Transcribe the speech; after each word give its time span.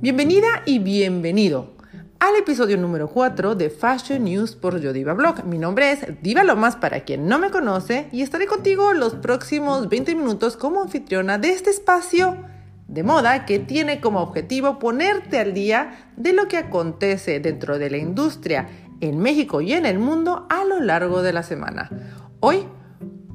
Bienvenida 0.00 0.46
y 0.64 0.78
bienvenido 0.78 1.72
al 2.20 2.36
episodio 2.36 2.78
número 2.78 3.08
4 3.08 3.56
de 3.56 3.68
Fashion 3.68 4.22
News 4.22 4.54
por 4.54 4.80
Yo 4.80 4.92
Diva 4.92 5.12
Blog. 5.12 5.44
Mi 5.44 5.58
nombre 5.58 5.90
es 5.90 6.22
Diva 6.22 6.44
Lomas 6.44 6.76
para 6.76 7.00
quien 7.00 7.26
no 7.26 7.40
me 7.40 7.50
conoce 7.50 8.08
y 8.12 8.22
estaré 8.22 8.46
contigo 8.46 8.92
los 8.92 9.16
próximos 9.16 9.88
20 9.88 10.14
minutos 10.14 10.56
como 10.56 10.82
anfitriona 10.82 11.38
de 11.38 11.48
este 11.50 11.70
espacio 11.70 12.36
de 12.86 13.02
moda 13.02 13.44
que 13.44 13.58
tiene 13.58 14.00
como 14.00 14.20
objetivo 14.20 14.78
ponerte 14.78 15.40
al 15.40 15.52
día 15.52 16.12
de 16.16 16.32
lo 16.32 16.46
que 16.46 16.58
acontece 16.58 17.40
dentro 17.40 17.76
de 17.76 17.90
la 17.90 17.98
industria 17.98 18.68
en 19.00 19.18
México 19.18 19.60
y 19.60 19.72
en 19.72 19.84
el 19.84 19.98
mundo 19.98 20.46
a 20.48 20.64
lo 20.64 20.78
largo 20.78 21.22
de 21.22 21.32
la 21.32 21.42
semana. 21.42 21.90
Hoy, 22.38 22.68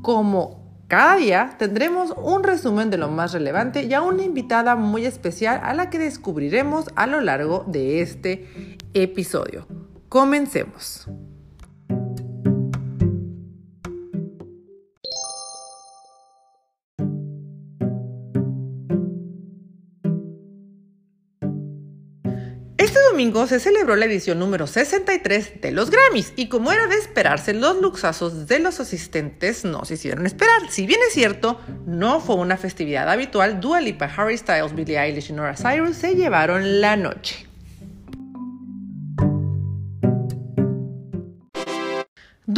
como 0.01 0.62
cada 0.93 1.15
día 1.15 1.55
tendremos 1.57 2.13
un 2.15 2.43
resumen 2.43 2.91
de 2.91 2.99
lo 2.99 3.09
más 3.09 3.33
relevante 3.33 3.81
y 3.81 3.95
a 3.95 4.03
una 4.03 4.21
invitada 4.21 4.75
muy 4.75 5.07
especial 5.07 5.59
a 5.63 5.73
la 5.73 5.89
que 5.89 5.97
descubriremos 5.97 6.85
a 6.95 7.07
lo 7.07 7.19
largo 7.19 7.63
de 7.65 8.01
este 8.01 8.77
episodio. 8.93 9.65
Comencemos. 10.07 11.07
Domingo 23.13 23.45
se 23.45 23.59
celebró 23.59 23.95
la 23.95 24.05
edición 24.05 24.39
número 24.39 24.65
63 24.65 25.61
de 25.61 25.71
los 25.71 25.91
Grammys 25.91 26.33
y 26.35 26.47
como 26.47 26.71
era 26.71 26.87
de 26.87 26.95
esperarse, 26.95 27.53
los 27.53 27.79
luxazos 27.79 28.47
de 28.47 28.57
los 28.57 28.79
asistentes 28.79 29.65
no 29.65 29.85
se 29.85 29.93
hicieron 29.93 30.25
esperar. 30.25 30.63
Si 30.71 30.87
bien 30.87 30.99
es 31.07 31.13
cierto, 31.13 31.61
no 31.85 32.19
fue 32.21 32.37
una 32.37 32.57
festividad 32.57 33.07
habitual, 33.07 33.61
Dua 33.61 33.81
Lipa, 33.81 34.05
Harry 34.05 34.35
Styles, 34.35 34.73
Billie 34.73 34.99
Eilish 34.99 35.29
y 35.29 35.33
Nora 35.33 35.55
Cyrus 35.55 35.95
se 35.97 36.15
llevaron 36.15 36.81
la 36.81 36.95
noche. 36.95 37.52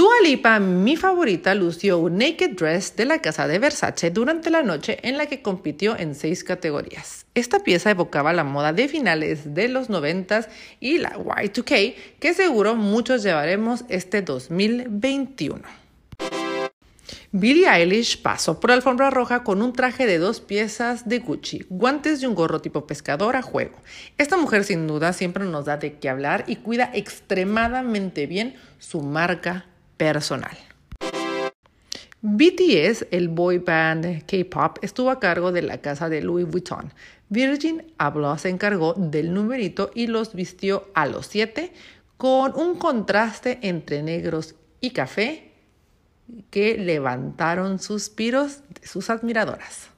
Dua 0.05 0.21
Lipa, 0.21 0.59
mi 0.59 0.97
favorita, 0.97 1.55
lució 1.55 1.97
un 1.97 2.19
naked 2.19 2.51
dress 2.51 2.95
de 2.95 3.05
la 3.05 3.23
casa 3.23 3.47
de 3.47 3.57
Versace 3.57 4.11
durante 4.11 4.51
la 4.51 4.61
noche 4.61 4.99
en 5.01 5.17
la 5.17 5.25
que 5.25 5.41
compitió 5.41 5.97
en 5.97 6.13
seis 6.13 6.43
categorías. 6.43 7.25
Esta 7.33 7.61
pieza 7.61 7.89
evocaba 7.89 8.31
la 8.31 8.43
moda 8.43 8.71
de 8.71 8.87
finales 8.87 9.55
de 9.55 9.67
los 9.67 9.89
90 9.89 10.47
y 10.79 10.99
la 10.99 11.17
Y2K 11.17 11.95
que 12.19 12.35
seguro 12.35 12.75
muchos 12.75 13.23
llevaremos 13.23 13.83
este 13.89 14.21
2021. 14.21 15.63
Billie 17.31 17.67
Eilish 17.67 18.21
pasó 18.21 18.59
por 18.59 18.69
la 18.69 18.75
alfombra 18.75 19.09
roja 19.09 19.43
con 19.43 19.63
un 19.63 19.73
traje 19.73 20.05
de 20.05 20.19
dos 20.19 20.39
piezas 20.39 21.09
de 21.09 21.17
Gucci, 21.17 21.65
guantes 21.67 22.21
y 22.21 22.27
un 22.27 22.35
gorro 22.35 22.61
tipo 22.61 22.85
pescador 22.85 23.35
a 23.35 23.41
juego. 23.41 23.81
Esta 24.19 24.37
mujer 24.37 24.65
sin 24.65 24.85
duda 24.85 25.13
siempre 25.13 25.45
nos 25.45 25.65
da 25.65 25.77
de 25.77 25.97
qué 25.97 26.09
hablar 26.09 26.43
y 26.45 26.57
cuida 26.57 26.91
extremadamente 26.93 28.27
bien 28.27 28.55
su 28.77 29.01
marca 29.01 29.65
personal. 29.97 30.57
BTS, 32.21 33.07
el 33.11 33.29
boy 33.29 33.59
band 33.59 34.25
K-pop, 34.25 34.79
estuvo 34.81 35.11
a 35.11 35.19
cargo 35.19 35.51
de 35.51 35.61
la 35.61 35.79
casa 35.81 36.09
de 36.09 36.21
Louis 36.21 36.47
Vuitton. 36.47 36.91
Virgin 37.29 37.93
habló, 37.97 38.35
se 38.38 38.49
encargó 38.49 38.93
del 38.93 39.33
numerito 39.33 39.91
y 39.93 40.07
los 40.07 40.33
vistió 40.33 40.89
a 40.95 41.05
los 41.05 41.27
siete 41.27 41.71
con 42.17 42.53
un 42.55 42.79
contraste 42.79 43.59
entre 43.61 44.01
negros 44.01 44.55
y 44.81 44.91
café 44.91 45.51
que 46.49 46.77
levantaron 46.77 47.79
suspiros 47.79 48.61
de 48.69 48.88
sus 48.88 49.09
admiradoras. 49.09 49.89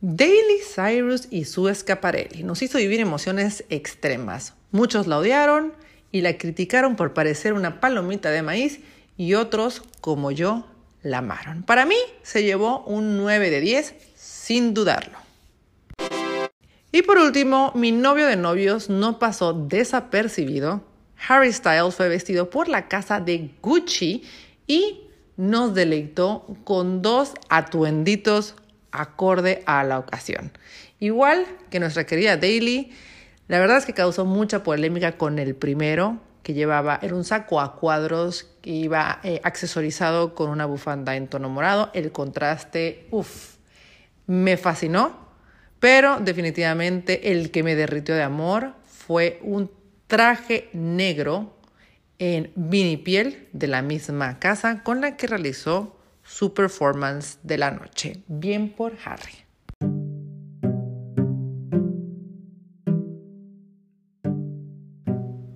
Daily 0.00 0.60
Cyrus 0.74 1.28
y 1.30 1.44
su 1.44 1.68
escaparelli 1.68 2.44
nos 2.44 2.62
hizo 2.62 2.78
vivir 2.78 3.00
emociones 3.00 3.64
extremas. 3.68 4.54
Muchos 4.70 5.06
la 5.06 5.18
odiaron, 5.18 5.72
y 6.12 6.20
la 6.20 6.38
criticaron 6.38 6.96
por 6.96 7.14
parecer 7.14 7.52
una 7.52 7.80
palomita 7.80 8.30
de 8.30 8.42
maíz 8.42 8.80
y 9.16 9.34
otros, 9.34 9.82
como 10.00 10.30
yo, 10.30 10.66
la 11.02 11.18
amaron. 11.18 11.62
Para 11.62 11.86
mí 11.86 11.96
se 12.22 12.42
llevó 12.42 12.84
un 12.84 13.16
9 13.16 13.50
de 13.50 13.60
10 13.60 13.94
sin 14.14 14.74
dudarlo. 14.74 15.18
Y 16.90 17.02
por 17.02 17.18
último, 17.18 17.72
mi 17.74 17.92
novio 17.92 18.26
de 18.26 18.36
novios 18.36 18.88
no 18.88 19.18
pasó 19.18 19.52
desapercibido. 19.52 20.82
Harry 21.28 21.52
Styles 21.52 21.94
fue 21.94 22.08
vestido 22.08 22.48
por 22.48 22.68
la 22.68 22.88
casa 22.88 23.20
de 23.20 23.50
Gucci 23.60 24.22
y 24.66 25.08
nos 25.36 25.74
deleitó 25.74 26.46
con 26.64 27.02
dos 27.02 27.34
atuenditos 27.48 28.54
acorde 28.90 29.62
a 29.66 29.84
la 29.84 29.98
ocasión. 29.98 30.50
Igual 30.98 31.46
que 31.70 31.80
nuestra 31.80 32.06
querida 32.06 32.36
Daily, 32.36 32.92
la 33.48 33.58
verdad 33.58 33.78
es 33.78 33.86
que 33.86 33.94
causó 33.94 34.24
mucha 34.24 34.62
polémica 34.62 35.16
con 35.16 35.38
el 35.38 35.54
primero, 35.54 36.20
que 36.42 36.54
llevaba, 36.54 36.98
era 37.02 37.14
un 37.14 37.24
saco 37.24 37.60
a 37.60 37.76
cuadros 37.76 38.44
que 38.62 38.70
iba 38.70 39.20
eh, 39.22 39.40
accesorizado 39.42 40.34
con 40.34 40.50
una 40.50 40.66
bufanda 40.66 41.16
en 41.16 41.28
tono 41.28 41.48
morado. 41.48 41.90
El 41.94 42.12
contraste, 42.12 43.06
uff, 43.10 43.56
me 44.26 44.56
fascinó, 44.56 45.28
pero 45.80 46.20
definitivamente 46.20 47.32
el 47.32 47.50
que 47.50 47.62
me 47.62 47.74
derritió 47.74 48.14
de 48.14 48.22
amor 48.22 48.74
fue 48.84 49.40
un 49.42 49.70
traje 50.06 50.68
negro 50.72 51.58
en 52.18 52.52
piel 53.04 53.48
de 53.52 53.66
la 53.66 53.82
misma 53.82 54.38
casa 54.38 54.82
con 54.82 55.00
la 55.00 55.16
que 55.16 55.26
realizó 55.26 55.96
su 56.22 56.52
performance 56.52 57.38
de 57.42 57.58
la 57.58 57.70
noche. 57.70 58.22
Bien 58.26 58.70
por 58.70 58.96
Harry. 59.04 59.47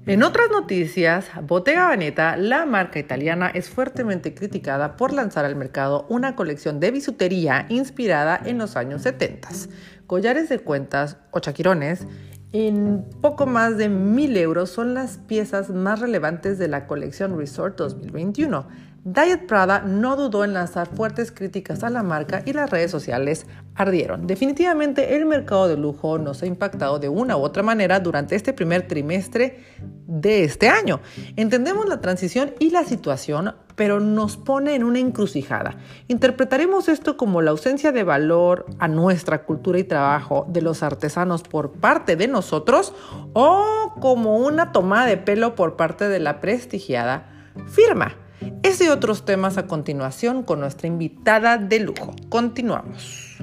En 0.04 0.24
otras 0.24 0.50
noticias, 0.50 1.30
Bottega 1.42 1.88
Veneta, 1.88 2.36
la 2.36 2.66
marca 2.66 2.98
italiana, 2.98 3.48
es 3.54 3.70
fuertemente 3.70 4.34
criticada 4.34 4.96
por 4.96 5.12
lanzar 5.12 5.44
al 5.44 5.54
mercado 5.54 6.06
una 6.08 6.34
colección 6.34 6.80
de 6.80 6.90
bisutería 6.90 7.66
inspirada 7.68 8.40
en 8.44 8.58
los 8.58 8.74
años 8.76 9.02
70. 9.02 9.48
Collares 10.08 10.48
de 10.48 10.58
cuentas 10.58 11.18
o 11.30 11.38
chaquirones 11.38 12.08
en 12.50 13.04
poco 13.20 13.46
más 13.46 13.78
de 13.78 13.88
mil 13.88 14.36
euros 14.36 14.70
son 14.70 14.92
las 14.92 15.18
piezas 15.18 15.70
más 15.70 16.00
relevantes 16.00 16.58
de 16.58 16.66
la 16.66 16.88
colección 16.88 17.38
Resort 17.38 17.78
2021. 17.78 18.66
Diet 19.04 19.48
Prada 19.48 19.80
no 19.80 20.14
dudó 20.14 20.44
en 20.44 20.54
lanzar 20.54 20.86
fuertes 20.86 21.32
críticas 21.32 21.82
a 21.82 21.90
la 21.90 22.04
marca 22.04 22.44
y 22.46 22.52
las 22.52 22.70
redes 22.70 22.92
sociales 22.92 23.46
ardieron. 23.74 24.28
Definitivamente 24.28 25.16
el 25.16 25.26
mercado 25.26 25.66
de 25.66 25.76
lujo 25.76 26.18
nos 26.18 26.40
ha 26.44 26.46
impactado 26.46 27.00
de 27.00 27.08
una 27.08 27.36
u 27.36 27.40
otra 27.40 27.64
manera 27.64 27.98
durante 27.98 28.36
este 28.36 28.52
primer 28.52 28.86
trimestre 28.86 29.58
de 30.06 30.44
este 30.44 30.68
año. 30.68 31.00
Entendemos 31.34 31.88
la 31.88 32.00
transición 32.00 32.54
y 32.60 32.70
la 32.70 32.84
situación, 32.84 33.56
pero 33.74 33.98
nos 33.98 34.36
pone 34.36 34.76
en 34.76 34.84
una 34.84 35.00
encrucijada. 35.00 35.78
¿Interpretaremos 36.06 36.88
esto 36.88 37.16
como 37.16 37.42
la 37.42 37.50
ausencia 37.50 37.90
de 37.90 38.04
valor 38.04 38.66
a 38.78 38.86
nuestra 38.86 39.42
cultura 39.42 39.80
y 39.80 39.84
trabajo 39.84 40.46
de 40.48 40.62
los 40.62 40.84
artesanos 40.84 41.42
por 41.42 41.72
parte 41.72 42.14
de 42.14 42.28
nosotros 42.28 42.94
o 43.32 43.94
como 44.00 44.36
una 44.36 44.70
toma 44.70 45.06
de 45.06 45.16
pelo 45.16 45.56
por 45.56 45.74
parte 45.74 46.08
de 46.08 46.20
la 46.20 46.40
prestigiada 46.40 47.50
firma? 47.66 48.22
Ese 48.62 48.84
y 48.84 48.88
otros 48.88 49.25
temas 49.25 49.58
a 49.58 49.66
continuación 49.66 50.42
con 50.42 50.60
nuestra 50.60 50.86
invitada 50.86 51.58
de 51.58 51.80
lujo. 51.80 52.14
Continuamos. 52.28 53.36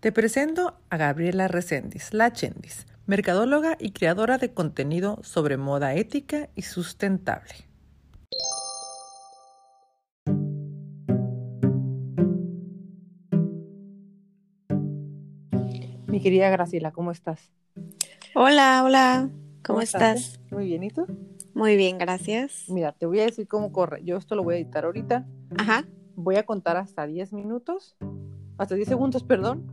Te 0.00 0.12
presento 0.12 0.78
a 0.88 0.96
Gabriela 0.96 1.46
Reséndiz, 1.46 2.14
la 2.14 2.32
Chendis, 2.32 2.86
mercadóloga 3.06 3.76
y 3.78 3.90
creadora 3.90 4.38
de 4.38 4.54
contenido 4.54 5.18
sobre 5.22 5.58
moda 5.58 5.94
ética 5.94 6.48
y 6.54 6.62
sustentable. 6.62 7.52
Mi 16.06 16.20
querida 16.20 16.48
Graciela, 16.50 16.92
¿cómo 16.92 17.12
estás? 17.12 17.50
Hola, 18.34 18.82
hola. 18.84 19.28
¿Cómo, 19.64 19.80
estás? 19.80 20.40
Muy 20.50 20.66
bien, 20.66 20.82
¿y 20.82 20.90
tú? 20.90 21.06
Muy 21.54 21.76
bien, 21.76 21.98
gracias. 21.98 22.64
Mira, 22.68 22.92
te 22.92 23.06
voy 23.06 23.20
a 23.20 23.26
decir 23.26 23.46
cómo 23.46 23.72
corre. 23.72 24.02
Yo 24.04 24.16
esto 24.16 24.34
lo 24.34 24.42
voy 24.42 24.54
a 24.54 24.58
editar 24.58 24.84
ahorita. 24.84 25.26
Ajá. 25.58 25.84
Voy 26.16 26.36
a 26.36 26.44
contar 26.44 26.76
hasta 26.76 27.06
10 27.06 27.32
minutos, 27.32 27.96
hasta 28.58 28.74
10 28.74 28.88
segundos, 28.88 29.22
perdón, 29.24 29.66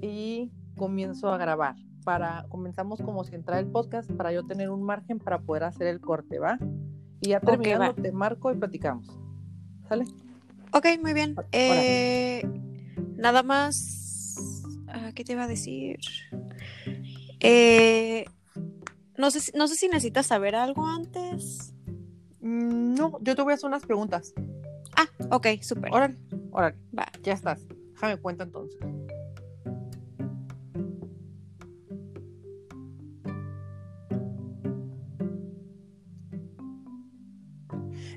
y 0.00 0.52
comienzo 0.76 1.28
a 1.32 1.38
grabar. 1.38 1.76
Para, 2.04 2.46
comenzamos 2.48 3.02
como 3.02 3.24
si 3.24 3.34
entrara 3.34 3.60
el 3.60 3.66
podcast 3.66 4.10
para 4.12 4.32
yo 4.32 4.46
tener 4.46 4.70
un 4.70 4.82
margen 4.82 5.18
para 5.18 5.40
poder 5.40 5.64
hacer 5.64 5.88
el 5.88 6.00
corte, 6.00 6.38
¿va? 6.38 6.58
Y 7.20 7.30
ya 7.30 7.40
terminando 7.40 7.94
te 8.00 8.12
marco 8.12 8.50
y 8.52 8.56
platicamos. 8.56 9.18
¿Sale? 9.88 10.04
Ok, 10.72 10.86
muy 11.02 11.12
bien. 11.12 11.36
Eh, 11.52 12.42
nada 13.16 13.42
más. 13.42 14.36
Ah, 14.88 15.12
¿Qué 15.14 15.24
te 15.24 15.32
iba 15.32 15.44
a 15.44 15.48
decir? 15.48 15.98
Eh, 17.40 18.24
no 19.18 19.32
sé, 19.32 19.52
no 19.56 19.66
sé 19.66 19.74
si 19.74 19.88
necesitas 19.88 20.26
saber 20.26 20.54
algo 20.54 20.86
antes. 20.86 21.74
Mm, 22.40 22.94
no, 22.94 23.18
yo 23.20 23.34
te 23.34 23.42
voy 23.42 23.52
a 23.52 23.54
hacer 23.56 23.66
unas 23.66 23.84
preguntas. 23.84 24.32
Ah, 24.96 25.08
ok, 25.30 25.46
súper. 25.60 25.92
Órale, 25.92 26.16
órale. 26.52 26.76
Va. 26.96 27.06
Ya 27.22 27.32
estás. 27.34 27.66
Déjame 27.92 28.16
cuenta 28.18 28.44
entonces. 28.44 28.78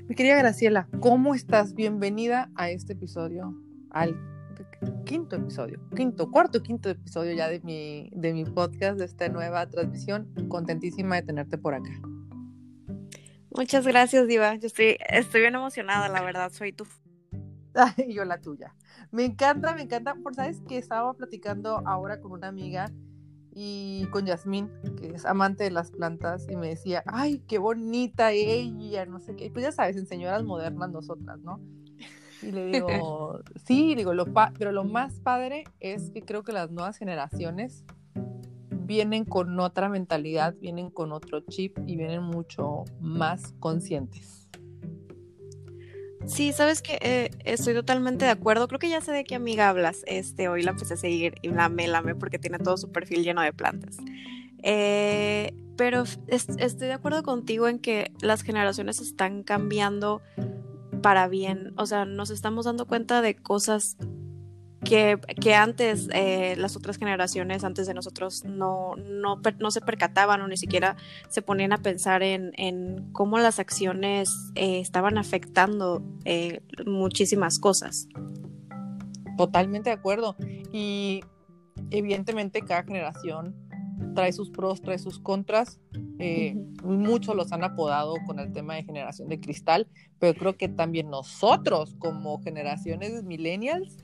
Mi 0.08 0.14
querida 0.14 0.36
Graciela, 0.36 0.88
¿cómo 1.00 1.34
estás? 1.34 1.74
Bienvenida 1.74 2.50
a 2.54 2.70
este 2.70 2.92
episodio, 2.92 3.54
al 3.90 4.31
quinto 5.04 5.36
episodio, 5.36 5.80
quinto, 5.94 6.30
cuarto, 6.30 6.62
quinto 6.62 6.90
episodio 6.90 7.32
ya 7.34 7.48
de 7.48 7.60
mi, 7.60 8.10
de 8.12 8.32
mi 8.32 8.44
podcast, 8.44 8.98
de 8.98 9.04
esta 9.04 9.28
nueva 9.28 9.68
transmisión. 9.68 10.32
Contentísima 10.48 11.16
de 11.16 11.22
tenerte 11.22 11.58
por 11.58 11.74
acá. 11.74 11.90
Muchas 13.50 13.86
gracias, 13.86 14.26
Diva. 14.26 14.54
Yo 14.56 14.66
estoy, 14.66 14.96
estoy 15.08 15.42
bien 15.42 15.54
emocionada, 15.54 16.08
la 16.08 16.22
verdad, 16.22 16.50
soy 16.52 16.72
tu. 16.72 16.86
Y 18.06 18.14
yo 18.14 18.24
la 18.24 18.40
tuya. 18.40 18.74
Me 19.10 19.24
encanta, 19.24 19.74
me 19.74 19.82
encanta, 19.82 20.14
por 20.14 20.34
sabes 20.34 20.60
que 20.68 20.78
estaba 20.78 21.12
platicando 21.14 21.82
ahora 21.86 22.20
con 22.20 22.32
una 22.32 22.48
amiga 22.48 22.90
y 23.54 24.06
con 24.10 24.24
Yasmín, 24.24 24.70
que 24.96 25.08
es 25.08 25.26
amante 25.26 25.64
de 25.64 25.70
las 25.70 25.90
plantas, 25.90 26.46
y 26.48 26.56
me 26.56 26.68
decía, 26.68 27.02
ay, 27.06 27.42
qué 27.46 27.58
bonita 27.58 28.32
ella, 28.32 29.04
no 29.04 29.20
sé 29.20 29.36
qué. 29.36 29.50
Pues 29.50 29.64
ya 29.64 29.72
sabes, 29.72 29.96
en 29.96 30.06
señoras 30.06 30.42
modernas 30.44 30.90
nosotras, 30.90 31.38
¿no? 31.40 31.60
Y 32.42 32.52
le 32.52 32.66
digo, 32.72 33.40
sí, 33.64 33.94
digo, 33.94 34.14
lo 34.14 34.26
pero 34.58 34.72
lo 34.72 34.84
más 34.84 35.20
padre 35.20 35.64
es 35.80 36.10
que 36.10 36.22
creo 36.22 36.42
que 36.42 36.52
las 36.52 36.70
nuevas 36.70 36.96
generaciones 36.96 37.84
vienen 38.70 39.24
con 39.24 39.58
otra 39.60 39.88
mentalidad, 39.88 40.54
vienen 40.60 40.90
con 40.90 41.12
otro 41.12 41.40
chip 41.40 41.78
y 41.86 41.96
vienen 41.96 42.22
mucho 42.22 42.84
más 43.00 43.54
conscientes. 43.60 44.48
Sí, 46.26 46.52
sabes 46.52 46.82
que 46.82 46.98
eh, 47.00 47.30
estoy 47.44 47.74
totalmente 47.74 48.24
de 48.24 48.30
acuerdo. 48.30 48.68
Creo 48.68 48.78
que 48.78 48.88
ya 48.88 49.00
sé 49.00 49.12
de 49.12 49.24
qué 49.24 49.34
amiga 49.34 49.68
hablas. 49.68 50.02
Este, 50.06 50.48
hoy 50.48 50.62
la 50.62 50.70
empecé 50.70 50.94
a 50.94 50.96
seguir 50.96 51.34
y 51.42 51.48
la 51.48 51.68
me, 51.68 51.88
la 51.88 52.00
me 52.00 52.14
porque 52.14 52.38
tiene 52.38 52.58
todo 52.58 52.76
su 52.76 52.92
perfil 52.92 53.24
lleno 53.24 53.42
de 53.42 53.52
plantas. 53.52 53.96
Eh, 54.62 55.52
pero 55.76 56.04
estoy 56.28 56.86
de 56.86 56.92
acuerdo 56.92 57.22
contigo 57.22 57.66
en 57.66 57.80
que 57.80 58.12
las 58.20 58.42
generaciones 58.42 59.00
están 59.00 59.42
cambiando 59.42 60.22
para 61.02 61.28
bien. 61.28 61.72
O 61.76 61.86
sea, 61.86 62.04
nos 62.04 62.30
estamos 62.30 62.64
dando 62.64 62.86
cuenta 62.86 63.20
de 63.20 63.36
cosas 63.36 63.96
que, 64.84 65.18
que 65.40 65.54
antes 65.54 66.08
eh, 66.12 66.54
las 66.56 66.76
otras 66.76 66.98
generaciones, 66.98 67.64
antes 67.64 67.86
de 67.86 67.94
nosotros, 67.94 68.44
no, 68.44 68.94
no, 68.96 69.40
no, 69.58 69.70
se 69.70 69.80
percataban 69.80 70.40
o 70.40 70.48
ni 70.48 70.56
siquiera 70.56 70.96
se 71.28 71.42
ponían 71.42 71.72
a 71.72 71.78
pensar 71.78 72.22
en, 72.22 72.52
en 72.56 73.12
cómo 73.12 73.38
las 73.38 73.58
acciones 73.58 74.30
eh, 74.54 74.80
estaban 74.80 75.18
afectando 75.18 76.02
eh, 76.24 76.62
muchísimas 76.86 77.58
cosas. 77.58 78.08
Totalmente 79.36 79.90
de 79.90 79.94
acuerdo. 79.94 80.36
Y 80.72 81.20
evidentemente 81.90 82.62
cada 82.62 82.82
generación 82.82 83.54
trae 84.14 84.32
sus 84.32 84.50
pros, 84.50 84.82
trae 84.82 84.98
sus 84.98 85.18
contras. 85.18 85.80
Muchos 86.84 87.34
los 87.34 87.52
han 87.52 87.64
apodado 87.64 88.14
con 88.26 88.38
el 88.38 88.52
tema 88.52 88.74
de 88.74 88.84
generación 88.84 89.28
de 89.28 89.40
cristal, 89.40 89.88
pero 90.18 90.38
creo 90.38 90.56
que 90.56 90.68
también 90.68 91.10
nosotros 91.10 91.96
como 91.98 92.40
generaciones 92.42 93.24
millennials 93.24 93.98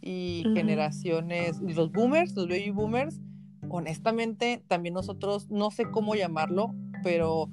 y 0.00 0.44
generaciones, 0.54 1.60
los 1.60 1.92
boomers, 1.92 2.34
los 2.34 2.48
baby 2.48 2.70
boomers, 2.70 3.20
honestamente, 3.68 4.62
también 4.68 4.94
nosotros, 4.94 5.50
no 5.50 5.70
sé 5.70 5.90
cómo 5.90 6.14
llamarlo, 6.14 6.74
pero 7.02 7.50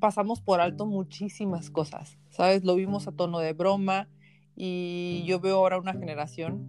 pasamos 0.00 0.40
por 0.40 0.60
alto 0.60 0.86
muchísimas 0.86 1.70
cosas, 1.70 2.18
¿sabes? 2.30 2.64
Lo 2.64 2.74
vimos 2.74 3.06
a 3.06 3.12
tono 3.12 3.38
de 3.38 3.52
broma 3.52 4.08
y 4.56 5.22
yo 5.26 5.40
veo 5.40 5.56
ahora 5.56 5.78
una 5.78 5.92
generación 5.92 6.66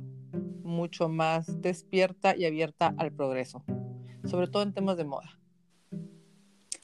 mucho 0.63 1.09
más 1.09 1.61
despierta 1.61 2.35
y 2.35 2.45
abierta 2.45 2.93
al 2.97 3.11
progreso, 3.11 3.63
sobre 4.29 4.47
todo 4.47 4.63
en 4.63 4.73
temas 4.73 4.97
de 4.97 5.05
moda. 5.05 5.39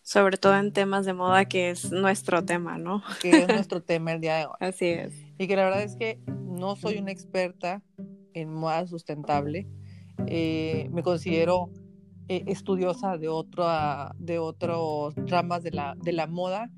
Sobre 0.02 0.38
todo 0.38 0.56
en 0.58 0.72
temas 0.72 1.06
de 1.06 1.14
moda, 1.14 1.46
que 1.46 1.70
es 1.70 1.92
nuestro 1.92 2.44
tema, 2.44 2.78
¿no? 2.78 3.04
Que 3.22 3.44
es 3.44 3.48
nuestro 3.48 3.82
tema 3.84 4.14
el 4.14 4.22
día 4.22 4.38
de 4.38 4.46
hoy. 4.46 4.56
Así 4.60 4.86
es. 4.88 5.14
Y 5.38 5.48
que 5.48 5.56
la 5.56 5.64
verdad 5.64 5.84
es 5.84 5.96
que 5.96 6.20
no 6.28 6.76
soy 6.76 6.98
una 6.98 7.12
experta 7.12 7.82
en 8.34 8.54
moda 8.54 8.86
sustentable. 8.88 9.68
Eh, 10.28 10.90
me 10.92 11.04
considero 11.04 11.70
eh, 12.28 12.44
estudiosa 12.48 13.18
de, 13.18 13.30
otra, 13.30 14.14
de 14.18 14.40
otros 14.40 15.16
ramas 15.16 15.64
de 15.64 15.72
la, 15.72 15.96
de 16.02 16.14
la 16.14 16.28
moda 16.28 16.70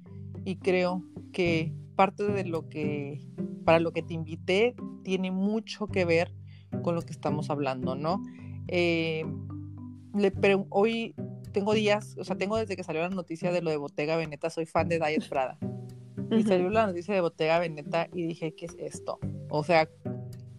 y 0.45 0.57
creo 0.57 1.03
que 1.31 1.73
parte 1.95 2.23
de 2.23 2.45
lo 2.45 2.69
que, 2.69 3.21
para 3.65 3.79
lo 3.79 3.91
que 3.91 4.03
te 4.03 4.13
invité, 4.13 4.75
tiene 5.03 5.31
mucho 5.31 5.87
que 5.87 6.05
ver 6.05 6.33
con 6.83 6.95
lo 6.95 7.01
que 7.01 7.11
estamos 7.11 7.49
hablando, 7.49 7.95
¿no? 7.95 8.21
Eh, 8.67 9.25
hoy 10.69 11.15
tengo 11.51 11.73
días, 11.73 12.15
o 12.19 12.23
sea, 12.23 12.37
tengo 12.37 12.57
desde 12.57 12.75
que 12.75 12.83
salió 12.83 13.01
la 13.01 13.09
noticia 13.09 13.51
de 13.51 13.61
lo 13.61 13.71
de 13.71 13.77
Bottega 13.77 14.15
Veneta, 14.15 14.49
soy 14.49 14.65
fan 14.65 14.87
de 14.89 14.99
Diet 14.99 15.27
Prada. 15.27 15.57
Y 16.29 16.43
salió 16.43 16.69
la 16.69 16.87
noticia 16.87 17.13
de 17.13 17.21
Bottega 17.21 17.57
Veneta 17.59 18.09
y 18.13 18.23
dije, 18.23 18.53
¿qué 18.53 18.65
es 18.65 18.75
esto? 18.79 19.17
O 19.49 19.63
sea, 19.63 19.89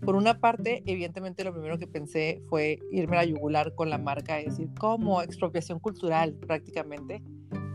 por 0.01 0.17
una 0.17 0.41
parte, 0.41 0.83
evidentemente 0.87 1.45
lo 1.45 1.53
primero 1.53 1.79
que 1.79 1.87
pensé 1.87 2.41
fue 2.49 2.79
irme 2.91 3.19
a 3.19 3.25
yugular 3.25 3.75
con 3.75 3.91
la 3.91 3.99
marca 3.99 4.41
y 4.41 4.47
decir, 4.47 4.71
¿cómo? 4.79 5.21
Expropiación 5.23 5.79
cultural, 5.79 6.35
prácticamente. 6.35 7.23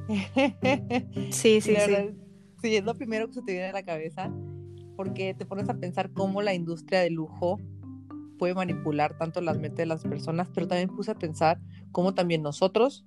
Sí, 1.29 1.61
sí, 1.61 1.75
sí. 1.75 1.95
Sí, 2.61 2.75
es 2.75 2.83
lo 2.83 2.95
primero 2.95 3.27
que 3.27 3.33
se 3.33 3.41
te 3.41 3.51
viene 3.51 3.67
a 3.67 3.73
la 3.73 3.83
cabeza, 3.83 4.33
porque 4.95 5.33
te 5.33 5.45
pones 5.45 5.69
a 5.69 5.75
pensar 5.75 6.11
cómo 6.11 6.41
la 6.41 6.53
industria 6.53 7.01
de 7.01 7.09
lujo 7.09 7.59
puede 8.43 8.55
manipular 8.55 9.17
tanto 9.17 9.39
las 9.39 9.57
mentes 9.57 9.77
de 9.77 9.85
las 9.85 10.03
personas, 10.03 10.49
pero 10.53 10.67
también 10.67 10.89
puse 10.89 11.11
a 11.11 11.15
pensar 11.15 11.61
cómo 11.93 12.13
también 12.13 12.41
nosotros 12.41 13.05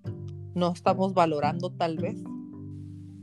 no 0.55 0.73
estamos 0.73 1.12
valorando 1.12 1.69
tal 1.69 1.99
vez 1.99 2.25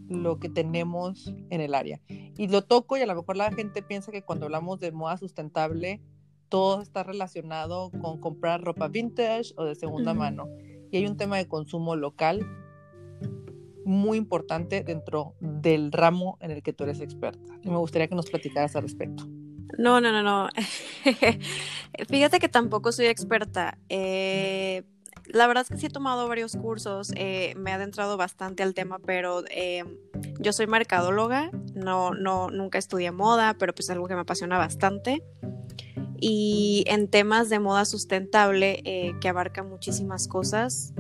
lo 0.10 0.38
que 0.38 0.48
tenemos 0.48 1.34
en 1.50 1.60
el 1.60 1.74
área. 1.74 2.02
Y 2.38 2.50
lo 2.50 2.62
toco 2.62 2.98
y 2.98 3.02
a 3.02 3.08
lo 3.08 3.16
mejor 3.16 3.36
la 3.36 3.52
gente 3.52 3.82
piensa 3.82 4.12
que 4.12 4.22
cuando 4.22 4.46
hablamos 4.46 4.80
de 4.80 4.92
moda 4.92 5.18
sustentable, 5.18 6.04
todo 6.50 6.84
está 6.84 7.02
relacionado 7.02 7.90
con 8.00 8.20
comprar 8.20 8.62
ropa 8.62 8.90
vintage 8.90 9.56
o 9.58 9.64
de 9.66 9.74
segunda 9.74 10.14
mano. 10.14 10.50
Y 10.92 10.98
hay 10.98 11.08
un 11.08 11.18
tema 11.18 11.38
de 11.38 11.48
consumo 11.48 11.96
local 11.96 12.46
muy 13.86 14.20
importante 14.20 14.84
dentro 14.84 15.34
del 15.40 15.92
ramo 15.92 16.38
en 16.42 16.52
el 16.52 16.62
que 16.62 16.74
tú 16.74 16.84
eres 16.84 17.00
experta. 17.00 17.56
Y 17.64 17.72
me 17.72 17.78
gustaría 17.78 18.08
que 18.08 18.14
nos 18.14 18.30
platicaras 18.30 18.76
al 18.76 18.84
respecto. 18.84 19.28
No, 19.78 20.02
no, 20.02 20.12
no, 20.12 20.24
no. 20.24 20.50
Fíjate 22.10 22.40
que 22.40 22.50
tampoco 22.50 22.92
soy 22.92 23.08
experta. 23.08 23.78
Eh, 23.90 24.84
la 25.28 25.48
verdad 25.48 25.64
es 25.64 25.70
que 25.70 25.78
sí 25.78 25.86
he 25.86 25.90
tomado 25.90 26.28
varios 26.28 26.56
cursos, 26.56 27.12
eh, 27.16 27.54
me 27.58 27.72
he 27.72 27.74
adentrado 27.74 28.18
bastante 28.18 28.64
al 28.64 28.74
tema, 28.74 29.00
pero 29.00 29.44
eh, 29.50 29.84
yo 30.40 30.52
soy 30.52 30.68
mercadóloga, 30.68 31.50
no, 31.74 32.12
no, 32.12 32.50
nunca 32.50 32.78
estudié 32.78 33.12
moda, 33.12 33.56
pero 33.58 33.74
pues 33.74 33.86
es 33.86 33.92
algo 33.92 34.08
que 34.08 34.16
me 34.16 34.22
apasiona 34.22 34.58
bastante. 34.58 35.24
Y 36.20 36.84
en 36.88 37.10
temas 37.10 37.50
de 37.50 37.60
moda 37.60 37.86
sustentable, 37.86 38.82
eh, 38.86 39.14
que 39.20 39.28
abarca 39.28 39.64
muchísimas 39.64 40.28
cosas, 40.28 40.94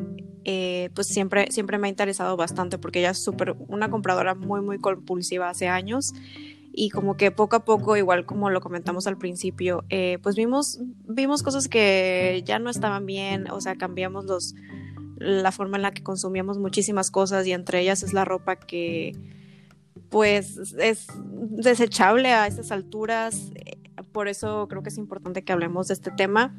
pues 0.43 1.07
siempre, 1.07 1.47
siempre 1.51 1.77
me 1.77 1.87
ha 1.87 1.89
interesado 1.89 2.35
bastante 2.35 2.77
porque 2.77 2.99
ella 2.99 3.11
es 3.11 3.23
súper, 3.23 3.55
una 3.69 3.89
compradora 3.89 4.35
muy, 4.35 4.59
muy 4.59 4.77
compulsiva 4.77 5.49
hace 5.49 5.69
años 5.69 6.13
y 6.75 6.89
como 6.89 7.15
que 7.15 7.29
poco 7.29 7.55
a 7.55 7.63
poco, 7.63 7.95
igual 7.95 8.25
como 8.25 8.49
lo 8.49 8.59
comentamos 8.59 9.05
al 9.05 9.19
principio, 9.19 9.85
eh, 9.89 10.17
pues 10.23 10.35
vimos, 10.35 10.79
vimos 11.07 11.43
cosas 11.43 11.67
que 11.67 12.41
ya 12.45 12.57
no 12.57 12.71
estaban 12.71 13.05
bien, 13.05 13.49
o 13.51 13.61
sea, 13.61 13.75
cambiamos 13.75 14.25
los, 14.25 14.55
la 15.17 15.51
forma 15.51 15.77
en 15.77 15.83
la 15.83 15.91
que 15.91 16.01
consumíamos 16.01 16.57
muchísimas 16.57 17.11
cosas 17.11 17.45
y 17.45 17.53
entre 17.53 17.79
ellas 17.79 18.01
es 18.01 18.13
la 18.13 18.25
ropa 18.25 18.55
que 18.55 19.15
pues 20.09 20.57
es 20.79 21.07
desechable 21.23 22.29
a 22.29 22.47
estas 22.47 22.71
alturas, 22.71 23.51
eh, 23.53 23.77
por 24.11 24.27
eso 24.27 24.67
creo 24.67 24.81
que 24.81 24.89
es 24.89 24.97
importante 24.97 25.43
que 25.43 25.53
hablemos 25.53 25.89
de 25.89 25.93
este 25.93 26.09
tema 26.09 26.55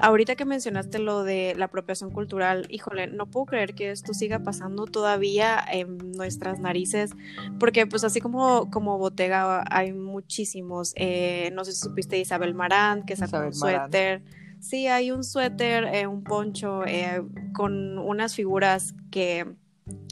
ahorita 0.00 0.36
que 0.36 0.44
mencionaste 0.44 0.98
lo 0.98 1.24
de 1.24 1.54
la 1.56 1.66
apropiación 1.66 2.10
cultural, 2.10 2.66
híjole, 2.70 3.06
no 3.06 3.26
puedo 3.26 3.46
creer 3.46 3.74
que 3.74 3.90
esto 3.90 4.14
siga 4.14 4.40
pasando 4.40 4.86
todavía 4.86 5.62
en 5.70 6.12
nuestras 6.12 6.60
narices, 6.60 7.12
porque 7.58 7.86
pues 7.86 8.04
así 8.04 8.20
como, 8.20 8.70
como 8.70 8.98
Botega 8.98 9.64
hay 9.70 9.92
muchísimos, 9.92 10.92
eh, 10.96 11.50
no 11.54 11.64
sé 11.64 11.72
si 11.72 11.80
supiste 11.80 12.18
Isabel 12.18 12.54
Marán, 12.54 13.04
que 13.04 13.16
sacó 13.16 13.38
un 13.38 13.54
suéter. 13.54 14.22
Sí, 14.60 14.88
hay 14.88 15.12
un 15.12 15.22
suéter, 15.22 15.84
eh, 15.84 16.06
un 16.06 16.24
poncho 16.24 16.84
eh, 16.84 17.22
con 17.52 17.98
unas 17.98 18.34
figuras 18.34 18.94
que 19.10 19.46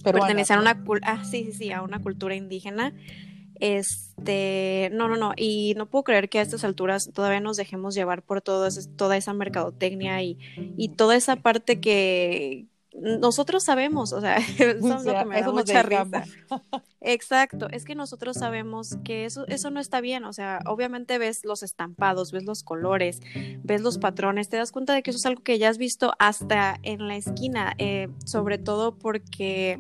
pertenecen 0.05 0.59
a 0.59 0.61
una, 0.61 0.85
ah, 1.03 1.25
sí, 1.25 1.45
sí, 1.47 1.53
sí, 1.53 1.73
a 1.73 1.83
una 1.83 2.01
cultura 2.01 2.35
indígena 2.37 2.95
este, 3.61 4.91
no, 4.93 5.09
no, 5.09 5.17
no, 5.17 5.33
y 5.37 5.75
no 5.77 5.87
puedo 5.87 6.05
creer 6.05 6.29
que 6.29 6.39
a 6.39 6.43
estas 6.43 6.65
alturas 6.65 7.11
todavía 7.13 7.41
nos 7.41 7.57
dejemos 7.57 7.95
llevar 7.95 8.23
por 8.23 8.41
todo 8.41 8.69
toda 8.97 9.17
esa 9.17 9.33
mercadotecnia 9.33 10.23
y, 10.23 10.39
y 10.77 10.91
toda 10.91 11.17
esa 11.17 11.37
parte 11.37 11.81
que, 11.81 12.67
nosotros 13.01 13.65
sabemos, 13.65 14.13
o 14.13 14.21
sea, 14.21 14.37
eso 14.59 14.71
es 14.71 15.05
lo 15.05 15.19
que 15.19 15.25
me 15.25 15.41
da 15.41 15.53
mucha 15.53 15.83
risa. 15.83 16.25
Exacto, 17.01 17.69
es 17.71 17.85
que 17.85 17.95
nosotros 17.95 18.37
sabemos 18.37 18.97
que 19.05 19.27
eso, 19.27 19.47
eso 19.47 19.71
no 19.71 19.79
está 19.79 20.01
bien, 20.01 20.25
o 20.25 20.33
sea, 20.33 20.61
obviamente 20.67 21.19
ves 21.19 21.45
los 21.45 21.63
estampados, 21.63 22.33
ves 22.33 22.45
los 22.45 22.65
colores, 22.65 23.21
ves 23.63 23.83
los 23.83 23.99
patrones, 23.99 24.49
te 24.49 24.57
das 24.57 24.73
cuenta 24.73 24.93
de 24.93 25.03
que 25.03 25.11
eso 25.11 25.19
es 25.19 25.27
algo 25.27 25.43
que 25.43 25.59
ya 25.59 25.69
has 25.69 25.79
visto 25.79 26.15
hasta 26.19 26.79
en 26.83 27.07
la 27.07 27.17
esquina, 27.17 27.75
eh, 27.79 28.09
sobre 28.25 28.59
todo 28.59 28.97
porque 28.97 29.79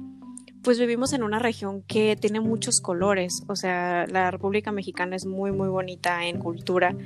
pues 0.66 0.80
vivimos 0.80 1.12
en 1.12 1.23
una 1.23 1.38
región 1.38 1.82
que 1.82 2.16
tiene 2.16 2.40
muchos 2.40 2.80
colores, 2.80 3.44
o 3.46 3.54
sea, 3.54 4.04
la 4.08 4.32
República 4.32 4.73
Mexicana 4.73 5.14
es 5.14 5.25
muy, 5.25 5.52
muy 5.52 5.68
bonita 5.68 6.26
en 6.26 6.40
cultura 6.40 6.96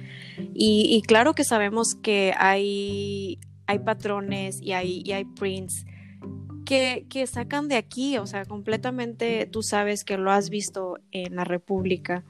y, 0.55 1.03
claro 1.07 1.35
que 1.35 1.45
sabemos 1.45 1.95
que 1.95 2.33
hay, 2.39 3.39
hay 3.67 3.81
patrones 3.81 4.63
y 4.63 4.73
hay, 4.73 5.03
y 5.05 5.13
hay 5.13 5.27
prints 5.27 5.85
que, 6.65 7.05
que, 7.11 7.27
sacan 7.27 7.69
de 7.69 7.77
aquí, 7.77 8.17
o 8.17 8.27
sea, 8.27 8.47
completamente 8.47 9.45
tú 9.45 9.63
sabes 9.63 10.05
que 10.05 10.17
lo 10.17 10.31
has 10.31 10.49
visto 10.49 10.97
en 11.13 11.37
la 11.37 11.45
República. 11.45 12.25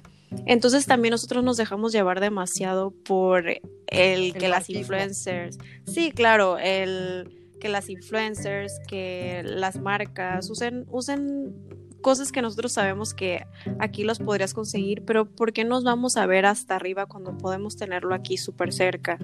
Entonces 0.47 0.87
también 0.87 1.13
nosotros 1.13 1.45
nos 1.45 1.57
dejamos 1.57 1.93
llevar 1.93 2.19
demasiado 2.19 2.91
por 3.05 3.45
el 3.87 4.35
que 4.35 4.49
las 4.49 4.69
influencers, 4.69 5.59
sí, 5.87 6.11
claro, 6.11 6.59
el 6.59 7.40
que 7.61 7.69
las 7.69 7.89
influencers, 7.89 8.81
que 8.89 9.43
las 9.45 9.79
marcas 9.81 10.51
usen, 10.51 10.87
usen 10.91 11.55
cosas 12.01 12.33
que 12.33 12.43
nosotros 12.43 12.73
sabemos 12.73 13.15
que 13.15 13.47
aquí 13.79 14.03
los 14.03 14.19
podrías 14.19 14.55
conseguir, 14.55 15.05
pero 15.05 15.27
¿por 15.27 15.53
qué 15.53 15.65
nos 15.65 15.85
vamos 15.85 16.17
a 16.17 16.27
ver 16.27 16.47
hasta 16.47 16.75
arriba 16.75 17.07
cuando 17.07 17.37
podemos 17.39 17.77
tenerlo 17.77 18.15
aquí 18.15 18.37
súper 18.37 18.73
cerca? 18.73 19.19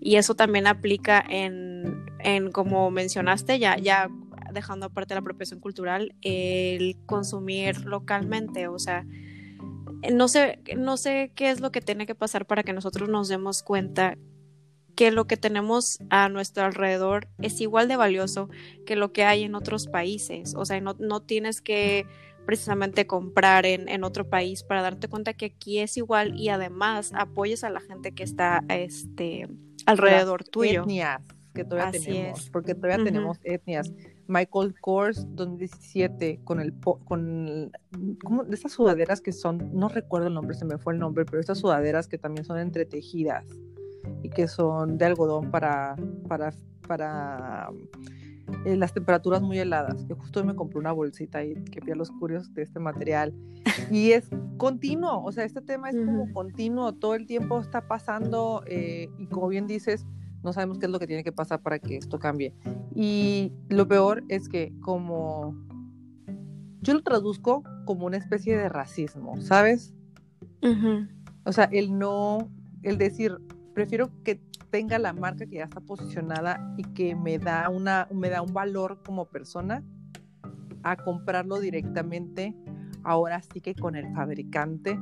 Y 0.00 0.16
eso 0.16 0.34
también 0.34 0.66
aplica 0.66 1.24
en, 1.28 2.06
en, 2.20 2.52
como 2.52 2.90
mencionaste, 2.90 3.58
ya, 3.58 3.76
ya 3.78 4.10
dejando 4.52 4.86
aparte 4.86 5.14
la 5.14 5.20
apropiación 5.20 5.60
cultural, 5.60 6.14
el 6.22 6.96
consumir 7.06 7.84
localmente, 7.86 8.68
o 8.68 8.78
sea, 8.78 9.06
no 10.12 10.28
sé, 10.28 10.58
no 10.76 10.96
sé 10.96 11.32
qué 11.34 11.50
es 11.50 11.60
lo 11.60 11.70
que 11.70 11.80
tiene 11.80 12.06
que 12.06 12.14
pasar 12.14 12.46
para 12.46 12.62
que 12.62 12.72
nosotros 12.72 13.08
nos 13.08 13.28
demos 13.28 13.62
cuenta 13.62 14.18
que 15.02 15.10
lo 15.10 15.26
que 15.26 15.36
tenemos 15.36 15.98
a 16.10 16.28
nuestro 16.28 16.62
alrededor 16.62 17.26
es 17.40 17.60
igual 17.60 17.88
de 17.88 17.96
valioso 17.96 18.48
que 18.86 18.94
lo 18.94 19.12
que 19.12 19.24
hay 19.24 19.42
en 19.42 19.56
otros 19.56 19.88
países. 19.88 20.54
O 20.56 20.64
sea, 20.64 20.80
no, 20.80 20.94
no 21.00 21.20
tienes 21.20 21.60
que 21.60 22.06
precisamente 22.46 23.04
comprar 23.08 23.66
en, 23.66 23.88
en, 23.88 24.04
otro 24.04 24.30
país 24.30 24.62
para 24.62 24.80
darte 24.80 25.08
cuenta 25.08 25.34
que 25.34 25.46
aquí 25.46 25.80
es 25.80 25.96
igual 25.96 26.38
y 26.38 26.50
además 26.50 27.10
apoyes 27.16 27.64
a 27.64 27.70
la 27.70 27.80
gente 27.80 28.12
que 28.12 28.22
está 28.22 28.62
este, 28.68 29.48
alrededor 29.86 30.44
tuyo. 30.44 30.82
Etnias 30.82 31.20
que 31.52 31.64
todavía 31.64 32.00
tenemos, 32.00 32.48
porque 32.50 32.76
todavía 32.76 33.04
tenemos 33.04 33.40
etnias. 33.42 33.92
Michael 34.28 34.72
Kors 34.80 35.26
2017 35.34 36.42
con 36.44 36.60
el 36.60 36.72
con 36.80 37.72
¿cómo? 38.22 38.44
estas 38.52 38.70
sudaderas 38.70 39.20
que 39.20 39.32
son, 39.32 39.68
no 39.74 39.88
recuerdo 39.88 40.28
el 40.28 40.34
nombre, 40.34 40.54
se 40.54 40.64
me 40.64 40.78
fue 40.78 40.92
el 40.92 41.00
nombre, 41.00 41.24
pero 41.24 41.40
estas 41.40 41.58
sudaderas 41.58 42.06
que 42.06 42.18
también 42.18 42.44
son 42.44 42.60
entretejidas 42.60 43.44
y 44.22 44.30
que 44.30 44.48
son 44.48 44.98
de 44.98 45.06
algodón 45.06 45.50
para, 45.50 45.96
para, 46.28 46.52
para 46.86 47.70
eh, 48.64 48.76
las 48.76 48.92
temperaturas 48.92 49.42
muy 49.42 49.58
heladas, 49.58 50.04
que 50.04 50.14
justo 50.14 50.44
me 50.44 50.54
compré 50.54 50.78
una 50.78 50.92
bolsita 50.92 51.44
y 51.44 51.54
que 51.54 51.80
vi 51.80 51.92
a 51.92 51.94
los 51.94 52.10
curiosos 52.10 52.52
de 52.54 52.62
este 52.62 52.78
material. 52.78 53.34
Y 53.90 54.12
es 54.12 54.28
continuo, 54.56 55.24
o 55.24 55.32
sea, 55.32 55.44
este 55.44 55.60
tema 55.60 55.90
es 55.90 55.96
como 55.96 56.32
continuo, 56.32 56.92
todo 56.92 57.14
el 57.14 57.26
tiempo 57.26 57.60
está 57.60 57.88
pasando 57.88 58.62
eh, 58.66 59.08
y 59.18 59.26
como 59.26 59.48
bien 59.48 59.66
dices, 59.66 60.06
no 60.42 60.52
sabemos 60.52 60.78
qué 60.78 60.86
es 60.86 60.92
lo 60.92 60.98
que 60.98 61.06
tiene 61.06 61.24
que 61.24 61.32
pasar 61.32 61.60
para 61.62 61.78
que 61.78 61.96
esto 61.96 62.18
cambie. 62.18 62.54
Y 62.94 63.52
lo 63.68 63.86
peor 63.88 64.24
es 64.28 64.48
que 64.48 64.72
como 64.80 65.54
yo 66.80 66.94
lo 66.94 67.02
traduzco 67.02 67.62
como 67.84 68.06
una 68.06 68.16
especie 68.16 68.56
de 68.56 68.68
racismo, 68.68 69.40
¿sabes? 69.40 69.94
O 71.44 71.52
sea, 71.52 71.64
el 71.72 71.98
no, 71.98 72.50
el 72.82 72.98
decir, 72.98 73.38
prefiero 73.74 74.10
que 74.24 74.40
tenga 74.70 74.98
la 74.98 75.12
marca 75.12 75.46
que 75.46 75.56
ya 75.56 75.64
está 75.64 75.80
posicionada 75.80 76.74
y 76.76 76.82
que 76.82 77.14
me 77.14 77.38
da, 77.38 77.68
una, 77.68 78.08
me 78.12 78.30
da 78.30 78.42
un 78.42 78.54
valor 78.54 79.02
como 79.04 79.26
persona 79.26 79.82
a 80.82 80.96
comprarlo 80.96 81.60
directamente, 81.60 82.54
ahora 83.04 83.42
sí 83.42 83.60
que 83.60 83.74
con 83.74 83.96
el 83.96 84.12
fabricante, 84.14 84.98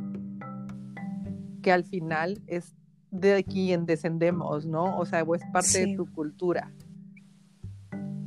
que 1.62 1.72
al 1.72 1.84
final 1.84 2.42
es 2.46 2.74
de 3.10 3.44
quien 3.44 3.86
descendemos, 3.86 4.66
¿no? 4.66 4.98
O 4.98 5.06
sea, 5.06 5.20
es 5.20 5.42
parte 5.52 5.86
de 5.86 5.96
tu 5.96 6.06
cultura. 6.12 6.72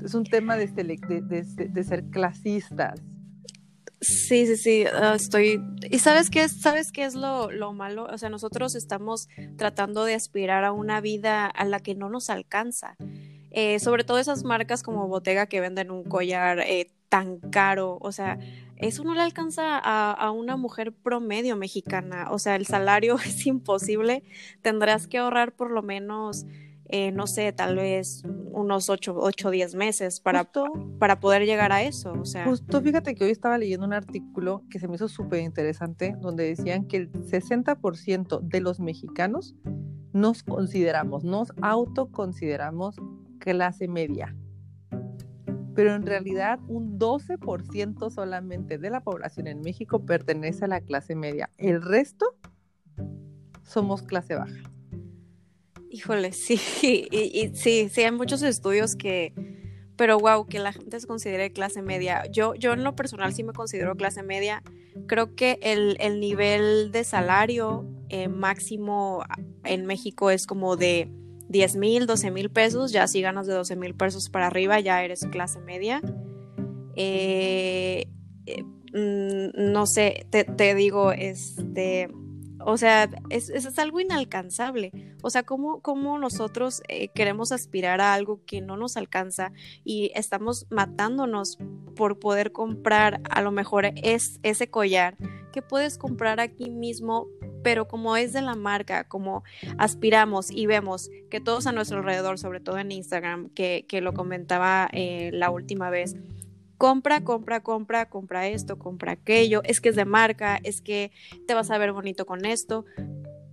Es 0.04 0.14
un 0.14 0.24
tema 0.24 0.58
de, 0.58 0.68
de 0.68 1.84
ser 1.84 2.06
clasistas. 2.06 3.02
Sí, 4.04 4.46
sí, 4.46 4.58
sí, 4.58 4.86
ah, 4.86 5.14
estoy... 5.16 5.62
¿Y 5.90 6.00
sabes 6.00 6.30
qué 6.30 6.44
es, 6.44 6.60
sabes 6.60 6.92
qué 6.92 7.06
es 7.06 7.16
lo, 7.16 7.52
lo, 7.52 7.74
malo? 7.74 8.06
O 8.12 8.18
sea, 8.18 8.30
nosotros 8.30 8.76
estamos 8.76 9.30
tratando 9.58 10.04
de 10.04 10.14
aspirar 10.14 10.66
a 10.66 10.72
una 10.72 11.00
vida 11.02 11.46
a 11.46 11.66
la 11.66 11.80
que 11.80 11.96
no 11.96 12.10
nos 12.10 12.30
alcanza. 12.30 12.98
Eh, 13.52 13.80
sobre 13.80 14.04
todo 14.04 14.18
esas 14.20 14.44
marcas 14.44 14.84
como 14.84 15.08
Bottega 15.08 15.46
que 15.46 15.62
venden 15.62 15.92
un 15.92 16.04
collar 16.04 16.60
eh, 16.60 16.92
tan 17.08 17.38
caro, 17.38 18.00
o 18.02 18.12
sea, 18.12 18.40
eso 18.78 19.04
no 19.04 19.14
le 19.14 19.22
alcanza 19.22 19.78
a, 19.78 20.12
a, 20.12 20.32
una 20.32 20.58
mujer 20.58 20.92
promedio 20.92 21.56
mexicana, 21.56 22.32
o 22.32 22.40
sea, 22.40 22.56
el 22.56 22.66
salario 22.66 23.16
es 23.26 23.46
imposible, 23.46 24.24
tendrás 24.64 25.06
que 25.06 25.20
ahorrar 25.20 25.52
por 25.52 25.70
lo 25.70 25.84
menos 25.84 26.48
eh, 26.96 27.12
no 27.12 27.26
sé, 27.26 27.52
tal 27.54 27.76
vez 27.78 28.22
unos 28.52 28.88
8 28.88 29.16
o 29.18 29.32
10 29.50 29.74
meses 29.74 30.20
para, 30.20 30.52
para 31.00 31.20
poder 31.20 31.44
llegar 31.44 31.72
a 31.72 31.82
eso. 31.82 32.14
O 32.14 32.24
sea. 32.24 32.46
Justo 32.46 32.84
fíjate 32.84 33.16
que 33.16 33.24
hoy 33.24 33.32
estaba 33.32 33.58
leyendo 33.58 33.84
un 33.84 33.94
artículo 33.94 34.62
que 34.70 34.78
se 34.78 34.88
me 34.88 34.94
hizo 34.94 35.08
súper 35.08 35.40
interesante, 35.40 36.16
donde 36.22 36.44
decían 36.44 36.86
que 36.86 36.98
el 36.98 37.12
60% 37.12 38.42
de 38.42 38.62
los 38.62 38.80
mexicanos 38.80 39.56
nos 40.14 40.44
consideramos, 40.44 41.24
nos 41.24 41.52
autoconsideramos 41.64 42.98
clase 43.40 43.88
media. 43.88 44.36
Pero 45.74 45.96
en 45.96 46.06
realidad 46.06 46.60
un 46.68 47.00
12% 47.00 48.12
solamente 48.12 48.78
de 48.78 48.92
la 48.92 49.02
población 49.02 49.48
en 49.48 49.62
México 49.62 50.06
pertenece 50.06 50.66
a 50.66 50.68
la 50.68 50.82
clase 50.82 51.16
media. 51.16 51.50
El 51.58 51.82
resto 51.82 52.36
somos 53.64 54.04
clase 54.04 54.36
baja. 54.36 54.73
Híjole, 55.94 56.32
sí, 56.32 56.60
y, 57.12 57.52
sí, 57.54 57.88
sí, 57.88 58.02
hay 58.02 58.12
muchos 58.12 58.42
estudios 58.42 58.96
que, 58.96 59.32
pero 59.96 60.18
wow, 60.18 60.48
que 60.48 60.58
la 60.58 60.74
gente 60.74 61.00
se 61.00 61.06
considere 61.06 61.54
clase 61.54 61.84
media. 61.84 62.24
Yo, 62.32 62.56
yo 62.56 62.74
en 62.74 62.84
lo 62.84 62.96
personal 62.96 63.32
sí 63.32 63.44
me 63.44 63.54
considero 63.54 63.96
clase 63.96 64.24
media. 64.24 64.64
Creo 65.06 65.36
que 65.36 65.60
el, 65.62 65.96
el 66.00 66.20
nivel 66.20 66.92
de 66.92 67.04
salario 67.04 67.86
eh, 68.10 68.28
máximo 68.28 69.24
en 69.64 69.86
México 69.86 70.32
es 70.32 70.48
como 70.48 70.78
de 70.78 71.12
10 71.50 71.76
mil, 71.76 72.08
12 72.08 72.32
mil 72.32 72.50
pesos. 72.50 72.92
Ya 72.92 73.08
si 73.08 73.22
ganas 73.22 73.46
de 73.46 73.54
12 73.54 73.76
mil 73.76 73.94
pesos 73.94 74.32
para 74.32 74.48
arriba, 74.48 74.80
ya 74.80 75.04
eres 75.04 75.28
clase 75.28 75.60
media. 75.60 76.02
Eh, 76.96 78.08
eh, 78.48 78.64
mm, 78.64 79.72
no 79.72 79.86
sé, 79.86 80.26
te, 80.32 80.44
te 80.44 80.74
digo, 80.74 81.12
este 81.12 82.10
o 82.66 82.78
sea, 82.78 83.10
es, 83.30 83.50
es, 83.50 83.78
algo 83.80 84.00
inalcanzable. 84.00 84.92
O 85.22 85.30
sea, 85.30 85.44
¿cómo, 85.44 85.82
cómo 85.82 86.18
nosotros 86.18 86.82
eh, 86.88 87.10
queremos 87.10 87.52
aspirar 87.52 88.02
a 88.02 88.14
algo 88.14 88.42
que 88.46 88.62
no 88.62 88.78
nos 88.78 88.98
alcanza 88.98 89.52
y 89.84 90.12
estamos 90.16 90.66
matándonos 90.70 91.58
por 91.96 92.20
poder 92.20 92.52
comprar 92.52 93.22
a 93.30 93.42
lo 93.42 93.52
mejor 93.52 93.86
es, 93.96 94.40
ese 94.44 94.70
collar 94.70 95.18
que 95.52 95.62
puedes 95.62 95.98
comprar 95.98 96.40
aquí 96.40 96.70
mismo, 96.70 97.28
pero 97.64 97.88
como 97.88 98.18
es 98.18 98.34
de 98.34 98.42
la 98.42 98.56
marca, 98.56 99.08
como 99.08 99.44
aspiramos 99.78 100.50
y 100.50 100.66
vemos 100.66 101.10
que 101.30 101.40
todos 101.40 101.68
a 101.68 101.72
nuestro 101.72 102.00
alrededor, 102.00 102.40
sobre 102.40 102.60
todo 102.60 102.80
en 102.80 102.92
Instagram, 102.92 103.50
que, 103.50 103.86
que 103.88 104.02
lo 104.02 104.14
comentaba 104.14 104.90
eh, 104.92 105.30
la 105.32 105.52
última 105.52 105.90
vez, 105.90 106.16
compra, 106.78 107.24
compra, 107.24 107.62
compra, 107.62 108.10
compra 108.10 108.48
esto, 108.48 108.78
compra 108.78 109.14
aquello, 109.14 109.62
es 109.64 109.82
que 109.82 109.90
es 109.90 109.96
de 109.96 110.06
marca, 110.06 110.60
es 110.64 110.82
que 110.82 111.12
te 111.48 111.54
vas 111.54 111.72
a 111.72 111.78
ver 111.78 111.92
bonito 111.94 112.26
con 112.26 112.46
esto. 112.46 112.86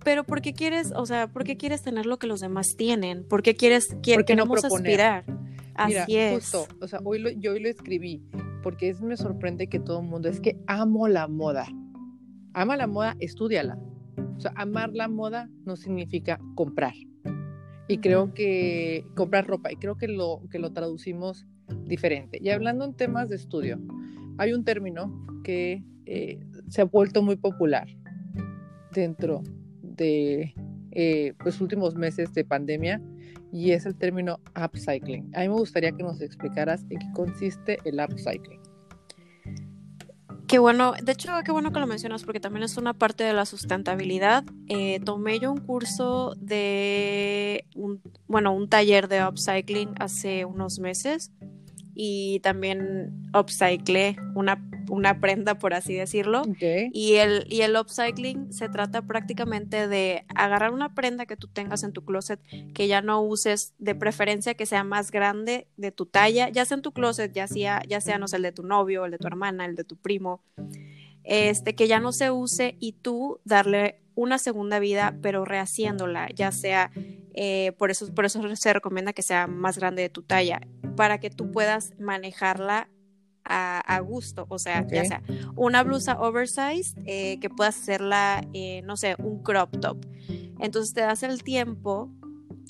Pero 0.03 0.23
¿por 0.23 0.41
qué 0.41 0.53
quieres, 0.53 0.93
o 0.95 1.05
sea, 1.05 1.27
por 1.27 1.43
qué 1.43 1.57
quieres 1.57 1.83
tener 1.83 2.05
lo 2.05 2.17
que 2.17 2.27
los 2.27 2.41
demás 2.41 2.75
tienen? 2.75 3.23
¿Por 3.27 3.43
qué 3.43 3.55
quieres, 3.55 3.95
queremos 4.01 4.65
aspirar? 4.65 5.25
Así 5.75 6.17
es. 6.17 6.33
Justo, 6.33 6.67
o 6.81 6.87
sea, 6.87 6.99
hoy 7.03 7.19
lo, 7.19 7.29
yo 7.29 7.53
hoy 7.53 7.59
lo 7.59 7.69
escribí 7.69 8.21
porque 8.61 8.89
es, 8.89 9.01
me 9.01 9.17
sorprende 9.17 9.67
que 9.67 9.79
todo 9.79 10.01
el 10.01 10.07
mundo 10.07 10.29
es 10.29 10.39
que 10.39 10.57
amo 10.67 11.07
la 11.07 11.27
moda. 11.27 11.67
Ama 12.53 12.77
la 12.77 12.87
moda, 12.87 13.15
estudiala. 13.19 13.77
O 14.37 14.39
sea, 14.39 14.53
amar 14.55 14.91
la 14.93 15.07
moda 15.07 15.49
no 15.65 15.75
significa 15.75 16.39
comprar. 16.55 16.93
Y 17.87 17.97
creo 17.97 18.33
que 18.33 19.05
comprar 19.15 19.47
ropa, 19.47 19.71
y 19.71 19.75
creo 19.75 19.97
que 19.97 20.07
lo, 20.07 20.41
que 20.49 20.59
lo 20.59 20.71
traducimos 20.71 21.45
diferente. 21.85 22.39
Y 22.41 22.49
hablando 22.49 22.85
en 22.85 22.93
temas 22.93 23.29
de 23.29 23.35
estudio, 23.35 23.79
hay 24.37 24.53
un 24.53 24.63
término 24.63 25.11
que 25.43 25.83
eh, 26.05 26.39
se 26.67 26.81
ha 26.81 26.85
vuelto 26.85 27.21
muy 27.21 27.35
popular 27.35 27.87
dentro 28.93 29.43
de 29.81 30.53
eh, 30.91 31.33
los 31.45 31.61
últimos 31.61 31.95
meses 31.95 32.33
de 32.33 32.43
pandemia 32.43 33.01
y 33.51 33.71
es 33.71 33.85
el 33.85 33.95
término 33.95 34.39
upcycling. 34.61 35.31
A 35.35 35.41
mí 35.41 35.49
me 35.49 35.55
gustaría 35.55 35.91
que 35.91 36.03
nos 36.03 36.21
explicaras 36.21 36.85
en 36.89 36.99
qué 36.99 37.11
consiste 37.13 37.77
el 37.85 37.99
upcycling. 37.99 38.61
Qué 40.47 40.59
bueno, 40.59 40.93
de 41.01 41.13
hecho, 41.13 41.31
qué 41.45 41.53
bueno 41.53 41.71
que 41.71 41.79
lo 41.79 41.87
mencionas 41.87 42.25
porque 42.25 42.41
también 42.41 42.63
es 42.63 42.75
una 42.75 42.93
parte 42.93 43.23
de 43.23 43.31
la 43.31 43.45
sustentabilidad. 43.45 44.43
Eh, 44.67 44.99
tomé 44.99 45.39
yo 45.39 45.49
un 45.49 45.61
curso 45.61 46.35
de, 46.37 47.65
un, 47.73 48.01
bueno, 48.27 48.53
un 48.53 48.67
taller 48.67 49.07
de 49.07 49.25
upcycling 49.25 49.93
hace 49.97 50.43
unos 50.43 50.79
meses 50.79 51.31
y 51.93 52.39
también 52.39 53.29
upcyclé 53.33 54.17
una, 54.35 54.63
una 54.89 55.19
prenda, 55.19 55.55
por 55.55 55.73
así 55.73 55.93
decirlo. 55.93 56.43
Y, 56.93 57.15
el, 57.15 57.45
y 57.49 57.61
el 57.61 57.75
upcycling 57.75 58.53
se 58.53 58.69
trata 58.69 59.01
prácticamente 59.01 59.87
de 59.87 60.25
agarrar 60.35 60.73
una 60.73 60.93
prenda 60.93 61.25
que 61.25 61.37
tú 61.37 61.47
tengas 61.47 61.83
en 61.83 61.93
tu 61.93 62.03
closet 62.03 62.39
que 62.73 62.87
ya 62.87 63.01
no 63.01 63.21
uses, 63.21 63.73
de 63.77 63.95
preferencia 63.95 64.53
que 64.53 64.65
sea 64.65 64.83
más 64.83 65.11
grande 65.11 65.67
de 65.77 65.91
tu 65.91 66.05
talla, 66.05 66.49
ya 66.49 66.65
sea 66.65 66.75
en 66.75 66.81
tu 66.81 66.91
closet, 66.91 67.31
ya 67.33 67.47
sea, 67.47 67.83
ya 67.87 68.01
sea 68.01 68.17
no 68.17 68.27
sé, 68.27 68.37
el 68.37 68.43
de 68.43 68.51
tu 68.51 68.63
novio, 68.63 69.05
el 69.05 69.11
de 69.11 69.17
tu 69.17 69.27
hermana, 69.27 69.65
el 69.65 69.75
de 69.75 69.83
tu 69.83 69.95
primo, 69.97 70.41
este, 71.23 71.75
que 71.75 71.87
ya 71.87 71.99
no 71.99 72.11
se 72.11 72.31
use 72.31 72.75
y 72.79 72.93
tú 72.93 73.39
darle 73.43 74.01
una 74.15 74.37
segunda 74.37 74.79
vida, 74.79 75.17
pero 75.21 75.45
rehaciéndola, 75.45 76.29
ya 76.33 76.51
sea, 76.51 76.91
eh, 77.33 77.73
por, 77.77 77.91
eso, 77.91 78.13
por 78.13 78.25
eso 78.25 78.41
se 78.55 78.73
recomienda 78.73 79.13
que 79.13 79.21
sea 79.21 79.47
más 79.47 79.77
grande 79.77 80.01
de 80.01 80.09
tu 80.09 80.23
talla, 80.23 80.61
para 80.95 81.19
que 81.19 81.29
tú 81.29 81.51
puedas 81.51 81.93
manejarla 81.99 82.89
a, 83.43 83.99
gusto, 83.99 84.45
o 84.49 84.59
sea, 84.59 84.85
ya 84.87 85.03
sea 85.03 85.23
una 85.55 85.83
blusa 85.83 86.19
oversized, 86.19 86.97
eh, 87.05 87.39
que 87.39 87.49
puedas 87.49 87.77
hacerla, 87.77 88.47
eh, 88.53 88.81
no 88.83 88.95
sé, 88.97 89.15
un 89.17 89.43
crop 89.43 89.79
top. 89.79 90.05
Entonces 90.59 90.93
te 90.93 91.01
das 91.01 91.23
el 91.23 91.43
tiempo 91.43 92.09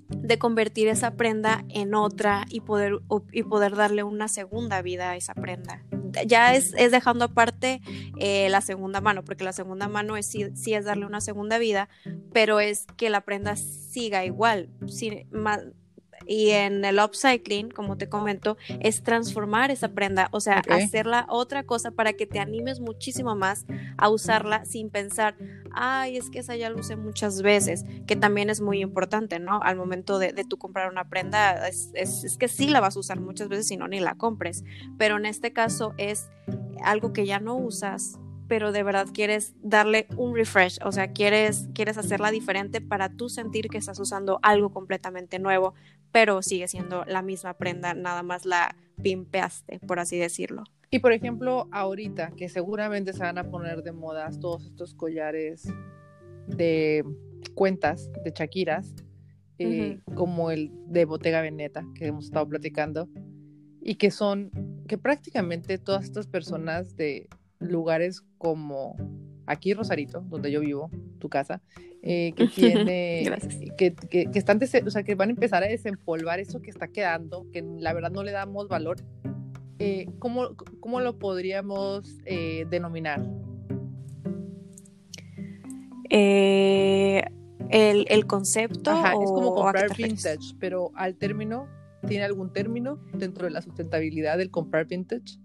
de 0.09 0.37
convertir 0.37 0.87
esa 0.87 1.15
prenda 1.15 1.65
en 1.69 1.93
otra 1.93 2.45
y 2.49 2.61
poder, 2.61 2.99
y 3.31 3.43
poder 3.43 3.75
darle 3.75 4.03
una 4.03 4.27
segunda 4.27 4.81
vida 4.81 5.11
a 5.11 5.15
esa 5.15 5.33
prenda. 5.33 5.83
Ya 6.25 6.53
es, 6.55 6.73
es 6.77 6.91
dejando 6.91 7.25
aparte 7.25 7.81
eh, 8.17 8.49
la 8.49 8.61
segunda 8.61 8.99
mano, 8.99 9.23
porque 9.23 9.43
la 9.43 9.53
segunda 9.53 9.87
mano 9.87 10.17
es 10.17 10.27
sí, 10.27 10.73
es 10.73 10.85
darle 10.85 11.05
una 11.05 11.21
segunda 11.21 11.57
vida, 11.57 11.89
pero 12.33 12.59
es 12.59 12.85
que 12.97 13.09
la 13.09 13.21
prenda 13.21 13.55
siga 13.55 14.25
igual, 14.25 14.69
sin, 14.87 15.27
y 16.25 16.51
en 16.51 16.85
el 16.85 16.99
upcycling, 16.99 17.71
como 17.71 17.97
te 17.97 18.09
comento, 18.09 18.57
es 18.79 19.03
transformar 19.03 19.71
esa 19.71 19.89
prenda, 19.89 20.29
o 20.31 20.39
sea, 20.39 20.61
hacerla 20.69 21.25
otra 21.29 21.63
cosa 21.63 21.91
para 21.91 22.13
que 22.13 22.27
te 22.27 22.39
animes 22.39 22.79
muchísimo 22.79 23.35
más 23.35 23.65
a 23.97 24.09
usarla 24.09 24.65
sin 24.65 24.89
pensar, 24.89 25.35
ay, 25.73 26.17
es 26.17 26.29
que 26.29 26.39
esa 26.39 26.55
ya 26.55 26.69
lo 26.69 26.79
usé 26.79 26.95
muchas 26.95 27.41
veces, 27.41 27.85
que 28.07 28.15
también 28.15 28.49
es 28.49 28.61
muy 28.61 28.81
importante, 28.81 29.39
¿no? 29.39 29.61
Al 29.61 29.75
momento 29.75 30.19
de, 30.19 30.33
de 30.33 30.43
tú 30.43 30.57
comprar 30.57 30.91
una 30.91 31.09
prenda, 31.09 31.67
es, 31.67 31.91
es, 31.93 32.37
que 32.37 32.47
sí 32.47 32.67
la 32.67 32.79
vas 32.79 32.95
a 32.95 32.99
usar 32.99 33.19
muchas 33.19 33.47
veces, 33.47 33.67
si 33.67 33.77
no, 33.77 33.87
ni 33.87 33.99
la 33.99 34.15
compres, 34.15 34.63
pero 34.97 35.17
en 35.17 35.25
este 35.25 35.53
caso 35.53 35.93
es 35.97 36.29
algo 36.83 37.13
que 37.13 37.25
ya 37.25 37.39
no 37.39 37.55
usas 37.55 38.19
pero 38.51 38.73
de 38.73 38.83
verdad 38.83 39.07
quieres 39.13 39.55
darle 39.63 40.07
un 40.17 40.35
refresh, 40.35 40.77
o 40.83 40.91
sea, 40.91 41.13
quieres, 41.13 41.69
quieres 41.73 41.97
hacerla 41.97 42.31
diferente 42.31 42.81
para 42.81 43.07
tú 43.07 43.29
sentir 43.29 43.69
que 43.69 43.77
estás 43.77 43.97
usando 43.97 44.39
algo 44.41 44.73
completamente 44.73 45.39
nuevo, 45.39 45.73
pero 46.11 46.41
sigue 46.41 46.67
siendo 46.67 47.05
la 47.05 47.21
misma 47.21 47.53
prenda, 47.53 47.93
nada 47.93 48.23
más 48.23 48.45
la 48.45 48.75
pimpeaste, 49.01 49.79
por 49.87 49.99
así 49.99 50.17
decirlo. 50.17 50.65
Y 50.89 50.99
por 50.99 51.13
ejemplo, 51.13 51.69
ahorita 51.71 52.31
que 52.31 52.49
seguramente 52.49 53.13
se 53.13 53.19
van 53.19 53.37
a 53.37 53.49
poner 53.49 53.83
de 53.83 53.93
moda 53.93 54.29
todos 54.37 54.65
estos 54.65 54.95
collares 54.95 55.73
de 56.45 57.05
cuentas 57.55 58.11
de 58.25 58.33
Shakiras, 58.35 58.93
eh, 59.59 60.01
como 60.13 60.51
el 60.51 60.71
de 60.87 61.05
Bottega 61.05 61.39
Veneta 61.39 61.85
que 61.95 62.07
hemos 62.07 62.25
estado 62.25 62.49
platicando, 62.49 63.07
y 63.79 63.95
que 63.95 64.11
son, 64.11 64.51
que 64.89 64.97
prácticamente 64.97 65.77
todas 65.77 66.03
estas 66.03 66.27
personas 66.27 66.97
de 66.97 67.29
lugares 67.61 68.23
como 68.37 68.97
aquí 69.45 69.73
Rosarito, 69.73 70.21
donde 70.29 70.51
yo 70.51 70.61
vivo, 70.61 70.89
tu 71.19 71.29
casa, 71.29 71.61
eh, 72.01 72.33
que 72.35 72.47
tiene, 72.55 73.31
que, 73.77 73.93
que, 73.93 74.25
que, 74.31 74.39
están, 74.39 74.59
o 74.85 74.91
sea, 74.91 75.03
que 75.03 75.15
van 75.15 75.29
a 75.29 75.31
empezar 75.31 75.63
a 75.63 75.67
desempolvar 75.67 76.39
eso 76.39 76.61
que 76.61 76.69
está 76.69 76.87
quedando, 76.87 77.47
que 77.51 77.61
la 77.61 77.93
verdad 77.93 78.11
no 78.11 78.23
le 78.23 78.31
damos 78.31 78.67
valor. 78.67 78.97
Eh, 79.79 80.07
¿cómo, 80.19 80.55
¿cómo, 80.79 81.01
lo 81.01 81.17
podríamos 81.17 82.19
eh, 82.25 82.65
denominar? 82.69 83.21
el, 86.09 87.25
el, 88.09 88.25
concepto. 88.27 88.91
Ajá, 88.91 89.13
es 89.13 89.31
como 89.31 89.55
comprar 89.55 89.95
vintage, 89.95 90.55
pero 90.59 90.91
al 90.93 91.15
término, 91.15 91.67
¿tiene 92.05 92.25
algún 92.25 92.51
término 92.51 92.99
dentro 93.13 93.45
de 93.45 93.51
la 93.51 93.61
sustentabilidad 93.61 94.37
del 94.37 94.51
comprar 94.51 94.87
vintage? 94.87 95.39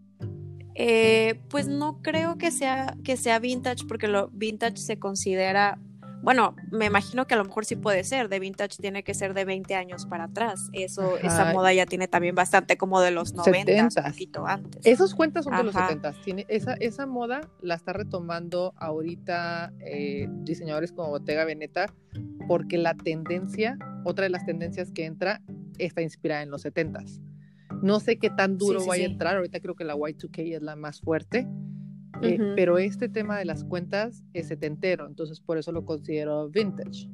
Eh, 0.79 1.41
pues 1.49 1.69
no 1.69 2.03
creo 2.03 2.37
que 2.37 2.51
sea, 2.51 2.97
que 3.03 3.17
sea 3.17 3.39
vintage, 3.39 3.87
porque 3.89 4.09
lo 4.09 4.29
vintage 4.29 4.77
se 4.77 4.99
considera, 4.99 5.79
bueno, 6.21 6.55
me 6.71 6.85
imagino 6.85 7.27
que 7.27 7.33
a 7.33 7.39
lo 7.39 7.47
mejor 7.47 7.65
sí 7.65 7.77
puede 7.77 8.05
ser, 8.05 8.29
de 8.29 8.39
vintage 8.41 8.77
tiene 8.77 9.03
que 9.03 9.15
ser 9.15 9.33
de 9.33 9.47
20 9.47 9.75
años 9.75 10.05
para 10.05 10.25
atrás. 10.25 10.69
Eso, 10.75 11.17
esa 11.17 11.51
moda 11.55 11.73
ya 11.73 11.87
tiene 11.87 12.09
también 12.09 12.35
bastante 12.35 12.77
como 12.77 13.01
de 13.01 13.11
los 13.11 13.33
90, 13.33 13.73
un 13.85 14.05
poquito 14.05 14.47
antes. 14.47 14.85
Esos 14.85 15.15
cuentas 15.15 15.45
son 15.45 15.57
de 15.57 15.63
los 15.63 15.73
70. 15.73 16.13
Tiene, 16.23 16.45
esa, 16.49 16.75
esa 16.75 17.07
moda 17.07 17.41
la 17.63 17.75
está 17.75 17.95
retomando 17.95 18.75
ahorita 18.77 19.73
eh, 19.81 20.29
diseñadores 20.43 20.93
como 20.93 21.09
Bottega 21.09 21.47
Veneta, 21.47 21.87
porque 22.47 22.77
la 22.77 22.95
tendencia, 22.95 23.79
otra 24.05 24.25
de 24.25 24.31
las 24.31 24.45
tendencias 24.45 24.91
que 24.91 25.07
entra, 25.07 25.41
está 25.79 26.03
inspirada 26.03 26.43
en 26.43 26.51
los 26.51 26.67
70s. 26.67 27.23
No 27.83 28.01
sé 28.01 28.19
qué 28.19 28.31
tan 28.31 28.59
duro 28.59 28.85
vaya 28.87 29.05
a 29.05 29.11
entrar, 29.11 29.37
ahorita 29.37 29.61
creo 29.61 29.75
que 29.75 29.85
la 29.85 29.97
Y2K 29.97 30.57
es 30.57 30.63
la 30.63 30.77
más 30.77 31.01
fuerte, 31.01 31.47
eh, 32.23 32.39
pero 32.55 32.79
este 32.79 33.09
tema 33.09 33.39
de 33.39 33.45
las 33.45 33.65
cuentas 33.65 34.23
es 34.33 34.49
setentero, 34.49 35.07
entonces 35.07 35.41
por 35.41 35.59
eso 35.59 35.73
lo 35.73 35.85
considero 35.85 36.49
vintage. 36.49 37.09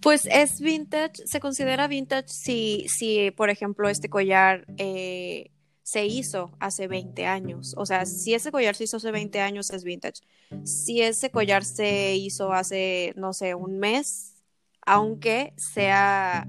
Pues 0.00 0.26
es 0.26 0.60
vintage, 0.60 1.26
se 1.26 1.40
considera 1.40 1.88
vintage 1.88 2.28
si, 2.28 2.86
si 2.88 3.32
por 3.32 3.50
ejemplo, 3.50 3.88
este 3.88 4.08
collar 4.08 4.64
eh, 4.76 5.50
se 5.82 6.06
hizo 6.06 6.52
hace 6.60 6.86
20 6.86 7.26
años. 7.26 7.74
O 7.76 7.86
sea, 7.86 8.06
si 8.06 8.34
ese 8.34 8.52
collar 8.52 8.74
se 8.74 8.84
hizo 8.84 8.98
hace 8.98 9.10
20 9.10 9.40
años 9.40 9.70
es 9.70 9.84
vintage. 9.84 10.20
Si 10.62 11.00
ese 11.02 11.30
collar 11.30 11.64
se 11.64 12.14
hizo 12.14 12.52
hace, 12.52 13.12
no 13.16 13.32
sé, 13.32 13.54
un 13.54 13.78
mes, 13.78 14.34
aunque 14.86 15.52
sea 15.56 16.46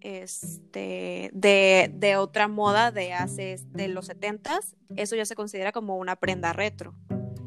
este, 0.00 1.30
de, 1.32 1.90
de, 1.94 2.16
otra 2.16 2.48
moda 2.48 2.90
de 2.90 3.12
hace 3.12 3.56
de 3.72 3.88
los 3.88 4.08
70s, 4.10 4.74
eso 4.96 5.16
ya 5.16 5.24
se 5.24 5.34
considera 5.34 5.72
como 5.72 5.96
una 5.96 6.16
prenda 6.16 6.52
retro. 6.52 6.94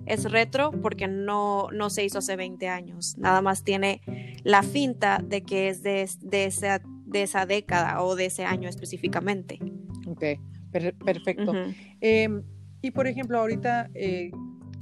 Es 0.05 0.29
retro 0.29 0.71
porque 0.81 1.07
no, 1.07 1.69
no 1.71 1.89
se 1.89 2.03
hizo 2.03 2.19
hace 2.19 2.35
20 2.35 2.67
años, 2.67 3.17
nada 3.17 3.41
más 3.41 3.63
tiene 3.63 4.01
la 4.43 4.63
finta 4.63 5.19
de 5.23 5.43
que 5.43 5.69
es 5.69 5.81
de, 5.81 6.09
de, 6.19 6.45
esa, 6.45 6.81
de 7.05 7.23
esa 7.23 7.45
década 7.45 8.01
o 8.03 8.15
de 8.15 8.25
ese 8.25 8.43
año 8.43 8.67
específicamente. 8.67 9.59
Ok, 10.07 10.23
perfecto. 10.71 11.53
Em, 12.01 12.43
y 12.81 12.91
por 12.91 13.07
ejemplo, 13.07 13.39
ahorita 13.39 13.89
eh, 13.93 14.31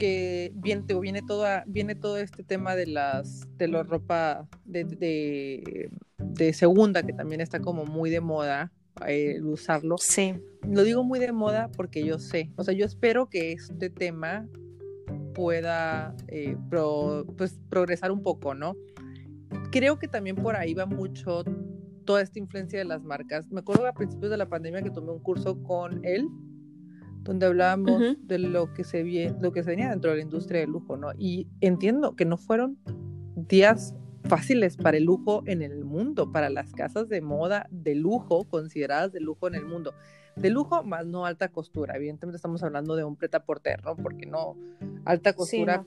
que 0.02 0.52
viene, 0.56 0.84
viene, 1.00 1.22
toda, 1.22 1.64
viene 1.68 1.94
todo 1.94 2.18
este 2.18 2.42
tema 2.42 2.76
de 2.76 2.88
las 2.88 3.48
de 3.60 3.68
la 3.68 3.84
ropa 3.84 4.48
de, 4.66 5.92
de, 6.18 6.54
segunda, 6.54 7.04
que 7.04 7.14
también 7.14 7.40
está 7.40 7.60
como 7.60 7.86
muy 7.86 8.10
de 8.10 8.20
moda 8.20 8.72
eh, 9.06 9.40
usarlo. 9.44 10.00
Sí. 10.00 10.34
Lo 10.68 10.84
digo 10.84 11.04
muy 11.04 11.20
de 11.20 11.32
moda 11.32 11.70
porque 11.78 12.04
yo 12.04 12.18
sé, 12.18 12.50
o 12.56 12.64
sea, 12.64 12.74
yo 12.74 12.84
espero 12.84 13.30
que 13.30 13.52
este 13.52 13.92
tema 13.92 14.48
pueda 15.36 16.16
eh, 16.30 16.58
pues, 17.38 17.60
progresar 17.70 18.12
un 18.12 18.24
poco, 18.24 18.56
¿no? 18.56 18.76
Creo 19.72 20.00
que 20.00 20.08
también 20.08 20.36
por 20.36 20.56
ahí 20.56 20.74
va 20.74 20.88
mucho 20.88 21.44
toda 22.06 22.24
esta 22.24 22.40
influencia 22.40 22.80
de 22.80 22.86
las 22.86 23.04
marcas. 23.04 23.52
Me 23.52 23.60
acuerdo 23.60 23.86
a 23.86 23.94
principios 23.94 24.32
de 24.32 24.38
la 24.38 24.50
pandemia 24.50 24.82
que 24.82 24.90
tomé 24.90 25.12
un 25.12 25.20
curso 25.20 25.62
con 25.62 26.04
él, 26.04 26.28
donde 27.24 27.46
hablábamos 27.46 28.18
de 28.22 28.40
lo 28.40 28.74
que, 28.74 28.84
se 28.84 29.36
lo 29.40 29.52
que 29.52 29.64
se 29.64 29.72
venía 29.72 29.90
dentro 29.90 30.12
de 30.12 30.18
la 30.18 30.24
industria 30.24 30.62
del 30.62 30.72
lujo, 30.72 30.98
¿no? 30.98 31.12
Y 31.18 31.48
entiendo 31.62 32.16
que 32.16 32.26
no 32.26 32.38
fueron 32.38 32.78
días 33.36 33.96
fáciles 34.24 34.78
para 34.78 34.98
el 34.98 35.04
lujo 35.04 35.44
en 35.46 35.62
el 35.62 35.84
mundo, 35.84 36.32
para 36.32 36.50
las 36.50 36.74
casas 36.74 37.10
de 37.10 37.22
moda 37.22 37.68
de 37.72 37.96
lujo, 37.96 38.46
consideradas 38.46 39.12
de 39.12 39.20
lujo 39.20 39.48
en 39.48 39.56
el 39.56 39.66
mundo. 39.66 39.94
De 40.36 40.50
lujo 40.50 40.84
más 40.84 41.06
no 41.06 41.26
alta 41.26 41.50
costura. 41.50 41.96
Evidentemente 41.96 42.38
estamos 42.38 42.64
hablando 42.64 42.96
de 42.96 43.04
un 43.04 43.16
preta 43.16 43.44
porter, 43.44 43.84
¿no? 43.84 43.96
Porque 43.96 44.26
no, 44.26 44.56
alta 45.06 45.34
costura 45.34 45.86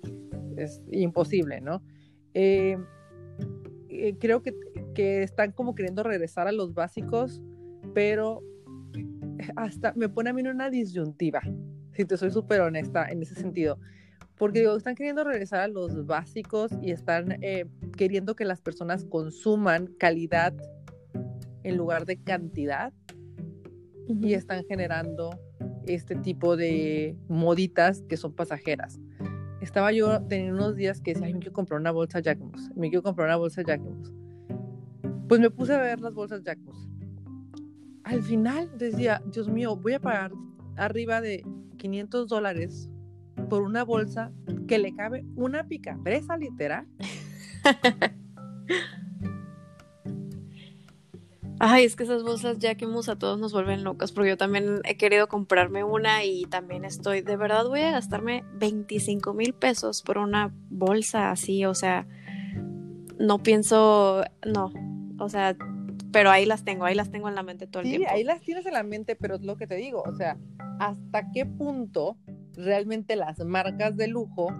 es 0.57 0.83
imposible, 0.91 1.61
¿no? 1.61 1.83
Eh, 2.35 2.77
eh, 3.89 4.17
creo 4.19 4.43
que, 4.43 4.55
que 4.95 5.23
están 5.23 5.53
como 5.53 5.75
queriendo 5.75 6.03
regresar 6.03 6.47
a 6.47 6.53
los 6.53 6.75
básicos, 6.75 7.43
pero 7.95 8.43
hasta 9.57 9.93
me 9.95 10.09
pone 10.09 10.31
a 10.31 10.33
mí 10.33 10.41
en 10.41 10.49
una 10.49 10.71
disyuntiva, 10.71 11.43
si 11.93 12.05
te 12.05 12.17
soy 12.17 12.31
súper 12.31 12.61
honesta 12.61 13.07
en 13.09 13.23
ese 13.23 13.35
sentido. 13.35 13.79
Porque 14.37 14.61
digo, 14.61 14.77
están 14.77 14.97
queriendo 14.97 15.23
regresar 15.23 15.61
a 15.61 15.69
los 15.69 16.07
básicos 16.07 16.73
y 16.83 16.91
están 16.91 17.39
eh, 17.43 17.67
queriendo 17.97 18.35
que 18.35 18.45
las 18.45 18.61
personas 18.61 19.05
consuman 19.05 19.87
calidad 19.99 20.53
en 21.63 21.77
lugar 21.77 22.05
de 22.05 22.17
cantidad 22.17 22.93
y 24.09 24.35
están 24.35 24.65
generando 24.65 25.31
este 25.87 26.17
tipo 26.17 26.57
de 26.57 27.17
moditas 27.29 28.03
que 28.09 28.17
son 28.17 28.35
pasajeras. 28.35 28.99
Estaba 29.61 29.93
yo 29.93 30.21
teniendo 30.27 30.57
unos 30.57 30.77
días 30.77 31.01
que 31.01 31.13
decía, 31.13 31.27
Ay, 31.27 31.35
me 31.35 31.41
quiero 31.41 31.55
comprar 31.55 31.81
una 31.81 31.91
bolsa 31.91 32.21
Jacquemus, 32.21 32.71
me 32.75 32.91
quiero 32.91 33.03
comprar 33.03 33.29
una 33.29 33.37
bolsa 33.37 33.63
Jacquemus. 33.63 34.13
Pues 35.29 35.41
me 35.41 35.51
puse 35.51 35.73
a 35.73 35.79
ver 35.79 36.01
las 36.01 36.13
bolsas 36.13 36.43
Jacquemus. 36.43 36.89
Al 38.05 38.23
final 38.23 38.71
decía, 38.77 39.23
Dios 39.27 39.49
mío, 39.49 39.77
voy 39.77 39.95
a 39.95 40.01
pagar 40.01 40.33
arriba 40.77 41.21
de 41.21 41.45
500 41.79 42.29
dólares 42.29 42.89
por 43.49 43.63
una 43.63 43.85
bolsa 43.85 44.31
que 44.69 44.79
le 44.79 44.95
cabe 44.95 45.25
una 45.35 45.67
picapresa 45.67 46.37
literal. 46.37 46.87
Ay, 51.61 51.85
es 51.85 51.95
que 51.97 52.03
esas 52.03 52.25
bolsas 52.25 52.59
ya 52.59 52.75
que 52.75 52.85
a 52.85 53.17
todos 53.17 53.39
nos 53.39 53.53
vuelven 53.53 53.85
locas, 53.85 54.13
porque 54.13 54.31
yo 54.31 54.37
también 54.37 54.81
he 54.85 54.97
querido 54.97 55.29
comprarme 55.29 55.85
una 55.85 56.25
y 56.25 56.45
también 56.47 56.85
estoy, 56.85 57.23
de 57.23 57.37
verdad 57.37 57.67
voy 57.67 57.81
a 57.81 57.93
gastarme 57.93 58.45
25 58.55 59.33
mil 59.35 59.55
pesos 59.55 60.03
por 60.03 60.19
una 60.19 60.53
bolsa 60.69 61.31
así, 61.31 61.65
o 61.65 61.75
sea, 61.75 62.07
no 63.19 63.43
pienso, 63.43 64.25
no, 64.45 64.73
o 65.19 65.29
sea, 65.29 65.57
pero 66.15 66.31
ahí 66.31 66.47
las 66.47 66.65
tengo, 66.65 66.85
ahí 66.85 66.95
las 66.95 67.11
tengo 67.11 67.29
en 67.29 67.35
la 67.35 67.43
mente 67.43 67.67
todo 67.67 67.83
el 67.83 67.89
sí, 67.89 67.97
tiempo. 67.97 68.15
ahí 68.15 68.23
las 68.23 68.41
tienes 68.41 68.65
en 68.67 68.73
la 68.73 68.85
mente, 68.85 69.17
pero 69.17 69.35
es 69.35 69.43
lo 69.43 69.57
que 69.57 69.67
te 69.67 69.75
digo, 69.75 70.03
o 70.07 70.15
sea, 70.15 70.39
¿hasta 70.79 71.31
qué 71.33 71.45
punto 71.45 72.17
realmente 72.53 73.17
las 73.17 73.41
marcas 73.41 73.97
de 73.97 74.07
lujo 74.07 74.55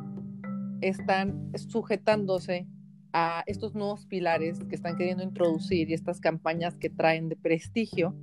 están 0.81 1.53
sujetándose 1.57 2.67
a 3.13 3.45
estos 3.47 3.75
nuevos 3.75 4.05
pilares 4.07 4.59
que 4.69 4.75
están 4.75 4.97
queriendo 4.97 5.23
introducir 5.23 5.89
y 5.89 5.95
estas 5.95 6.21
campañas 6.21 6.77
que 6.77 6.91
traen 6.91 7.29
de 7.29 7.37
prestigio 7.37 8.17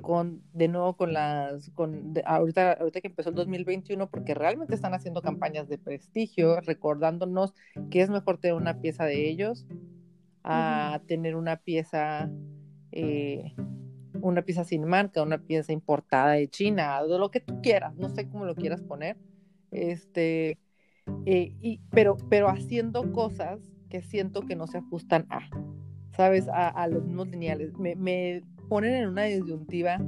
con 0.00 0.40
de 0.52 0.68
nuevo 0.68 0.96
con 0.96 1.12
las 1.12 1.70
con 1.70 2.14
ahorita 2.24 2.74
ahorita 2.74 3.00
que 3.00 3.08
empezó 3.08 3.30
el 3.30 3.34
2021 3.34 4.08
porque 4.08 4.34
realmente 4.34 4.76
están 4.76 4.94
haciendo 4.94 5.20
campañas 5.20 5.68
de 5.68 5.78
prestigio 5.78 6.60
recordándonos 6.60 7.54
que 7.90 8.02
es 8.02 8.08
mejor 8.08 8.38
tener 8.38 8.54
una 8.54 8.80
pieza 8.80 9.04
de 9.04 9.28
ellos 9.28 9.66
a 10.46 11.00
tener 11.06 11.36
una 11.36 11.56
pieza 11.56 12.30
eh, 12.92 13.54
una 14.20 14.42
pieza 14.42 14.64
sin 14.64 14.84
marca 14.84 15.22
una 15.22 15.38
pieza 15.38 15.72
importada 15.72 16.32
de 16.32 16.48
China 16.48 17.02
de 17.02 17.18
lo 17.18 17.30
que 17.30 17.40
tú 17.40 17.60
quieras 17.60 17.94
no 17.96 18.08
sé 18.08 18.28
cómo 18.28 18.44
lo 18.44 18.54
quieras 18.54 18.80
poner 18.82 19.16
este 19.70 20.58
eh, 21.24 21.54
y, 21.60 21.80
pero 21.90 22.16
pero 22.28 22.48
haciendo 22.48 23.12
cosas 23.12 23.60
que 23.88 24.02
siento 24.02 24.42
que 24.42 24.56
no 24.56 24.66
se 24.66 24.78
ajustan 24.78 25.26
a, 25.30 25.40
¿sabes? 26.16 26.48
A, 26.52 26.86
los 26.88 27.04
mismos 27.04 27.28
lineales. 27.28 27.76
Me, 27.78 27.94
me, 27.94 28.42
ponen 28.68 28.94
en 28.94 29.08
una 29.08 29.24
disyuntiva 29.24 29.98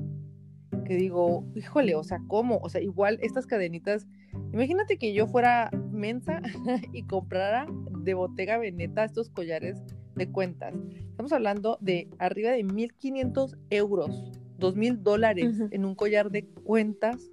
que 0.84 0.96
digo, 0.96 1.44
híjole, 1.54 1.94
o 1.94 2.02
sea, 2.02 2.20
¿cómo? 2.26 2.58
O 2.58 2.68
sea, 2.68 2.80
igual 2.80 3.18
estas 3.22 3.46
cadenitas, 3.46 4.08
imagínate 4.52 4.98
que 4.98 5.12
yo 5.12 5.26
fuera 5.26 5.70
mensa 5.92 6.42
y 6.92 7.04
comprara 7.04 7.66
de 8.00 8.14
Bottega 8.14 8.58
Veneta 8.58 9.04
estos 9.04 9.30
collares 9.30 9.82
de 10.18 10.30
cuentas. 10.30 10.74
Estamos 11.10 11.32
hablando 11.32 11.78
de 11.80 12.08
arriba 12.18 12.50
de 12.50 12.64
1.500 12.64 13.56
euros, 13.70 14.10
2.000 14.58 14.98
dólares 14.98 15.56
en 15.70 15.84
un 15.84 15.94
collar 15.94 16.30
de 16.30 16.44
cuentas 16.44 17.30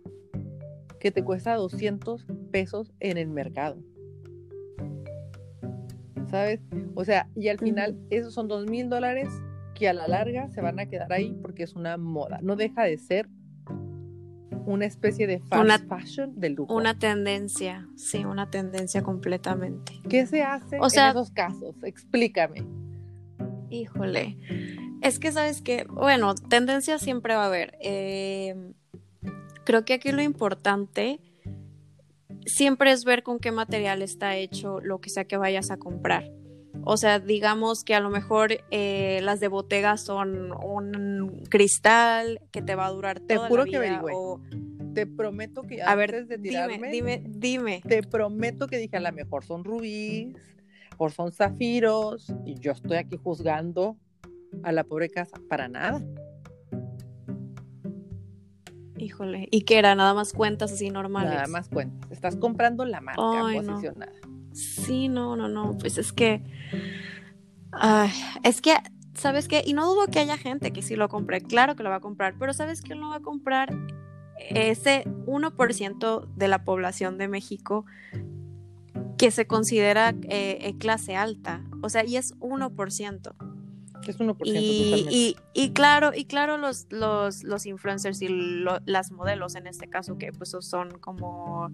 que 1.00 1.12
te 1.12 1.24
cuesta 1.24 1.56
200 1.56 2.26
pesos 2.52 2.94
en 3.00 3.18
el 3.18 3.28
mercado. 3.30 3.78
¿sabes? 6.30 6.60
O 6.96 7.06
sea, 7.06 7.30
y 7.36 7.48
al 7.50 7.60
final 7.60 7.98
esos 8.10 8.34
son 8.34 8.48
dos 8.48 8.66
mil 8.66 8.90
dólares 8.90 9.30
que 9.74 9.88
a 9.90 9.94
la 9.94 10.08
larga 10.08 10.50
se 10.50 10.62
van 10.62 10.80
a 10.80 10.86
quedar 10.86 11.12
ahí 11.12 11.38
porque 11.42 11.64
es 11.64 11.76
una 11.76 11.98
moda. 11.98 12.40
No 12.42 12.56
deja 12.56 12.84
de 12.84 12.98
ser 12.98 13.28
una 14.66 14.86
especie 14.86 15.28
de 15.28 15.40
fast 15.40 15.88
fashion 15.88 16.40
de 16.40 16.50
lujo. 16.50 16.74
Una 16.74 16.98
tendencia, 16.98 17.88
sí, 17.96 18.26
una 18.26 18.50
tendencia 18.50 19.04
completamente. 19.04 20.02
¿Qué 20.10 20.26
se 20.26 20.44
hace 20.44 20.78
en 20.78 20.84
esos 20.84 21.32
casos? 21.32 21.76
Explícame. 21.84 22.66
Híjole, 23.70 24.38
es 25.02 25.20
que 25.20 25.32
sabes 25.32 25.62
que, 25.62 25.86
bueno, 25.90 26.36
tendencia 26.36 27.00
siempre 27.00 27.36
va 27.36 27.44
a 27.44 27.48
haber. 27.48 27.78
Em, 27.80 28.74
creo 29.66 29.86
que 29.86 29.94
aquí 29.94 30.12
lo 30.12 30.22
importante 30.22 31.20
siempre 32.46 32.92
es 32.92 33.06
ver 33.06 33.24
con 33.24 33.40
qué 33.40 33.52
material 33.52 34.02
está 34.02 34.36
hecho 34.36 34.80
lo 34.80 35.02
que 35.02 35.10
sea 35.10 35.26
que 35.26 35.38
vayas 35.38 35.72
a 35.72 35.78
comprar. 35.78 36.32
O 36.88 36.98
sea, 36.98 37.20
digamos 37.20 37.84
que 37.84 37.96
a 37.96 38.00
lo 38.00 38.12
mejor 38.12 38.60
eh, 38.70 39.20
las 39.24 39.40
de 39.40 39.48
Bottega 39.48 39.98
son 39.98 40.52
un 40.52 41.44
cristal 41.50 42.40
que 42.52 42.62
te 42.62 42.76
va 42.76 42.86
a 42.86 42.92
durar 42.92 43.20
toda 43.20 43.28
te 43.28 43.48
juro 43.48 43.66
la 43.66 43.80
vida. 43.80 44.04
Que 44.06 44.14
o... 44.14 44.40
Te 44.94 45.08
prometo 45.08 45.64
que 45.64 45.82
a 45.82 45.94
ver, 45.96 46.28
de 46.28 46.38
tirarme, 46.38 46.90
dime, 46.90 47.24
dime, 47.28 47.82
Te 47.86 48.02
prometo 48.02 48.68
que 48.68 48.78
dije 48.78 48.96
a 48.96 49.02
lo 49.02 49.12
mejor 49.12 49.44
son 49.44 49.66
rubíes 49.66 50.38
o 50.98 51.10
son 51.10 51.34
zafiros 51.34 52.32
y 52.46 52.58
yo 52.60 52.72
estoy 52.72 52.98
aquí 52.98 53.18
juzgando 53.22 53.98
a 54.64 54.72
la 54.72 54.84
pobre 54.86 55.10
casa 55.10 55.38
para 55.50 55.68
nada. 55.68 56.02
Híjole, 58.98 59.50
¿y 59.52 59.64
qué 59.64 59.80
era? 59.80 59.96
Nada 59.96 60.14
más 60.14 60.32
cuentas 60.32 60.72
así 60.72 60.90
normales. 60.90 61.34
Nada 61.34 61.48
más 61.48 61.68
cuentas. 61.68 62.10
Estás 62.12 62.38
comprando 62.38 62.86
la 62.86 63.02
marca 63.02 63.22
posicionada. 63.54 64.14
Sí, 64.56 65.10
no, 65.10 65.36
no, 65.36 65.50
no. 65.50 65.78
Pues 65.78 65.98
es 65.98 66.14
que. 66.14 66.42
es 68.44 68.62
que, 68.62 68.76
¿sabes 69.14 69.48
qué? 69.48 69.62
Y 69.66 69.74
no 69.74 69.86
dudo 69.86 70.08
que 70.08 70.20
haya 70.20 70.38
gente 70.38 70.72
que 70.72 70.82
sí 70.82 70.96
lo 70.96 71.10
compre. 71.10 71.42
Claro 71.42 71.76
que 71.76 71.84
lo 71.84 71.90
va 71.90 71.98
a 71.98 72.02
comprar, 72.02 72.36
pero 72.40 72.54
¿sabes 72.54 72.82
qué 72.82 72.96
no 72.96 73.10
va 73.10 73.18
a 73.18 73.22
comprar? 73.22 73.76
Ese 74.50 75.06
1% 75.26 76.28
de 76.36 76.48
la 76.48 76.64
población 76.64 77.18
de 77.18 77.28
México 77.28 77.86
que 79.18 79.32
se 79.32 79.48
considera 79.48 80.14
eh, 80.24 80.76
clase 80.78 81.16
alta. 81.16 81.64
O 81.82 81.90
sea, 81.90 82.06
y 82.06 82.18
es 82.18 82.38
1%. 82.40 83.36
Es 84.08 84.20
1% 84.20 84.38
y, 84.44 85.36
y, 85.54 85.70
claro, 85.72 86.12
y 86.14 86.26
claro 86.26 86.58
los, 86.58 86.86
los, 86.92 87.44
los 87.44 87.66
influencers 87.66 88.22
y 88.22 88.28
las 88.86 89.12
modelos 89.12 89.56
en 89.56 89.68
este 89.68 89.90
caso, 89.90 90.18
que 90.18 90.32
pues 90.32 90.56
son 90.60 91.00
como 91.00 91.72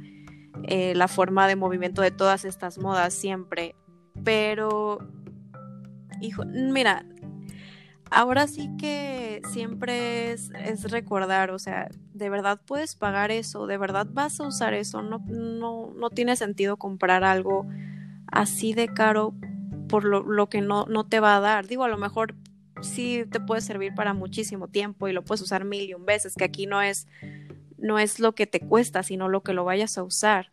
eh, 0.63 0.93
la 0.95 1.07
forma 1.07 1.47
de 1.47 1.55
movimiento 1.55 2.01
de 2.01 2.11
todas 2.11 2.45
estas 2.45 2.77
modas 2.77 3.13
siempre. 3.13 3.75
Pero, 4.23 4.99
hijo, 6.21 6.43
mira, 6.45 7.05
ahora 8.11 8.47
sí 8.47 8.69
que 8.77 9.41
siempre 9.51 10.33
es, 10.33 10.51
recordar, 10.91 11.51
o 11.51 11.59
sea, 11.59 11.89
de 12.13 12.29
verdad 12.29 12.59
puedes 12.65 12.95
pagar 12.95 13.31
eso, 13.31 13.67
de 13.67 13.77
verdad 13.77 14.05
vas 14.11 14.39
a 14.39 14.47
usar 14.47 14.73
eso, 14.73 15.01
no, 15.01 15.19
no, 15.27 15.93
no 15.95 16.09
tiene 16.09 16.35
sentido 16.35 16.77
comprar 16.77 17.23
algo 17.23 17.65
así 18.27 18.73
de 18.73 18.87
caro 18.89 19.33
por 19.87 20.05
lo, 20.05 20.47
que 20.47 20.61
no, 20.61 20.85
no 20.85 21.05
te 21.05 21.19
va 21.19 21.35
a 21.35 21.39
dar. 21.41 21.67
Digo, 21.67 21.83
a 21.83 21.89
lo 21.89 21.97
mejor 21.97 22.35
sí 22.81 23.25
te 23.29 23.39
puede 23.39 23.61
servir 23.61 23.93
para 23.93 24.13
muchísimo 24.13 24.67
tiempo 24.67 25.07
y 25.07 25.13
lo 25.13 25.23
puedes 25.23 25.41
usar 25.41 25.65
mil 25.65 25.89
y 25.89 25.93
un 25.93 26.05
veces, 26.05 26.35
que 26.35 26.45
aquí 26.45 26.65
no 26.65 26.81
es, 26.81 27.07
no 27.81 27.99
es 27.99 28.19
lo 28.19 28.33
que 28.33 28.47
te 28.47 28.59
cuesta, 28.59 29.03
sino 29.03 29.27
lo 29.27 29.41
que 29.41 29.53
lo 29.53 29.65
vayas 29.65 29.97
a 29.97 30.03
usar. 30.03 30.51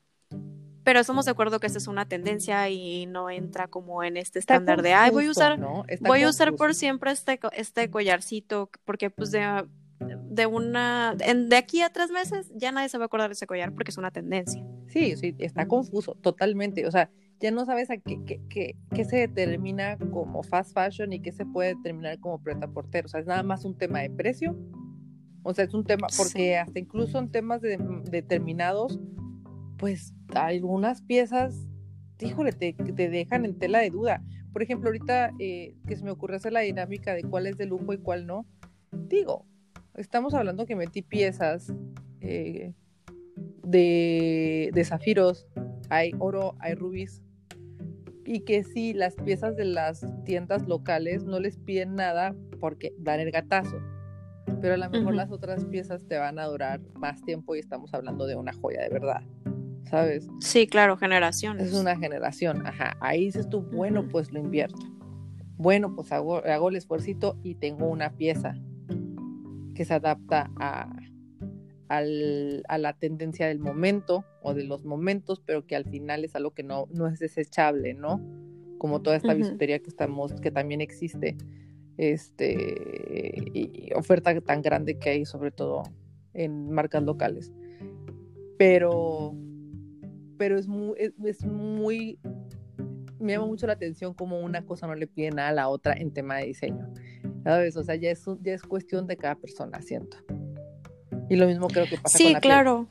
Pero 0.82 1.00
estamos 1.00 1.26
de 1.26 1.32
acuerdo 1.32 1.60
que 1.60 1.66
esta 1.66 1.78
es 1.78 1.86
una 1.86 2.08
tendencia 2.08 2.68
y 2.70 3.04
no 3.06 3.28
entra 3.28 3.68
como 3.68 4.02
en 4.02 4.16
este 4.16 4.38
estándar 4.38 4.80
de, 4.80 4.94
ay, 4.94 5.10
voy 5.10 5.26
a 5.26 5.30
usar, 5.30 5.60
voy 6.00 6.22
a 6.22 6.28
usar 6.28 6.54
por 6.54 6.74
siempre 6.74 7.10
este, 7.10 7.38
este 7.52 7.90
collarcito, 7.90 8.70
porque 8.86 9.10
pues 9.10 9.30
de, 9.30 9.66
de 10.00 10.46
una, 10.46 11.14
de 11.14 11.56
aquí 11.56 11.82
a 11.82 11.90
tres 11.90 12.10
meses 12.10 12.50
ya 12.54 12.72
nadie 12.72 12.88
se 12.88 12.96
va 12.96 13.04
a 13.04 13.06
acordar 13.06 13.28
de 13.28 13.34
ese 13.34 13.46
collar 13.46 13.74
porque 13.74 13.90
es 13.90 13.98
una 13.98 14.10
tendencia. 14.10 14.64
Sí, 14.86 15.14
sí, 15.16 15.34
está 15.38 15.68
confuso, 15.68 16.14
totalmente. 16.14 16.86
O 16.86 16.90
sea, 16.90 17.10
ya 17.40 17.50
no 17.50 17.66
sabes 17.66 17.90
a 17.90 17.98
qué, 17.98 18.18
qué, 18.48 18.76
qué, 18.94 19.04
se 19.04 19.16
determina 19.16 19.96
como 19.98 20.42
fast 20.42 20.72
fashion 20.72 21.12
y 21.12 21.20
qué 21.20 21.32
se 21.32 21.44
puede 21.44 21.74
determinar 21.74 22.18
como 22.18 22.42
preta 22.42 22.66
portero. 22.66 23.06
O 23.06 23.08
sea, 23.08 23.20
es 23.20 23.26
nada 23.26 23.42
más 23.42 23.64
un 23.64 23.76
tema 23.76 24.00
de 24.00 24.10
precio. 24.10 24.56
O 25.48 25.54
sea, 25.54 25.64
es 25.64 25.72
un 25.72 25.82
tema, 25.82 26.08
porque 26.14 26.58
hasta 26.58 26.78
incluso 26.78 27.18
en 27.18 27.30
temas 27.30 27.62
de, 27.62 27.78
determinados, 28.11 29.00
pues 29.78 30.12
algunas 30.34 31.00
piezas, 31.00 31.66
híjole, 32.20 32.52
te, 32.52 32.74
te 32.74 33.08
dejan 33.08 33.46
en 33.46 33.58
tela 33.58 33.78
de 33.78 33.88
duda. 33.88 34.22
Por 34.52 34.62
ejemplo, 34.62 34.90
ahorita 34.90 35.32
eh, 35.38 35.74
que 35.87 35.96
se 35.96 36.04
me 36.04 36.11
ocurre 36.11 36.37
hacer 36.37 36.52
la 36.52 36.61
dinámica 36.61 37.14
de 37.14 37.22
cuál 37.22 37.46
es 37.46 37.56
de 37.56 37.64
lujo 37.64 37.94
y 37.94 37.96
cuál 37.96 38.26
no, 38.26 38.44
digo, 38.92 39.46
estamos 39.94 40.34
hablando 40.34 40.66
que 40.66 40.76
metí 40.76 41.00
piezas 41.00 41.72
eh, 42.20 42.74
de, 43.62 44.68
de 44.74 44.84
zafiros, 44.84 45.46
hay 45.88 46.12
oro, 46.18 46.56
hay 46.58 46.74
rubíes, 46.74 47.22
y 48.26 48.40
que 48.40 48.64
sí, 48.64 48.92
las 48.92 49.14
piezas 49.14 49.56
de 49.56 49.64
las 49.64 50.04
tiendas 50.26 50.68
locales 50.68 51.24
no 51.24 51.40
les 51.40 51.56
piden 51.56 51.94
nada 51.94 52.37
porque 52.61 52.92
dan 52.98 53.20
el 53.20 53.30
gatazo, 53.30 53.80
pero 54.61 54.74
a 54.74 54.76
lo 54.76 54.90
mejor 54.90 55.14
las 55.14 55.30
otras 55.30 55.64
piezas 55.66 56.06
te 56.06 56.18
van 56.18 56.38
a 56.38 56.46
durar 56.46 56.80
más 56.94 57.22
tiempo 57.22 57.54
y 57.56 57.58
estamos 57.58 57.92
hablando 57.94 58.26
de 58.26 58.37
una 58.37 58.52
joya 58.52 58.82
de 58.82 58.88
verdad, 58.88 59.22
¿sabes? 59.90 60.28
Sí, 60.40 60.66
claro, 60.66 60.96
generaciones. 60.96 61.68
Es 61.68 61.74
una 61.74 61.96
generación, 61.96 62.66
ajá, 62.66 62.96
ahí 63.00 63.26
dices 63.26 63.48
tú, 63.48 63.62
bueno, 63.62 64.06
pues 64.08 64.32
lo 64.32 64.38
invierto. 64.40 64.78
bueno, 65.56 65.94
pues 65.94 66.12
hago, 66.12 66.44
hago 66.44 66.68
el 66.68 66.76
esfuerzo 66.76 67.37
y 67.42 67.54
tengo 67.56 67.87
una 67.88 68.11
pieza 68.11 68.54
que 69.74 69.84
se 69.84 69.94
adapta 69.94 70.50
a, 70.56 70.88
a 71.88 72.78
la 72.78 72.92
tendencia 72.94 73.46
del 73.48 73.58
momento 73.58 74.24
o 74.42 74.54
de 74.54 74.64
los 74.64 74.84
momentos, 74.84 75.40
pero 75.44 75.66
que 75.66 75.76
al 75.76 75.84
final 75.84 76.24
es 76.24 76.34
algo 76.37 76.52
que 76.52 76.62
no, 76.62 76.87
no 76.92 77.06
es 77.06 77.18
desechable, 77.18 77.94
¿no? 77.94 78.20
Como 78.78 79.02
toda 79.02 79.16
esta 79.16 79.34
bisutería 79.34 79.80
que 79.80 79.88
estamos, 79.88 80.32
que 80.40 80.50
también 80.50 80.80
existe, 80.80 81.37
este, 81.98 83.50
y 83.52 83.90
oferta 83.94 84.40
tan 84.40 84.62
grande 84.62 84.98
que 84.98 85.11
hay, 85.11 85.24
sobre 85.26 85.50
todo 85.50 85.82
en 86.32 86.70
marcas 86.70 87.02
locales. 87.02 87.52
Pero, 88.56 89.34
pero 90.38 90.58
es 90.58 90.66
muy, 90.68 90.96
es, 90.98 91.44
muy, 91.44 92.18
me 93.20 93.32
llama 93.32 93.46
mucho 93.46 93.66
la 93.66 93.74
atención 93.74 94.14
como 94.14 94.40
una 94.40 94.64
cosa 94.64 94.87
no 94.87 94.94
le 94.94 95.06
pide 95.06 95.30
nada 95.30 95.48
a 95.48 95.52
la 95.52 95.68
otra 95.68 95.94
en 95.94 96.12
tema 96.12 96.37
de 96.37 96.46
diseño. 96.46 96.88
¿Sabes? 97.44 97.76
O 97.76 97.84
sea, 97.84 97.96
ya 97.96 98.11
es, 98.11 98.24
ya 98.42 98.54
es 98.54 98.62
cuestión 98.62 99.06
de 99.06 99.16
cada 99.16 99.34
persona, 99.34 99.82
siento. 99.82 100.16
Y 101.28 101.37
lo 101.37 101.46
mismo 101.46 101.68
creo 101.68 101.87
que 101.87 101.96
pasa 101.96 102.16
sí, 102.16 102.24
con 102.24 102.32
la 102.32 102.40
claro. 102.40 102.88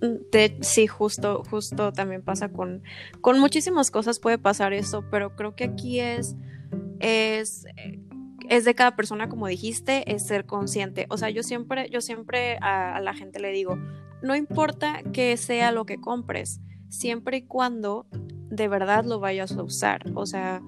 Mm, 0.00 0.60
sí, 0.60 0.86
justo, 0.86 1.42
justo 1.50 1.92
también 1.92 2.22
pasa 2.22 2.50
con, 2.50 2.82
con 3.20 3.40
muchísimas 3.40 3.90
cosas 3.90 4.20
puede 4.20 4.38
pasar 4.38 4.72
eso, 4.72 5.04
pero 5.10 5.34
creo 5.34 5.56
que 5.56 5.64
aquí 5.64 6.00
es, 6.00 6.36
es, 7.00 7.66
es 8.48 8.64
de 8.64 8.74
cada 8.74 8.96
persona, 8.96 9.28
como 9.28 9.46
dijiste, 9.46 10.12
es 10.12 10.26
ser 10.26 10.46
consciente. 10.46 11.06
O 11.10 11.16
sea, 11.16 11.30
yo 11.30 11.42
siempre, 11.42 11.88
yo 11.90 12.00
siempre 12.00 12.58
a, 12.60 13.00
la 13.00 13.14
gente 13.14 13.40
le 13.40 13.50
digo, 13.50 13.78
no 14.22 14.34
importa 14.34 15.02
que 15.12 15.36
sea 15.36 15.72
lo 15.72 15.86
que 15.86 16.00
compres, 16.00 16.60
siempre 16.88 17.38
y 17.38 17.42
cuando 17.42 18.06
de 18.12 18.68
verdad 18.68 19.04
lo 19.04 19.20
vayas 19.20 19.52
a 19.52 19.62
usar. 19.62 20.04
O 20.14 20.26
sea, 20.26 20.62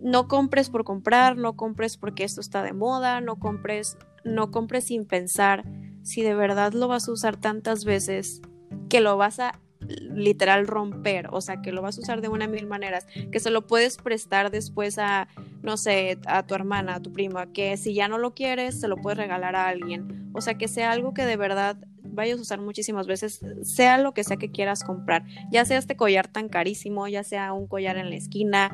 no 0.00 0.26
compres 0.28 0.70
por 0.70 0.84
comprar, 0.84 1.36
no 1.36 1.56
compres 1.56 1.96
porque 1.96 2.24
esto 2.24 2.40
está 2.40 2.62
de 2.62 2.72
moda, 2.72 3.20
no 3.20 3.38
compres 3.38 3.96
no 4.24 4.50
compres 4.50 4.84
sin 4.84 5.04
pensar 5.04 5.64
si 6.02 6.22
de 6.22 6.34
verdad 6.34 6.72
lo 6.72 6.88
vas 6.88 7.08
a 7.08 7.12
usar 7.12 7.36
tantas 7.36 7.84
veces 7.84 8.40
que 8.88 9.00
lo 9.00 9.16
vas 9.16 9.38
a 9.38 9.60
literal 9.88 10.66
romper, 10.66 11.28
o 11.30 11.40
sea, 11.40 11.62
que 11.62 11.72
lo 11.72 11.82
vas 11.82 11.98
a 11.98 12.00
usar 12.00 12.20
de 12.20 12.28
una 12.28 12.46
mil 12.46 12.66
maneras, 12.66 13.06
que 13.30 13.40
se 13.40 13.50
lo 13.50 13.66
puedes 13.66 13.96
prestar 13.96 14.50
después 14.50 14.98
a, 14.98 15.28
no 15.62 15.76
sé, 15.76 16.18
a 16.26 16.46
tu 16.46 16.54
hermana, 16.54 16.96
a 16.96 17.00
tu 17.00 17.12
prima, 17.12 17.52
que 17.52 17.76
si 17.76 17.94
ya 17.94 18.08
no 18.08 18.18
lo 18.18 18.34
quieres, 18.34 18.80
se 18.80 18.88
lo 18.88 18.96
puedes 18.96 19.18
regalar 19.18 19.56
a 19.56 19.68
alguien, 19.68 20.30
o 20.34 20.40
sea, 20.40 20.54
que 20.54 20.68
sea 20.68 20.92
algo 20.92 21.14
que 21.14 21.24
de 21.24 21.36
verdad 21.36 21.76
vayas 22.02 22.38
a 22.38 22.42
usar 22.42 22.60
muchísimas 22.60 23.06
veces, 23.06 23.40
sea 23.62 23.98
lo 23.98 24.12
que 24.12 24.24
sea 24.24 24.36
que 24.36 24.50
quieras 24.50 24.84
comprar, 24.84 25.24
ya 25.50 25.64
sea 25.64 25.78
este 25.78 25.96
collar 25.96 26.28
tan 26.28 26.48
carísimo, 26.48 27.08
ya 27.08 27.24
sea 27.24 27.52
un 27.52 27.66
collar 27.66 27.96
en 27.96 28.10
la 28.10 28.16
esquina, 28.16 28.70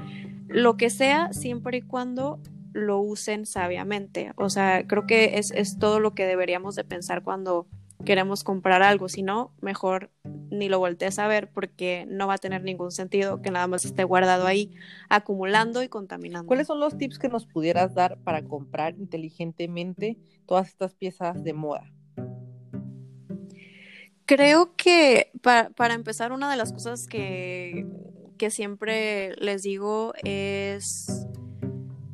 lo 0.48 0.76
que 0.76 0.90
sea, 0.90 1.32
siempre 1.32 1.78
y 1.78 1.82
cuando 1.82 2.40
lo 2.72 3.00
usen 3.00 3.46
sabiamente. 3.46 4.32
O 4.36 4.50
sea, 4.50 4.86
creo 4.86 5.06
que 5.06 5.38
es, 5.38 5.50
es 5.50 5.78
todo 5.78 6.00
lo 6.00 6.14
que 6.14 6.26
deberíamos 6.26 6.74
de 6.74 6.84
pensar 6.84 7.22
cuando 7.22 7.66
queremos 8.04 8.44
comprar 8.44 8.82
algo, 8.82 9.08
si 9.08 9.22
no, 9.22 9.52
mejor 9.60 10.10
ni 10.24 10.68
lo 10.68 10.78
voltees 10.78 11.18
a 11.18 11.28
ver 11.28 11.50
porque 11.50 12.06
no 12.08 12.26
va 12.26 12.34
a 12.34 12.38
tener 12.38 12.62
ningún 12.62 12.90
sentido 12.90 13.42
que 13.42 13.50
nada 13.50 13.66
más 13.66 13.84
esté 13.84 14.04
guardado 14.04 14.46
ahí, 14.46 14.70
acumulando 15.08 15.82
y 15.82 15.88
contaminando. 15.88 16.46
¿Cuáles 16.46 16.66
son 16.66 16.80
los 16.80 16.96
tips 16.96 17.18
que 17.18 17.28
nos 17.28 17.46
pudieras 17.46 17.94
dar 17.94 18.18
para 18.22 18.42
comprar 18.42 18.94
inteligentemente 18.98 20.16
todas 20.46 20.68
estas 20.68 20.94
piezas 20.94 21.42
de 21.42 21.52
moda? 21.52 21.92
Creo 24.24 24.74
que 24.76 25.30
para, 25.42 25.70
para 25.70 25.94
empezar, 25.94 26.32
una 26.32 26.50
de 26.50 26.56
las 26.56 26.72
cosas 26.72 27.06
que, 27.06 27.86
que 28.36 28.50
siempre 28.50 29.34
les 29.36 29.62
digo 29.62 30.12
es 30.22 31.26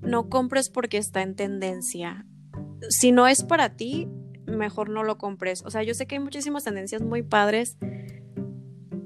no 0.01 0.29
compres 0.29 0.70
porque 0.70 0.99
está 0.99 1.23
en 1.23 1.35
tendencia. 1.35 2.27
Si 2.88 3.11
no 3.11 3.27
es 3.27 3.42
para 3.42 3.77
ti, 3.77 4.09
mejor 4.55 4.88
no 4.88 5.03
lo 5.03 5.19
compres. 5.19 5.62
O 5.64 5.71
sea, 5.71 5.83
yo 5.83 5.95
sé 5.95 6.07
que 6.07 6.17
hay 6.17 6.21
muchísimas 6.21 6.64
tendencias 6.64 7.03
muy 7.03 7.23
padres 7.23 7.77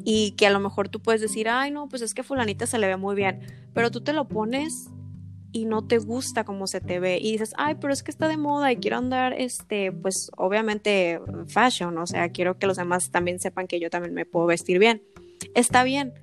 y 0.04 0.32
que 0.32 0.46
a 0.46 0.50
lo 0.50 0.60
mejor 0.60 0.88
tú 0.88 1.00
puedes 1.00 1.20
decir, 1.20 1.48
ay, 1.48 1.70
no, 1.70 1.88
pues 1.88 2.02
es 2.02 2.14
que 2.14 2.22
fulanita 2.22 2.66
se 2.66 2.78
le 2.78 2.86
ve 2.86 2.96
muy 2.96 3.14
bien, 3.14 3.40
pero 3.74 3.90
tú 3.90 4.00
te 4.00 4.12
lo 4.12 4.26
pones 4.26 4.88
y 5.52 5.64
no 5.64 5.86
te 5.86 5.98
gusta 5.98 6.44
cómo 6.44 6.66
se 6.66 6.80
te 6.80 7.00
ve 7.00 7.18
y 7.18 7.32
dices, 7.32 7.52
ay, 7.56 7.76
pero 7.80 7.92
es 7.92 8.02
que 8.02 8.10
está 8.10 8.28
de 8.28 8.36
moda 8.36 8.70
y 8.72 8.76
quiero 8.76 8.96
andar, 8.96 9.32
este, 9.32 9.92
pues 9.92 10.30
obviamente 10.36 11.20
fashion, 11.48 11.96
o 11.98 12.06
sea, 12.06 12.30
quiero 12.30 12.58
que 12.58 12.66
los 12.66 12.76
demás 12.76 13.10
también 13.10 13.38
sepan 13.38 13.66
que 13.66 13.80
yo 13.80 13.90
también 13.90 14.14
me 14.14 14.24
puedo 14.24 14.46
vestir 14.46 14.78
bien. 14.78 15.02
Está 15.54 15.84
bien, 15.84 16.14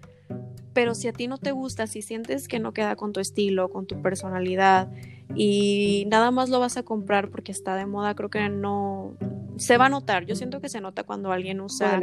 pero 0.74 0.94
si 0.94 1.08
a 1.08 1.14
ti 1.14 1.28
no 1.28 1.38
te 1.38 1.52
gusta, 1.52 1.88
si 1.88 2.02
sientes 2.02 2.48
que 2.48 2.60
no 2.60 2.74
queda 2.74 2.96
con 2.96 3.14
tu 3.14 3.20
estilo, 3.20 3.70
con 3.70 3.88
tu 3.88 4.02
personalidad 4.02 4.92
y 5.34 6.06
nada 6.08 6.32
más 6.32 6.50
lo 6.50 6.60
vas 6.60 6.78
a 6.78 6.84
comprar 6.84 7.30
porque 7.30 7.52
está 7.52 7.76
de 7.76 7.86
moda, 7.86 8.16
creo 8.16 8.30
que 8.30 8.48
no 8.50 9.18
se 9.58 9.78
va 9.78 9.88
a 9.88 9.90
notar. 9.90 10.26
Yo 10.26 10.36
siento 10.36 10.62
que 10.62 10.70
se 10.70 10.82
nota 10.82 11.04
cuando 11.04 11.32
alguien 11.32 11.62
usa, 11.62 12.00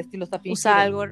usa 0.47 0.81
algo. 0.81 1.05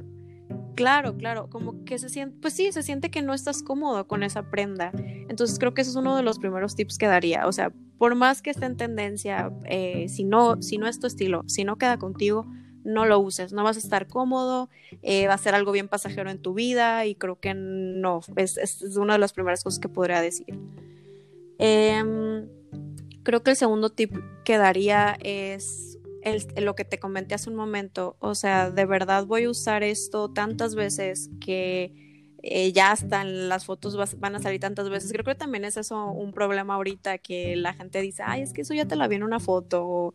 Claro, 0.74 1.16
claro, 1.16 1.48
como 1.50 1.84
que 1.84 1.98
se 1.98 2.08
siente, 2.08 2.38
pues 2.40 2.54
sí, 2.54 2.72
se 2.72 2.82
siente 2.82 3.10
que 3.10 3.22
no 3.22 3.34
estás 3.34 3.62
cómodo 3.62 4.06
con 4.06 4.22
esa 4.22 4.50
prenda. 4.50 4.92
Entonces 5.28 5.58
creo 5.58 5.74
que 5.74 5.82
ese 5.82 5.90
es 5.90 5.96
uno 5.96 6.16
de 6.16 6.22
los 6.22 6.38
primeros 6.38 6.74
tips 6.74 6.96
que 6.96 7.06
daría. 7.06 7.46
O 7.46 7.52
sea, 7.52 7.72
por 7.98 8.14
más 8.14 8.40
que 8.40 8.50
esté 8.50 8.64
en 8.64 8.76
tendencia, 8.76 9.52
eh, 9.64 10.08
si 10.08 10.24
no, 10.24 10.62
si 10.62 10.78
no 10.78 10.88
es 10.88 10.98
tu 10.98 11.06
estilo, 11.06 11.44
si 11.46 11.64
no 11.64 11.76
queda 11.76 11.98
contigo, 11.98 12.46
no 12.82 13.04
lo 13.04 13.18
uses, 13.18 13.52
no 13.52 13.62
vas 13.62 13.76
a 13.76 13.80
estar 13.80 14.06
cómodo, 14.06 14.70
eh, 15.02 15.26
va 15.26 15.34
a 15.34 15.38
ser 15.38 15.54
algo 15.54 15.70
bien 15.70 15.88
pasajero 15.88 16.30
en 16.30 16.38
tu 16.38 16.54
vida 16.54 17.04
y 17.04 17.14
creo 17.14 17.38
que 17.38 17.52
no, 17.52 18.20
es, 18.36 18.56
es 18.56 18.96
una 18.96 19.14
de 19.14 19.18
las 19.18 19.34
primeras 19.34 19.62
cosas 19.62 19.80
que 19.80 19.90
podría 19.90 20.22
decir. 20.22 20.58
Em, 21.62 22.48
creo 23.22 23.42
que 23.42 23.50
el 23.50 23.56
segundo 23.56 23.90
tip 23.90 24.16
que 24.44 24.56
daría 24.56 25.16
es 25.20 25.98
lo 26.56 26.74
que 26.74 26.86
te 26.86 26.98
comenté 26.98 27.34
hace 27.34 27.50
un 27.50 27.56
momento, 27.56 28.16
o 28.18 28.34
sea, 28.34 28.70
de 28.70 28.86
verdad 28.86 29.26
voy 29.26 29.44
a 29.44 29.50
usar 29.50 29.82
esto 29.82 30.32
tantas 30.32 30.74
veces 30.74 31.30
que 31.38 32.09
eh, 32.42 32.72
ya 32.72 32.90
hasta 32.90 33.24
las 33.24 33.64
fotos 33.66 33.96
van 34.18 34.34
a 34.34 34.38
salir 34.38 34.60
tantas 34.60 34.88
veces. 34.88 35.12
Creo 35.12 35.24
que 35.24 35.34
también 35.34 35.64
es 35.64 35.76
eso 35.76 36.06
un 36.06 36.32
problema 36.32 36.74
ahorita 36.74 37.18
que 37.18 37.56
la 37.56 37.74
gente 37.74 38.00
dice, 38.00 38.22
ay, 38.24 38.42
es 38.42 38.52
que 38.52 38.62
eso 38.62 38.74
ya 38.74 38.86
te 38.86 38.96
la 38.96 39.08
vi 39.08 39.16
en 39.16 39.22
una 39.22 39.40
foto. 39.40 40.14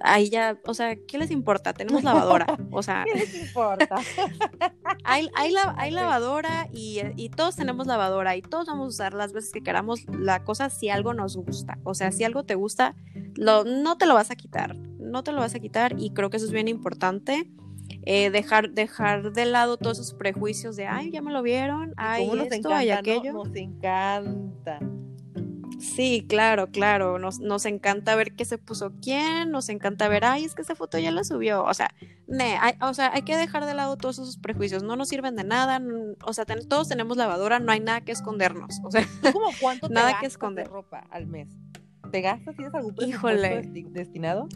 Ahí 0.00 0.28
ya, 0.28 0.58
o 0.66 0.74
sea, 0.74 0.96
¿qué 0.96 1.18
les 1.18 1.30
importa? 1.30 1.72
Tenemos 1.72 2.04
lavadora. 2.04 2.46
O 2.74 2.82
sea, 2.82 3.04
¿qué 3.04 3.18
les 3.18 3.34
importa? 3.34 3.96
hay, 5.04 5.28
hay, 5.34 5.54
hay 5.76 5.90
lavadora 5.90 6.68
y, 6.72 7.00
y, 7.16 7.28
todos 7.28 7.56
tenemos 7.56 7.86
lavadora 7.86 8.34
y 8.36 8.42
todos 8.42 8.66
vamos 8.66 8.86
a 8.86 8.88
usar 8.88 9.14
las 9.14 9.32
veces 9.32 9.52
que 9.52 9.62
queramos 9.62 10.00
la 10.08 10.42
cosa 10.42 10.70
si 10.70 10.88
algo 10.88 11.12
nos 11.12 11.36
gusta. 11.36 11.78
O 11.84 11.94
sea, 11.94 12.12
si 12.12 12.24
algo 12.24 12.44
te 12.44 12.54
gusta, 12.54 12.94
lo, 13.34 13.64
no 13.64 13.98
te 13.98 14.06
lo 14.06 14.14
vas 14.14 14.30
a 14.30 14.36
quitar. 14.36 14.74
No 14.76 15.22
te 15.22 15.32
lo 15.32 15.40
vas 15.40 15.54
a 15.54 15.60
quitar 15.60 15.94
y 15.98 16.10
creo 16.10 16.30
que 16.30 16.38
eso 16.38 16.46
es 16.46 16.52
bien 16.52 16.68
importante. 16.68 17.50
Eh, 18.04 18.30
dejar, 18.30 18.70
dejar 18.70 19.32
de 19.32 19.44
lado 19.44 19.76
todos 19.76 19.98
esos 19.98 20.14
prejuicios 20.14 20.74
de, 20.76 20.86
ay, 20.86 21.10
ya 21.10 21.22
me 21.22 21.32
lo 21.32 21.42
vieron, 21.42 21.94
ay, 21.96 22.28
esto, 22.50 22.74
ay, 22.74 22.90
aquello. 22.90 23.32
Nos 23.32 23.54
encanta. 23.54 24.80
Sí, 25.82 26.24
claro, 26.28 26.68
claro, 26.68 27.18
nos, 27.18 27.40
nos 27.40 27.66
encanta 27.66 28.14
ver 28.14 28.34
qué 28.34 28.44
se 28.44 28.56
puso 28.56 28.92
quién, 29.02 29.50
nos 29.50 29.68
encanta 29.68 30.08
ver, 30.08 30.24
ay, 30.24 30.44
es 30.44 30.54
que 30.54 30.62
esa 30.62 30.76
foto 30.76 30.96
ya 30.96 31.10
la 31.10 31.24
subió, 31.24 31.64
o 31.64 31.74
sea, 31.74 31.90
hay, 32.38 32.74
o 32.80 32.94
sea, 32.94 33.12
hay 33.12 33.22
que 33.22 33.36
dejar 33.36 33.66
de 33.66 33.74
lado 33.74 33.96
todos 33.96 34.20
esos 34.20 34.38
prejuicios, 34.38 34.84
no 34.84 34.94
nos 34.94 35.08
sirven 35.08 35.34
de 35.34 35.42
nada, 35.42 35.82
o 36.24 36.32
sea, 36.32 36.44
todos 36.44 36.88
tenemos 36.88 37.16
lavadora, 37.16 37.58
no 37.58 37.72
hay 37.72 37.80
nada 37.80 38.00
que 38.00 38.12
escondernos, 38.12 38.80
o 38.84 38.92
sea, 38.92 39.04
¿Cómo 39.32 39.46
cuánto 39.60 39.88
nada 39.90 40.20
que 40.20 40.26
esconder 40.26 40.68
ropa 40.68 41.04
al 41.10 41.26
mes? 41.26 41.48
¿Te 42.12 42.20
gastas? 42.20 42.54
¿Tienes 42.54 42.74
algún 42.74 42.94
presupuesto 42.94 43.46
Híjole. 43.46 43.88
destinado? 43.90 44.46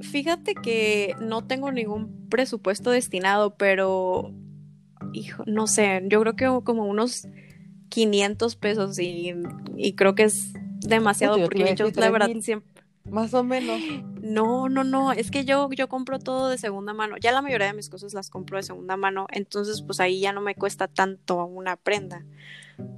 Fíjate 0.00 0.54
que 0.54 1.14
no 1.20 1.46
tengo 1.46 1.72
ningún 1.72 2.28
presupuesto 2.28 2.90
destinado, 2.90 3.54
pero 3.56 4.32
hijo, 5.12 5.42
no 5.46 5.66
sé, 5.66 6.02
yo 6.06 6.20
creo 6.20 6.36
que 6.36 6.64
como 6.64 6.86
unos 6.86 7.26
500 7.88 8.56
pesos 8.56 8.98
y, 8.98 9.34
creo 9.96 10.14
que 10.14 10.24
es 10.24 10.52
demasiado 10.80 11.38
porque 11.42 11.74
yo 11.74 11.90
la 11.94 12.10
verdad 12.10 12.30
siempre 12.40 12.70
más 13.10 13.34
o 13.34 13.42
menos. 13.42 13.80
No, 14.20 14.68
no, 14.68 14.84
no, 14.84 15.12
es 15.12 15.30
que 15.30 15.44
yo, 15.44 15.68
yo 15.72 15.88
compro 15.88 16.18
todo 16.18 16.48
de 16.48 16.58
segunda 16.58 16.92
mano. 16.92 17.16
Ya 17.18 17.32
la 17.32 17.42
mayoría 17.42 17.68
de 17.68 17.72
mis 17.72 17.88
cosas 17.88 18.14
las 18.14 18.30
compro 18.30 18.58
de 18.58 18.62
segunda 18.62 18.96
mano, 18.96 19.26
entonces 19.32 19.82
pues 19.82 20.00
ahí 20.00 20.20
ya 20.20 20.32
no 20.32 20.40
me 20.40 20.54
cuesta 20.54 20.88
tanto 20.88 21.44
una 21.44 21.76
prenda. 21.76 22.24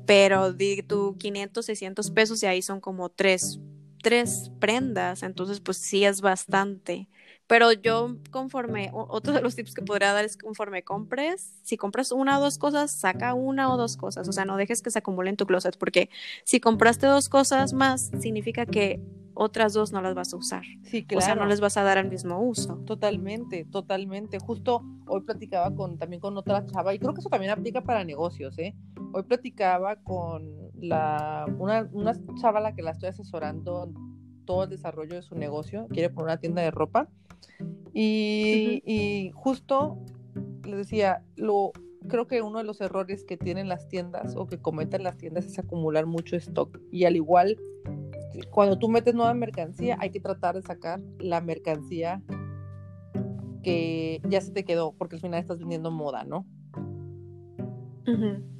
Pero 0.07 0.53
di 0.53 0.83
tú 0.83 1.17
500, 1.19 1.65
600 1.65 2.11
pesos 2.11 2.43
y 2.43 2.47
ahí 2.47 2.63
son 2.63 2.81
como 2.81 3.09
tres 3.09 3.61
tres 4.03 4.53
prendas, 4.61 5.23
entonces 5.25 5.61
pues 5.61 5.79
sí 5.79 6.05
es 6.05 6.21
bastante. 6.23 7.09
Pero 7.53 7.71
yo 7.71 8.17
conforme, 8.31 8.91
otro 8.95 9.35
de 9.35 9.43
los 9.43 9.55
tips 9.55 9.75
que 9.75 9.83
podría 9.83 10.15
dar 10.15 10.25
es 10.25 10.39
conforme 10.39 10.85
compres, 10.85 11.61
si 11.61 11.77
compras 11.77 12.11
una 12.11 12.39
o 12.39 12.41
dos 12.41 12.57
cosas, 12.57 12.91
saca 12.91 13.35
una 13.35 13.71
o 13.71 13.77
dos 13.77 13.99
cosas, 13.99 14.27
o 14.27 14.33
sea, 14.33 14.47
no 14.47 14.57
dejes 14.57 14.81
que 14.81 14.91
se 14.91 15.01
acumule 15.01 15.29
en 15.29 15.37
tu 15.37 15.45
closet, 15.45 15.77
porque 15.77 16.09
si 16.45 16.61
compraste 16.61 17.07
dos 17.07 17.29
cosas 17.29 17.75
más, 17.75 18.11
significa 18.21 18.65
que 18.65 19.03
otras 19.35 19.75
dos 19.75 19.93
no 19.93 20.01
las 20.01 20.15
vas 20.15 20.33
a 20.33 20.39
usar. 20.39 20.63
Sí, 20.85 21.05
claro. 21.05 21.19
O 21.19 21.21
sea, 21.21 21.35
no 21.35 21.45
les 21.45 21.61
vas 21.61 21.77
a 21.77 21.83
dar 21.83 21.99
el 21.99 22.09
mismo 22.09 22.41
uso. 22.41 22.77
Totalmente, 22.87 23.67
totalmente. 23.67 24.39
Justo 24.39 24.83
hoy 25.07 25.21
platicaba 25.21 25.75
con 25.75 25.99
también 25.99 26.21
con 26.21 26.35
otra 26.39 26.65
chava, 26.65 26.95
y 26.95 26.99
creo 26.99 27.13
que 27.13 27.21
eso 27.21 27.29
también 27.29 27.53
aplica 27.53 27.83
para 27.83 28.03
negocios, 28.03 28.59
¿eh? 28.59 28.75
Hoy 29.13 29.25
platicaba 29.25 29.97
con 29.97 30.71
la, 30.81 31.45
una, 31.59 31.87
una 31.93 32.15
chava 32.41 32.61
a 32.61 32.63
la 32.63 32.75
que 32.75 32.81
la 32.81 32.93
estoy 32.93 33.11
asesorando 33.11 33.93
todo 34.45 34.65
el 34.65 34.71
desarrollo 34.71 35.17
de 35.17 35.23
su 35.23 35.35
negocio, 35.35 35.87
quiere 35.91 36.11
poner 36.11 36.25
una 36.25 36.37
tienda 36.39 36.63
de 36.63 36.71
ropa, 36.71 37.09
y, 37.95 38.83
y 38.87 39.31
justo 39.35 39.99
les 40.65 40.79
decía, 40.79 41.23
lo, 41.37 41.73
creo 42.09 42.27
que 42.27 42.43
uno 42.43 42.59
de 42.59 42.65
los 42.65 42.81
errores 42.81 43.25
que 43.25 43.37
tienen 43.37 43.69
las 43.69 43.89
tiendas 43.89 44.35
o 44.37 44.47
que 44.47 44.59
cometen 44.59 45.03
las 45.03 45.17
tiendas 45.17 45.47
es 45.47 45.59
acumular 45.59 46.07
mucho 46.07 46.37
stock. 46.37 46.81
Y 46.91 47.05
al 47.05 47.17
igual, 47.17 47.59
cuando 48.51 48.79
tú 48.79 48.89
metes 48.89 49.15
nueva 49.15 49.35
mercancía, 49.35 49.97
hay 50.01 50.11
que 50.11 50.21
tratar 50.21 50.55
de 50.55 50.63
sacar 50.63 51.01
la 51.19 51.41
mercancía 51.41 52.23
que 53.63 54.21
ya 54.29 54.41
se 54.41 54.51
te 54.53 54.65
quedó, 54.65 54.93
porque 54.93 55.17
al 55.17 55.23
final 55.23 55.41
estás 55.41 55.59
vendiendo 55.59 55.91
moda, 55.91 56.25
¿no? 56.25 56.47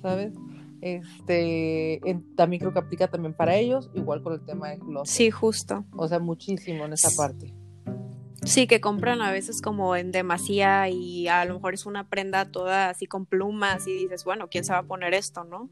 ¿Sabes? 0.01 0.35
Este, 0.83 2.01
también 2.37 2.59
creo 2.59 2.73
que 2.73 2.81
aplica 2.81 3.07
también 3.07 3.35
para 3.35 3.55
ellos, 3.55 3.89
igual 3.95 4.21
con 4.21 4.33
el 4.33 4.45
tema 4.45 4.71
de 4.71 4.79
los. 4.79 5.09
Sí, 5.09 5.31
justo. 5.31 5.85
O 5.97 6.09
sea, 6.09 6.19
muchísimo 6.19 6.85
en 6.85 6.93
esa 6.93 7.09
parte. 7.17 7.55
Sí, 8.45 8.67
que 8.67 8.81
compran 8.81 9.23
a 9.23 9.31
veces 9.31 9.63
como 9.63 9.95
en 9.95 10.11
demasía 10.11 10.89
y 10.89 11.29
a 11.29 11.45
lo 11.45 11.55
mejor 11.55 11.75
es 11.75 11.87
una 11.87 12.09
prenda 12.09 12.51
toda 12.51 12.91
así 12.91 13.07
con 13.07 13.27
plumas 13.27 13.87
y 13.87 13.93
dices, 13.93 14.25
bueno, 14.25 14.49
¿quién 14.51 14.65
se 14.65 14.73
va 14.73 14.81
a 14.81 14.83
poner 14.83 15.15
esto, 15.15 15.45
no? 15.45 15.71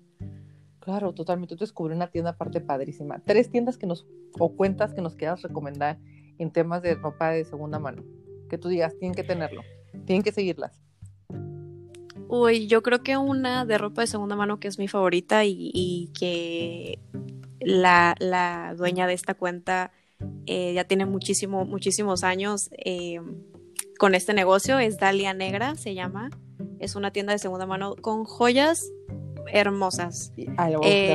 Claro, 0.78 1.12
totalmente. 1.12 1.56
Tú 1.56 1.64
descubrí 1.64 1.96
una 1.96 2.06
tienda 2.06 2.30
aparte 2.30 2.60
padrísima. 2.60 3.18
Tres 3.18 3.50
tiendas 3.50 3.76
que 3.76 3.88
nos, 3.88 4.06
o 4.38 4.54
cuentas 4.54 4.94
que 4.94 5.02
nos 5.02 5.16
quieras 5.16 5.42
recomendar 5.42 5.98
en 6.38 6.52
temas 6.52 6.82
de 6.82 6.94
ropa 6.94 7.30
de 7.30 7.44
segunda 7.44 7.80
mano. 7.80 8.04
Que 8.48 8.58
tú 8.58 8.68
digas, 8.68 8.96
tienen 8.96 9.16
que 9.16 9.24
tenerlo, 9.24 9.62
tienen 10.06 10.22
que 10.22 10.30
seguirlas. 10.30 10.80
Uy, 12.32 12.68
yo 12.68 12.80
creo 12.82 13.02
que 13.02 13.16
una 13.16 13.64
de 13.64 13.76
ropa 13.76 14.02
de 14.02 14.06
segunda 14.06 14.36
mano 14.36 14.60
que 14.60 14.68
es 14.68 14.78
mi 14.78 14.86
favorita 14.86 15.44
y, 15.44 15.72
y 15.74 16.12
que 16.16 17.00
la, 17.58 18.14
la 18.20 18.72
dueña 18.76 19.08
de 19.08 19.14
esta 19.14 19.34
cuenta 19.34 19.90
eh, 20.46 20.72
ya 20.74 20.84
tiene 20.84 21.06
muchísimo, 21.06 21.64
muchísimos 21.64 22.22
años 22.22 22.70
eh, 22.84 23.20
con 23.98 24.14
este 24.14 24.32
negocio, 24.32 24.78
es 24.78 24.98
Dalia 24.98 25.34
Negra, 25.34 25.74
se 25.74 25.94
llama. 25.94 26.30
Es 26.78 26.94
una 26.94 27.10
tienda 27.10 27.32
de 27.32 27.40
segunda 27.40 27.66
mano 27.66 27.96
con 27.96 28.24
joyas 28.24 28.88
hermosas. 29.52 30.32
Eh, 30.36 30.46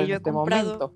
yo 0.07 0.15
he 0.15 0.17
este 0.17 0.19
comprado. 0.19 0.91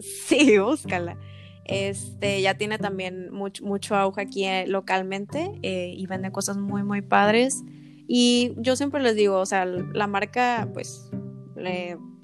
Sí, 0.00 0.58
búscala. 0.58 1.16
Este 1.64 2.42
ya 2.42 2.54
tiene 2.58 2.78
también 2.78 3.32
mucho, 3.32 3.64
mucho 3.64 3.94
auge 3.94 4.22
aquí 4.22 4.44
localmente 4.66 5.52
y 5.62 6.04
vende 6.08 6.32
cosas 6.32 6.56
muy, 6.56 6.82
muy 6.82 7.02
padres. 7.02 7.62
Y 8.06 8.54
yo 8.58 8.76
siempre 8.76 9.02
les 9.02 9.16
digo, 9.16 9.38
o 9.38 9.46
sea, 9.46 9.64
la 9.64 10.06
marca, 10.06 10.68
pues, 10.72 11.10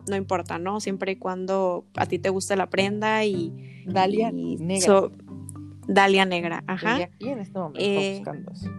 no 0.09 0.17
importa, 0.17 0.59
¿no? 0.59 0.81
Siempre 0.81 1.13
y 1.13 1.17
cuando 1.17 1.87
a 1.97 2.07
ti 2.07 2.19
te 2.19 2.31
guste 2.31 2.57
la 2.57 2.69
prenda 2.69 3.25
y, 3.25 3.85
Dalia 3.87 4.31
Negra. 4.33 5.11
Dalia 5.87 6.25
Negra, 6.25 6.65
ajá. 6.67 7.09
Y 7.19 7.29
en 7.29 7.39
este 7.39 7.59
momento 7.59 7.81
eh, 7.81 8.17
buscando 8.17 8.53
eso. 8.53 8.71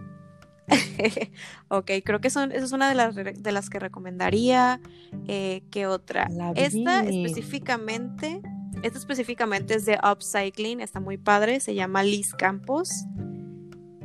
ok, 1.68 1.90
creo 2.04 2.20
que 2.20 2.30
son, 2.30 2.52
esa 2.52 2.64
es 2.64 2.72
una 2.72 2.88
de 2.88 2.94
las, 2.94 3.14
de 3.16 3.52
las 3.52 3.70
que 3.70 3.78
recomendaría. 3.78 4.80
Eh, 5.26 5.62
¿Qué 5.70 5.86
otra? 5.86 6.28
esta 6.54 7.00
específicamente, 7.00 8.40
esta 8.82 8.98
específicamente 8.98 9.74
es 9.74 9.84
de 9.84 9.98
Upcycling, 9.98 10.80
está 10.80 11.00
muy 11.00 11.18
padre, 11.18 11.60
se 11.60 11.74
llama 11.74 12.02
Liz 12.02 12.34
Campos. 12.34 13.04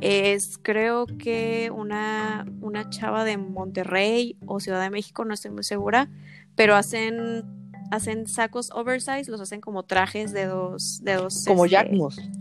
Es 0.00 0.58
creo 0.58 1.06
que 1.06 1.70
una, 1.74 2.46
una 2.60 2.90
chava 2.90 3.24
de 3.24 3.38
Monterrey 3.38 4.36
o 4.46 4.60
Ciudad 4.60 4.80
de 4.82 4.90
México, 4.90 5.24
no 5.24 5.34
estoy 5.34 5.50
muy 5.50 5.64
segura, 5.64 6.10
pero 6.54 6.74
hacen 6.74 7.44
hacen 7.90 8.26
sacos 8.26 8.70
oversize, 8.72 9.30
los 9.30 9.40
hacen 9.40 9.60
como 9.60 9.84
trajes 9.84 10.32
de 10.32 10.46
dos, 10.46 11.00
de 11.02 11.14
dos. 11.14 11.44
Como 11.46 11.66
este, 11.66 11.90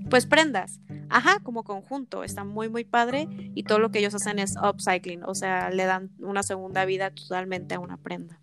Pues 0.10 0.26
prendas. 0.26 0.80
Ajá, 1.10 1.40
como 1.44 1.64
conjunto. 1.64 2.24
Está 2.24 2.44
muy, 2.44 2.70
muy 2.70 2.84
padre. 2.84 3.28
Y 3.54 3.64
todo 3.64 3.80
lo 3.80 3.92
que 3.92 4.00
ellos 4.00 4.16
hacen 4.16 4.40
es 4.40 4.56
upcycling. 4.58 5.24
O 5.24 5.36
sea, 5.36 5.70
le 5.70 5.86
dan 5.86 6.12
una 6.20 6.44
segunda 6.44 6.86
vida 6.86 7.12
totalmente 7.12 7.76
a 7.76 7.80
una 7.80 7.98
prenda. 7.98 8.40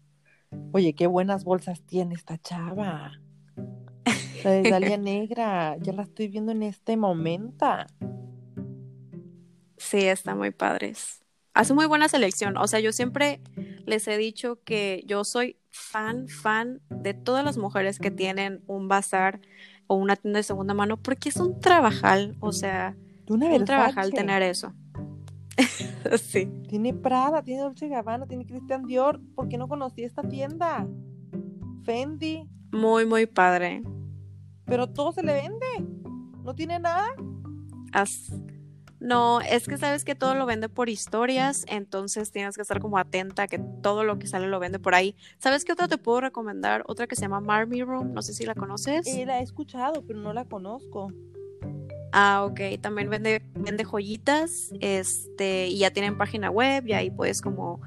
Oye, 0.73 0.95
qué 0.95 1.07
buenas 1.07 1.45
bolsas 1.45 1.83
tiene 1.83 2.15
esta 2.15 2.39
chava. 2.39 3.13
La 4.45 4.51
de 4.51 4.71
Dalia 4.71 4.97
Negra. 4.99 5.77
Ya 5.81 5.93
la 5.93 6.03
estoy 6.03 6.29
viendo 6.29 6.53
en 6.53 6.63
este 6.63 6.97
momento. 6.97 7.67
Sí, 9.83 10.07
está 10.07 10.35
muy 10.37 10.53
padres. 10.53 11.23
Hace 11.55 11.75
muy 11.75 11.87
buena 11.87 12.09
selección. 12.09 12.57
O 12.57 12.67
sea, 12.69 12.79
yo 12.79 12.93
siempre 12.93 13.41
les 13.85 14.07
he 14.07 14.17
dicho 14.17 14.61
que 14.65 15.03
yo 15.07 15.25
soy 15.25 15.59
fan, 15.71 16.29
fan 16.29 16.81
de 16.89 17.15
todas 17.15 17.45
las 17.45 17.59
mujeres 17.59 17.99
que 17.99 18.11
tienen 18.11 18.63
un 18.69 18.87
bazar 18.87 19.41
o 19.89 19.97
una 19.97 20.15
tienda 20.17 20.39
de 20.39 20.45
segunda 20.45 20.73
mano, 20.73 20.97
porque 20.97 21.31
es 21.31 21.37
un 21.37 21.61
trabajal, 21.61 22.37
o 22.41 22.53
sea, 22.53 22.97
un 23.29 23.65
trabajal 23.65 24.13
tener 24.13 24.43
eso. 24.43 24.73
sí. 26.23 26.49
Tiene 26.69 26.95
Prada, 26.95 27.43
tiene 27.43 27.63
Dolce 27.63 27.89
Gabbana, 27.89 28.27
tiene 28.27 28.47
Christian 28.47 28.87
Dior. 28.87 29.21
¿Por 29.35 29.49
qué 29.49 29.59
no 29.59 29.69
conocí 29.69 30.05
esta 30.05 30.23
tienda? 30.23 30.87
Fendi. 31.83 32.49
Muy, 32.71 33.05
muy 33.05 33.27
padre. 33.27 33.83
Pero 34.65 34.89
todo 34.89 35.13
se 35.13 35.25
le 35.25 35.35
vende. 35.35 35.67
¿No 36.45 36.55
tiene 36.55 36.79
nada? 36.79 37.09
As 37.93 38.33
no, 39.03 39.41
es 39.41 39.67
que 39.67 39.77
sabes 39.79 40.05
que 40.05 40.15
todo 40.15 40.37
lo 40.37 40.47
vende 40.47 40.69
por 40.69 40.89
historias, 40.89 41.65
entonces 41.67 42.31
tienes 42.31 42.55
que 42.55 42.63
estar 42.63 42.81
como 42.81 42.99
atenta 42.99 43.49
que 43.49 43.59
todo 43.83 44.05
lo 44.05 44.21
que 44.21 44.29
sale 44.29 44.47
lo 44.47 44.61
vende 44.61 44.79
por 44.79 44.95
ahí. 44.95 45.17
¿Sabes 45.39 45.65
qué 45.65 45.73
otra 45.73 45.89
te 45.89 45.99
puedo 45.99 46.21
recomendar? 46.21 46.85
Otra 46.87 47.09
que 47.09 47.17
se 47.17 47.23
llama 47.23 47.41
Marmy 47.41 47.83
Room, 47.83 48.13
no 48.13 48.23
sé 48.23 48.33
si 48.33 48.47
la 48.47 48.55
conoces. 48.55 49.07
Eh, 49.09 49.27
la 49.27 49.41
he 49.41 49.43
escuchado, 49.43 50.05
pero 50.07 50.21
no 50.21 50.33
la 50.33 50.45
conozco. 50.45 51.13
Ah, 52.13 52.45
ok, 52.45 52.81
también 52.81 53.11
vende, 53.11 53.43
vende 53.55 53.83
joyitas, 53.83 54.71
este, 54.81 55.67
y 55.67 55.79
ya 55.79 55.91
tienen 55.91 56.17
página 56.17 56.51
web, 56.51 56.87
y 56.87 56.93
ahí 56.93 57.11
puedes 57.11 57.41
como 57.41 57.81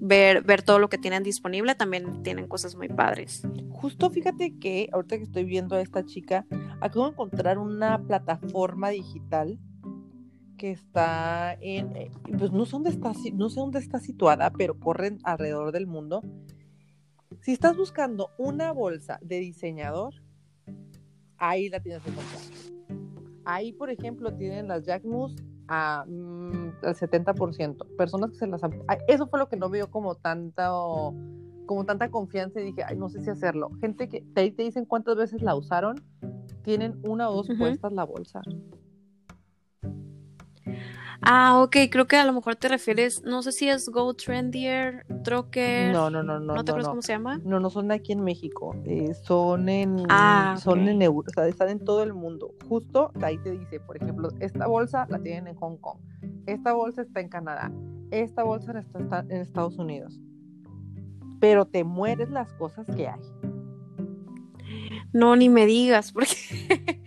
ver, 0.00 0.42
ver 0.42 0.62
todo 0.62 0.78
lo 0.78 0.88
que 0.88 0.96
tienen 0.96 1.22
disponible, 1.22 1.74
también 1.74 2.22
tienen 2.22 2.48
cosas 2.48 2.76
muy 2.76 2.88
padres. 2.88 3.42
Justo 3.68 4.08
fíjate 4.08 4.58
que 4.58 4.88
ahorita 4.92 5.18
que 5.18 5.24
estoy 5.24 5.44
viendo 5.44 5.76
a 5.76 5.82
esta 5.82 6.02
chica, 6.06 6.46
acabo 6.80 7.04
de 7.04 7.10
encontrar 7.10 7.58
una 7.58 7.98
plataforma 7.98 8.88
digital 8.88 9.58
que 10.56 10.70
está 10.70 11.54
en, 11.60 11.96
eh, 11.96 12.10
pues 12.38 12.52
no 12.52 12.64
sé 12.64 12.72
dónde 12.72 12.90
está, 12.90 13.12
no 13.34 13.48
sé 13.48 13.60
dónde 13.60 13.78
está 13.78 13.98
situada, 14.00 14.50
pero 14.50 14.78
corren 14.78 15.18
alrededor 15.24 15.72
del 15.72 15.86
mundo. 15.86 16.22
Si 17.40 17.52
estás 17.52 17.76
buscando 17.76 18.30
una 18.38 18.72
bolsa 18.72 19.18
de 19.22 19.38
diseñador, 19.40 20.14
ahí 21.38 21.68
la 21.68 21.80
tienes 21.80 22.02
que 22.02 22.10
encontrar. 22.10 22.42
Ahí, 23.44 23.72
por 23.72 23.90
ejemplo, 23.90 24.34
tienen 24.34 24.68
las 24.68 24.84
Jack 24.84 25.04
Moose 25.04 25.36
a, 25.68 26.04
mm, 26.06 26.72
al 26.82 26.94
70%. 26.94 27.96
Personas 27.96 28.30
que 28.30 28.36
se 28.36 28.46
las 28.46 28.64
han... 28.64 28.72
Eso 29.06 29.28
fue 29.28 29.38
lo 29.38 29.48
que 29.48 29.56
no 29.56 29.70
veo 29.70 29.90
como 29.90 30.16
tanto 30.16 31.14
como 31.66 31.84
tanta 31.84 32.10
confianza 32.10 32.60
y 32.60 32.64
dije, 32.64 32.84
ay, 32.84 32.96
no 32.96 33.08
sé 33.08 33.20
si 33.20 33.28
hacerlo. 33.28 33.70
Gente 33.80 34.08
que 34.08 34.22
te, 34.22 34.50
te 34.50 34.62
dicen 34.62 34.84
cuántas 34.84 35.16
veces 35.16 35.42
la 35.42 35.54
usaron, 35.56 35.96
tienen 36.62 36.98
una 37.02 37.28
o 37.28 37.34
dos 37.34 37.48
puestas 37.58 37.92
la 37.92 38.04
bolsa. 38.04 38.40
Ah, 41.22 41.62
ok, 41.62 41.76
creo 41.90 42.06
que 42.06 42.16
a 42.16 42.24
lo 42.24 42.32
mejor 42.32 42.56
te 42.56 42.68
refieres, 42.68 43.22
no 43.24 43.42
sé 43.42 43.52
si 43.52 43.68
es 43.68 43.88
Go 43.88 44.14
Trendier, 44.14 45.06
Trocker. 45.24 45.92
No, 45.92 46.10
no, 46.10 46.22
no, 46.22 46.38
no. 46.38 46.54
¿No 46.54 46.64
te 46.64 46.70
acuerdas 46.70 46.90
cómo 46.90 47.02
se 47.02 47.12
llama? 47.12 47.40
No, 47.44 47.58
no 47.58 47.70
son 47.70 47.88
de 47.88 47.94
aquí 47.94 48.12
en 48.12 48.22
México. 48.22 48.76
Eh, 48.84 49.14
son 49.14 49.68
en. 49.68 49.96
Ah, 50.08 50.56
son 50.58 50.86
en 50.88 51.02
o 51.02 51.24
sea, 51.34 51.46
están 51.46 51.70
en 51.70 51.84
todo 51.84 52.02
el 52.02 52.12
mundo. 52.12 52.54
Justo 52.68 53.12
ahí 53.22 53.38
te 53.38 53.52
dice, 53.52 53.80
por 53.80 53.96
ejemplo, 53.96 54.28
esta 54.40 54.66
bolsa 54.66 55.06
la 55.08 55.18
tienen 55.18 55.48
en 55.48 55.56
Hong 55.56 55.76
Kong. 55.78 55.98
Esta 56.46 56.72
bolsa 56.74 57.02
está 57.02 57.20
en 57.20 57.28
Canadá. 57.28 57.72
Esta 58.10 58.44
bolsa 58.44 58.78
está 58.78 59.20
en 59.28 59.40
Estados 59.40 59.78
Unidos. 59.78 60.20
Pero 61.40 61.66
te 61.66 61.84
mueres 61.84 62.30
las 62.30 62.52
cosas 62.54 62.86
que 62.94 63.08
hay. 63.08 63.20
No, 65.16 65.34
ni 65.34 65.48
me 65.48 65.64
digas, 65.64 66.12
porque 66.12 66.36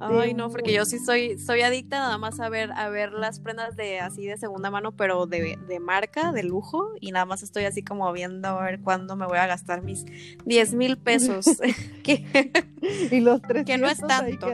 Ay, 0.00 0.34
no, 0.34 0.50
porque 0.50 0.72
yo 0.72 0.84
sí 0.84 0.98
soy, 0.98 1.38
soy 1.38 1.60
adicta 1.62 2.00
nada 2.00 2.18
más 2.18 2.40
a 2.40 2.48
ver, 2.48 2.72
a 2.72 2.88
ver 2.88 3.12
las 3.12 3.38
prendas 3.38 3.76
de 3.76 4.00
así 4.00 4.26
de 4.26 4.36
segunda 4.36 4.72
mano, 4.72 4.90
pero 4.90 5.26
de, 5.26 5.56
de 5.68 5.78
marca, 5.78 6.32
de 6.32 6.42
lujo, 6.42 6.90
y 7.00 7.12
nada 7.12 7.26
más 7.26 7.44
estoy 7.44 7.64
así 7.64 7.84
como 7.84 8.12
viendo 8.12 8.48
a 8.48 8.64
ver 8.64 8.80
cuándo 8.80 9.14
me 9.14 9.24
voy 9.24 9.38
a 9.38 9.46
gastar 9.46 9.82
mis 9.82 10.04
10 10.46 10.74
mil 10.74 10.98
pesos. 10.98 11.46
y 13.12 13.20
los 13.20 13.40
tres 13.42 13.64
que 13.64 13.78
no 13.78 13.88
es 13.88 13.98
tanto. 14.00 14.48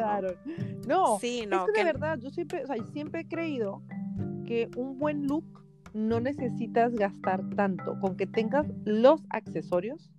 ¿no? 0.86 1.18
sí, 1.18 1.46
no, 1.48 1.64
es 1.66 1.72
que, 1.72 1.84
de 1.84 1.84
verdad, 1.84 2.18
yo 2.18 2.28
siempre, 2.28 2.64
o 2.64 2.66
sea, 2.66 2.76
siempre 2.92 3.22
he 3.22 3.28
creído 3.28 3.80
que 4.46 4.68
un 4.76 4.98
buen 4.98 5.26
look 5.26 5.64
no 5.94 6.20
necesitas 6.20 6.92
gastar 6.92 7.48
tanto, 7.56 7.98
con 7.98 8.18
que 8.18 8.26
tengas 8.26 8.66
los 8.84 9.22
accesorios. 9.30 10.10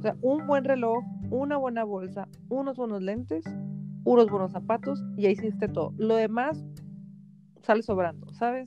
O 0.00 0.02
sea, 0.02 0.16
un 0.22 0.46
buen 0.46 0.64
reloj, 0.64 1.04
una 1.30 1.58
buena 1.58 1.84
bolsa, 1.84 2.26
unos 2.48 2.78
buenos 2.78 3.02
lentes, 3.02 3.44
unos 4.04 4.30
buenos 4.30 4.50
zapatos 4.52 5.02
y 5.18 5.26
ahí 5.26 5.32
hiciste 5.32 5.68
todo. 5.68 5.92
Lo 5.98 6.16
demás 6.16 6.64
sale 7.60 7.82
sobrando, 7.82 8.32
¿sabes? 8.32 8.66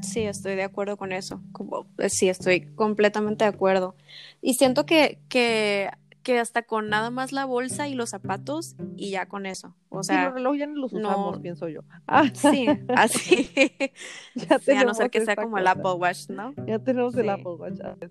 Sí, 0.00 0.20
estoy 0.22 0.54
de 0.56 0.62
acuerdo 0.62 0.96
con 0.96 1.12
eso. 1.12 1.42
Como, 1.52 1.86
eh, 1.98 2.08
sí, 2.08 2.30
estoy 2.30 2.62
completamente 2.74 3.44
de 3.44 3.50
acuerdo. 3.50 3.96
Y 4.40 4.54
siento 4.54 4.86
que, 4.86 5.20
que, 5.28 5.90
que 6.22 6.38
hasta 6.38 6.62
con 6.62 6.88
nada 6.88 7.10
más 7.10 7.32
la 7.32 7.44
bolsa 7.44 7.86
y 7.86 7.92
los 7.94 8.08
zapatos 8.08 8.76
y 8.96 9.10
ya 9.10 9.26
con 9.26 9.44
eso. 9.44 9.76
O 9.90 10.02
sea, 10.02 10.22
y 10.22 10.24
los 10.24 10.34
relojes 10.36 10.60
ya 10.60 10.66
no 10.68 10.76
los 10.76 10.94
usamos, 10.94 11.36
no- 11.36 11.42
pienso 11.42 11.68
yo. 11.68 11.82
sí, 12.32 12.66
así. 12.96 13.50
ya 14.36 14.58
Sí, 14.58 14.72
a 14.72 14.84
no 14.84 14.94
ser 14.94 15.10
que 15.10 15.22
sea 15.22 15.36
como 15.36 15.58
el. 15.58 15.66
Apple 15.66 15.92
Watch, 15.98 16.30
¿no? 16.30 16.54
Ya 16.66 16.78
tenemos 16.78 17.14
el. 17.14 17.28
Apple 17.28 17.56
Watch. 17.58 17.76
¿sabes? 17.76 18.10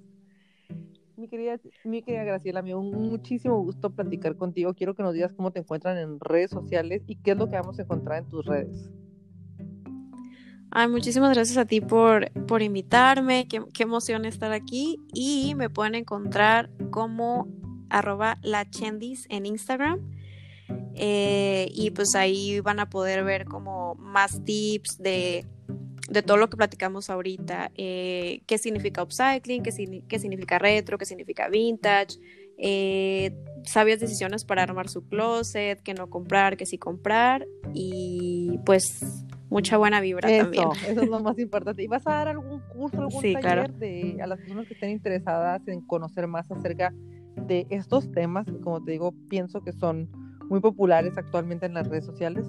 Mi 1.18 1.28
querida, 1.28 1.60
mi 1.84 2.04
querida 2.04 2.24
Graciela, 2.24 2.62
me 2.62 2.68
dio 2.68 2.82
muchísimo 2.82 3.60
gusto 3.64 3.90
platicar 3.90 4.36
contigo. 4.36 4.76
Quiero 4.76 4.94
que 4.94 5.02
nos 5.02 5.16
digas 5.16 5.34
cómo 5.34 5.50
te 5.50 5.60
encuentran 5.60 5.98
en 5.98 6.20
redes 6.20 6.52
sociales 6.52 7.02
y 7.08 7.16
qué 7.16 7.32
es 7.32 7.38
lo 7.38 7.50
que 7.50 7.56
vamos 7.56 7.80
a 7.80 7.82
encontrar 7.82 8.20
en 8.20 8.30
tus 8.30 8.46
redes. 8.46 8.92
Ay, 10.70 10.88
muchísimas 10.90 11.34
gracias 11.34 11.58
a 11.58 11.66
ti 11.66 11.82
por, 11.82 12.32
por 12.46 12.62
invitarme. 12.62 13.48
Qué, 13.48 13.64
qué 13.74 13.82
emoción 13.82 14.26
estar 14.26 14.52
aquí. 14.52 15.00
Y 15.12 15.56
me 15.56 15.72
pueden 15.72 15.96
encontrar 15.96 16.70
como 16.92 17.48
arroba 17.90 18.38
lachendis 18.44 19.26
en 19.30 19.48
Instagram. 19.48 20.00
Eh, 20.94 21.72
y 21.74 21.90
pues 21.92 22.14
ahí 22.14 22.60
van 22.60 22.80
a 22.80 22.92
poder 22.92 23.24
ver 23.24 23.46
como 23.46 23.96
más 23.96 24.44
tips 24.44 25.00
de, 25.00 25.48
de 26.10 26.22
todo 26.22 26.38
lo 26.38 26.50
que 26.50 26.58
platicamos 26.58 27.10
ahorita. 27.10 27.72
Eh, 27.76 28.42
qué 28.48 28.58
significa 28.58 29.04
upcycling, 29.04 29.64
qué, 29.64 29.72
signi- 29.72 30.04
qué 30.08 30.20
significa 30.20 30.58
retro, 30.60 30.98
qué 30.98 31.06
significa 31.06 31.50
vintage. 31.50 32.18
eh, 32.60 33.36
sabias 33.66 34.00
decisiones 34.00 34.44
para 34.44 34.64
armar 34.64 34.90
su 34.90 35.08
closet, 35.08 35.80
qué 35.84 35.94
no 35.94 36.10
comprar, 36.10 36.58
qué 36.58 36.66
sí 36.66 36.78
comprar. 36.80 37.46
Y 37.74 38.60
pues 38.66 39.26
mucha 39.50 39.78
buena 39.78 40.02
vibra 40.02 40.28
Eso, 40.30 40.44
también. 40.44 40.68
eso 40.88 41.02
es 41.04 41.08
lo 41.10 41.20
más 41.24 41.38
importante. 41.38 41.84
¿Y 41.84 41.88
vas 41.88 42.08
a 42.08 42.12
dar 42.14 42.28
algún 42.30 42.60
curso, 42.62 43.00
algún 43.00 43.22
Sí, 43.22 43.34
taller 43.34 43.44
claro. 43.44 43.74
de, 43.78 44.18
a 44.24 44.28
las 44.28 44.40
personas 44.40 44.66
que 44.68 44.74
estén 44.74 44.90
interesadas 44.90 45.68
en 45.68 45.82
conocer 45.82 46.26
más 46.28 46.50
acerca 46.50 46.94
de 47.36 47.68
estos 47.70 48.12
temas 48.12 48.46
que, 48.48 48.58
como 48.60 48.84
te 48.84 48.92
digo, 48.94 49.14
pienso 49.30 49.62
que 49.62 49.72
son 49.74 50.10
muy 50.50 50.60
populares 50.60 51.16
actualmente 51.18 51.66
en 51.68 51.74
las 51.76 51.88
redes 51.88 52.06
sociales? 52.06 52.46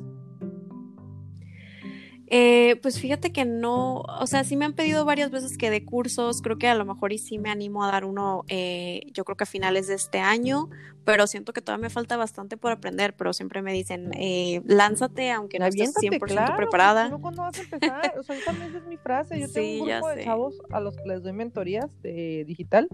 Eh, 2.30 2.76
pues 2.82 3.00
fíjate 3.00 3.32
que 3.32 3.46
no, 3.46 4.00
o 4.00 4.26
sea, 4.26 4.44
sí 4.44 4.54
me 4.56 4.66
han 4.66 4.74
pedido 4.74 5.06
varias 5.06 5.30
veces 5.30 5.56
que 5.56 5.70
dé 5.70 5.84
cursos, 5.84 6.42
creo 6.42 6.58
que 6.58 6.68
a 6.68 6.74
lo 6.74 6.84
mejor 6.84 7.12
y 7.14 7.18
sí 7.18 7.38
me 7.38 7.48
animo 7.50 7.82
a 7.84 7.90
dar 7.90 8.04
uno, 8.04 8.44
eh, 8.48 9.00
yo 9.14 9.24
creo 9.24 9.36
que 9.36 9.44
a 9.44 9.46
finales 9.46 9.86
de 9.86 9.94
este 9.94 10.18
año, 10.18 10.68
pero 11.04 11.26
siento 11.26 11.54
que 11.54 11.62
todavía 11.62 11.84
me 11.84 11.90
falta 11.90 12.18
bastante 12.18 12.58
por 12.58 12.70
aprender, 12.70 13.14
pero 13.16 13.32
siempre 13.32 13.62
me 13.62 13.72
dicen, 13.72 14.10
eh, 14.12 14.60
lánzate 14.66 15.30
aunque 15.30 15.58
no 15.58 15.64
estés 15.66 15.96
Aviéntate, 15.96 16.18
100% 16.26 16.26
claro, 16.34 16.56
preparada. 16.56 17.08
¿no? 17.08 17.18
¿Cuándo 17.18 17.42
vas 17.42 17.58
a 17.58 17.62
empezar? 17.62 18.14
O 18.18 18.22
sea, 18.22 18.36
yo 18.36 18.44
también 18.44 18.68
esa 18.68 18.78
es 18.78 18.86
mi 18.86 18.96
frase. 18.98 19.40
Yo 19.40 19.46
Sí, 19.46 19.52
tengo 19.54 19.84
un 19.84 19.88
grupo 19.90 20.08
de 20.10 20.16
sé. 20.16 20.24
chavos 20.24 20.54
a 20.70 20.80
los 20.80 20.96
que 20.98 21.08
les 21.08 21.22
doy 21.22 21.32
mentorías 21.32 21.90
de 22.02 22.44
digital 22.46 22.88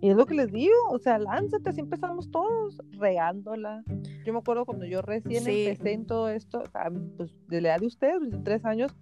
y 0.00 0.10
es 0.10 0.16
lo 0.16 0.26
que 0.26 0.34
les 0.34 0.52
digo, 0.52 0.74
o 0.90 0.98
sea, 0.98 1.18
lánzate, 1.18 1.70
así 1.70 1.80
empezamos 1.80 2.30
todos, 2.30 2.80
regándola. 2.98 3.82
Yo 4.24 4.32
me 4.32 4.38
acuerdo 4.40 4.64
cuando 4.66 4.84
yo 4.86 5.02
recién 5.02 5.42
Sí. 5.44 5.66
empecé 5.66 5.92
en 5.92 6.06
todo 6.06 6.28
esto, 6.28 6.60
o 6.60 6.70
sea, 6.70 6.90
pues 7.16 7.30
de 7.48 7.60
la 7.60 7.70
edad 7.70 7.80
de 7.80 7.86
ustedes, 7.86 8.20
23 8.20 8.64
años, 8.64 8.94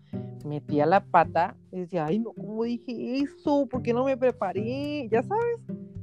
metía 0.45 0.87
la 0.87 1.05
pata 1.05 1.57
y 1.73 1.81
decía, 1.81 2.07
ay, 2.07 2.21
no, 2.21 2.33
¿cómo 2.33 2.63
dije 2.65 3.19
eso? 3.19 3.67
¿Por 3.69 3.83
qué 3.83 3.93
no 3.93 4.05
me 4.05 4.17
preparé? 4.17 5.09
Ya 5.11 5.23
sabes. 5.23 5.63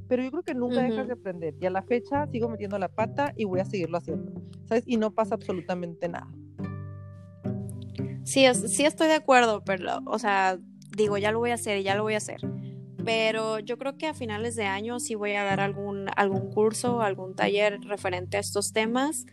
Pero 0.09 0.21
yo 0.23 0.31
creo 0.31 0.43
que 0.43 0.53
nunca 0.53 0.81
dejas 0.81 0.99
Ujú. 0.99 1.07
de 1.07 1.13
aprender. 1.13 1.55
Y 1.61 1.65
a 1.65 1.69
la 1.69 1.81
fecha 1.81 2.27
sigo 2.27 2.49
metiendo 2.49 2.77
la 2.77 2.89
pata 2.89 3.33
y 3.37 3.45
voy 3.45 3.61
a 3.61 3.65
seguirlo 3.65 3.97
haciendo. 3.97 4.33
¿Sabes? 4.65 4.83
Y 4.85 4.97
no 4.97 5.11
pasa 5.11 5.35
absolutamente 5.35 6.07
nada. 6.09 6.27
Sí, 8.23 8.45
es- 8.45 8.73
sí 8.75 8.85
estoy 8.85 9.07
de 9.07 9.15
acuerdo, 9.15 9.63
pero, 9.65 9.99
o 10.05 10.19
sea, 10.19 10.57
digo, 10.95 11.17
ya 11.17 11.31
lo 11.31 11.39
voy 11.39 11.51
a 11.51 11.55
hacer, 11.55 11.81
ya 11.83 11.95
lo 11.95 12.03
voy 12.03 12.13
a 12.13 12.17
hacer. 12.17 12.39
Pero 13.05 13.59
yo 13.59 13.77
creo 13.77 13.97
que 13.97 14.07
a 14.07 14.13
finales 14.13 14.55
de 14.55 14.65
año 14.65 14.99
sí 14.99 15.15
voy 15.15 15.33
a 15.33 15.43
dar 15.43 15.59
algún, 15.59 16.07
algún 16.15 16.51
curso, 16.51 17.01
algún 17.01 17.35
taller 17.35 17.79
referente 17.81 18.37
a 18.37 18.39
estos 18.39 18.73
temas. 18.73 19.25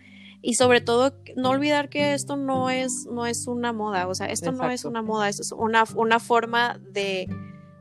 Y 0.42 0.54
sobre 0.54 0.80
todo, 0.80 1.14
no 1.36 1.50
olvidar 1.50 1.88
que 1.90 2.14
esto 2.14 2.36
no 2.36 2.70
es, 2.70 3.06
no 3.06 3.26
es 3.26 3.46
una 3.46 3.72
moda, 3.72 4.08
o 4.08 4.14
sea, 4.14 4.26
esto 4.26 4.52
no 4.52 4.64
es 4.64 4.80
Exacto. 4.80 4.88
una 4.88 5.02
moda, 5.02 5.28
esto 5.28 5.42
es 5.42 5.52
una, 5.52 5.84
una 5.94 6.18
forma 6.18 6.78
de, 6.78 7.28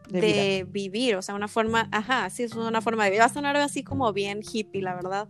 De 0.10 0.20
de 0.22 0.68
vivir, 0.70 1.16
o 1.16 1.22
sea, 1.22 1.36
una 1.36 1.48
forma, 1.48 1.88
ajá, 1.92 2.30
sí, 2.30 2.44
es 2.44 2.54
una 2.56 2.82
forma 2.82 3.06
de 3.06 3.12
vivir. 3.12 3.22
Va 3.22 3.28
a 3.28 3.34
sonar 3.34 3.56
así 3.56 3.84
como 3.84 4.12
bien 4.12 4.42
hippie, 4.42 4.82
la 4.82 4.94
verdad. 4.94 5.30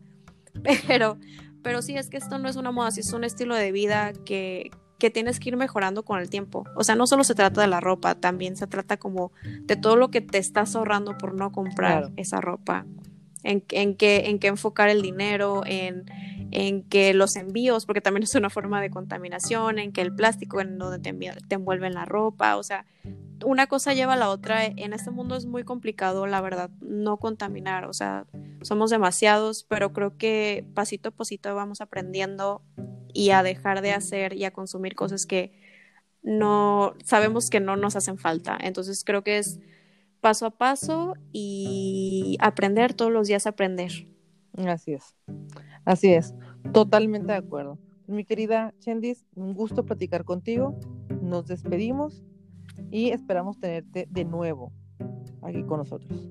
Pero, 0.88 1.18
pero 1.62 1.82
sí, 1.82 1.96
es 1.96 2.10
que 2.10 2.18
esto 2.18 2.40
no 2.40 2.50
es 2.50 2.56
una 2.56 2.72
moda, 2.72 2.90
sí 2.92 3.02
es 3.02 3.14
un 3.14 3.24
estilo 3.24 3.54
de 3.54 3.72
vida 3.72 4.14
que, 4.26 4.72
que 5.00 5.10
tienes 5.10 5.40
que 5.40 5.50
ir 5.50 5.58
mejorando 5.58 6.04
con 6.04 6.20
el 6.20 6.30
tiempo. 6.30 6.66
O 6.76 6.84
sea, 6.84 6.96
no 6.96 7.08
solo 7.08 7.24
se 7.24 7.34
trata 7.34 7.62
de 7.62 7.68
la 7.68 7.80
ropa, 7.80 8.16
también 8.16 8.56
se 8.58 8.68
trata 8.68 8.98
como 8.98 9.32
de 9.62 9.76
todo 9.76 9.96
lo 9.96 10.12
que 10.12 10.22
te 10.22 10.38
estás 10.38 10.76
ahorrando 10.76 11.18
por 11.18 11.34
no 11.34 11.52
comprar 11.52 12.00
Claro. 12.02 12.14
esa 12.18 12.42
ropa. 12.42 12.86
En, 13.44 13.64
en, 13.70 13.96
qué, 13.96 14.26
en 14.26 14.40
enfocar 14.42 14.90
el 14.90 15.02
dinero, 15.02 15.62
en, 15.66 16.06
en 16.52 16.84
que 16.84 17.14
los 17.14 17.36
envíos, 17.36 17.86
porque 17.86 18.02
también 18.02 18.24
es 18.24 18.36
una 18.36 18.50
forma 18.50 18.82
de 18.82 18.90
contaminación, 18.90 19.80
en 19.80 19.94
que 19.94 20.02
el 20.02 20.14
plástico 20.14 20.60
en 20.60 20.78
donde 20.78 21.00
te, 21.00 21.14
te 21.48 21.56
envuelven 21.56 21.94
la 21.94 22.06
ropa, 22.06 22.58
o 22.58 22.64
sea, 22.64 22.86
una 23.46 23.68
cosa 23.68 23.94
lleva 23.94 24.14
a 24.14 24.18
la 24.18 24.30
otra. 24.30 24.66
En 24.66 24.94
este 24.94 25.12
mundo 25.12 25.36
es 25.36 25.46
muy 25.46 25.64
complicado, 25.64 26.28
la 26.28 26.42
verdad, 26.42 26.70
no 26.82 27.18
contaminar, 27.18 27.86
o 27.86 27.94
sea, 27.94 28.26
somos 28.62 28.90
demasiados, 28.90 29.66
pero 29.68 29.94
creo 29.94 30.18
que 30.18 30.66
pasito 30.74 31.10
a 31.10 31.12
pasito 31.12 31.54
vamos 31.56 31.82
aprendiendo 31.82 32.62
y 33.14 33.32
a 33.32 33.44
dejar 33.44 33.82
de 33.82 33.92
hacer 33.92 34.34
y 34.34 34.46
a 34.46 34.52
consumir 34.52 34.96
cosas 34.96 35.26
que 35.26 35.52
no 36.22 36.96
sabemos 37.04 37.50
que 37.50 37.60
no 37.60 37.76
nos 37.76 37.96
hacen 37.96 38.18
falta. 38.18 38.58
Entonces 38.60 39.04
creo 39.06 39.24
que 39.24 39.38
es 39.38 39.60
paso 40.22 40.46
a 40.46 40.52
paso 40.52 41.14
y 41.32 42.38
aprender 42.40 42.94
todos 42.94 43.12
los 43.12 43.28
días 43.28 43.48
aprender. 43.48 43.92
Así 44.58 44.94
es. 44.94 45.16
Así 45.86 46.14
es. 46.14 46.34
Totalmente 46.74 47.32
de 47.32 47.38
acuerdo. 47.38 47.80
Mi 48.08 48.26
querida 48.26 48.74
Chendis, 48.80 49.26
un 49.36 49.54
gusto 49.54 49.86
platicar 49.86 50.26
contigo. 50.26 50.78
Nos 51.22 51.48
despedimos 51.48 52.24
y 52.92 53.10
esperamos 53.10 53.60
tenerte 53.60 54.08
de 54.10 54.26
nuevo 54.26 54.72
aquí 55.42 55.64
con 55.64 55.80
nosotros. 55.80 56.30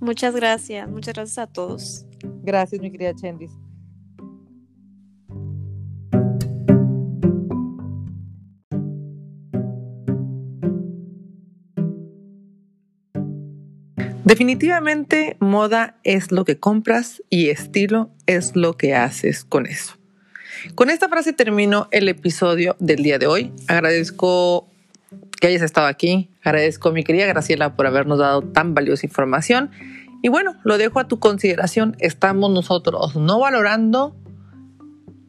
Muchas 0.00 0.34
gracias, 0.34 0.88
muchas 0.90 1.14
gracias 1.14 1.38
a 1.38 1.46
todos. 1.46 2.06
Gracias, 2.42 2.80
mi 2.80 2.90
querida 2.90 3.14
Chendis. 3.14 3.52
Definitivamente 14.24 15.36
moda 15.38 15.96
es 16.02 16.32
lo 16.32 16.46
que 16.46 16.58
compras 16.58 17.22
y 17.28 17.50
estilo 17.50 18.10
es 18.26 18.56
lo 18.56 18.76
que 18.76 18.94
haces 18.94 19.44
con 19.44 19.66
eso. 19.66 19.96
Con 20.74 20.88
esta 20.88 21.10
frase 21.10 21.34
termino 21.34 21.88
el 21.90 22.08
episodio 22.08 22.74
del 22.78 23.02
día 23.02 23.18
de 23.18 23.26
hoy. 23.26 23.52
Agradezco 23.68 24.66
que 25.38 25.48
hayas 25.48 25.60
estado 25.60 25.88
aquí. 25.88 26.30
Agradezco 26.42 26.88
a 26.88 26.92
mi 26.92 27.04
querida 27.04 27.26
Graciela 27.26 27.76
por 27.76 27.86
habernos 27.86 28.18
dado 28.18 28.40
tan 28.40 28.74
valiosa 28.74 29.04
información. 29.04 29.70
Y 30.22 30.28
bueno, 30.28 30.56
lo 30.64 30.78
dejo 30.78 31.00
a 31.00 31.06
tu 31.06 31.18
consideración. 31.18 31.94
Estamos 31.98 32.50
nosotros 32.50 33.16
no 33.16 33.40
valorando 33.40 34.16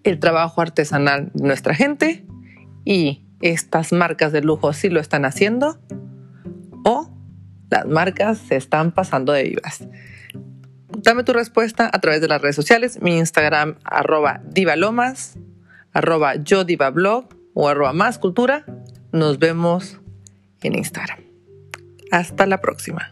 el 0.04 0.20
trabajo 0.20 0.62
artesanal 0.62 1.32
de 1.34 1.48
nuestra 1.48 1.76
gente 1.76 2.26
y 2.86 3.24
estas 3.42 3.92
marcas 3.92 4.32
de 4.32 4.42
lujo 4.42 4.72
sí 4.72 4.88
lo 4.88 5.02
están 5.02 5.26
haciendo 5.26 5.80
o 6.86 7.15
las 7.76 7.86
marcas 7.88 8.38
se 8.38 8.56
están 8.56 8.92
pasando 8.92 9.34
de 9.34 9.44
vivas. 9.44 9.88
Dame 10.98 11.24
tu 11.24 11.34
respuesta 11.34 11.90
a 11.92 12.00
través 12.00 12.22
de 12.22 12.28
las 12.30 12.42
redes 12.42 12.56
sociales, 12.56 13.02
mi 13.02 13.18
Instagram 13.18 13.76
arroba 13.84 14.42
divalomas, 14.46 15.38
arroba 15.92 16.36
yo 16.36 16.64
divablog 16.64 17.28
o 17.54 17.68
arroba 17.68 17.92
más 17.92 18.18
cultura. 18.18 18.66
Nos 19.12 19.40
vemos 19.40 20.00
en 20.62 20.76
Instagram. 20.76 21.20
Hasta 22.12 22.46
la 22.46 22.62
próxima. 22.62 23.12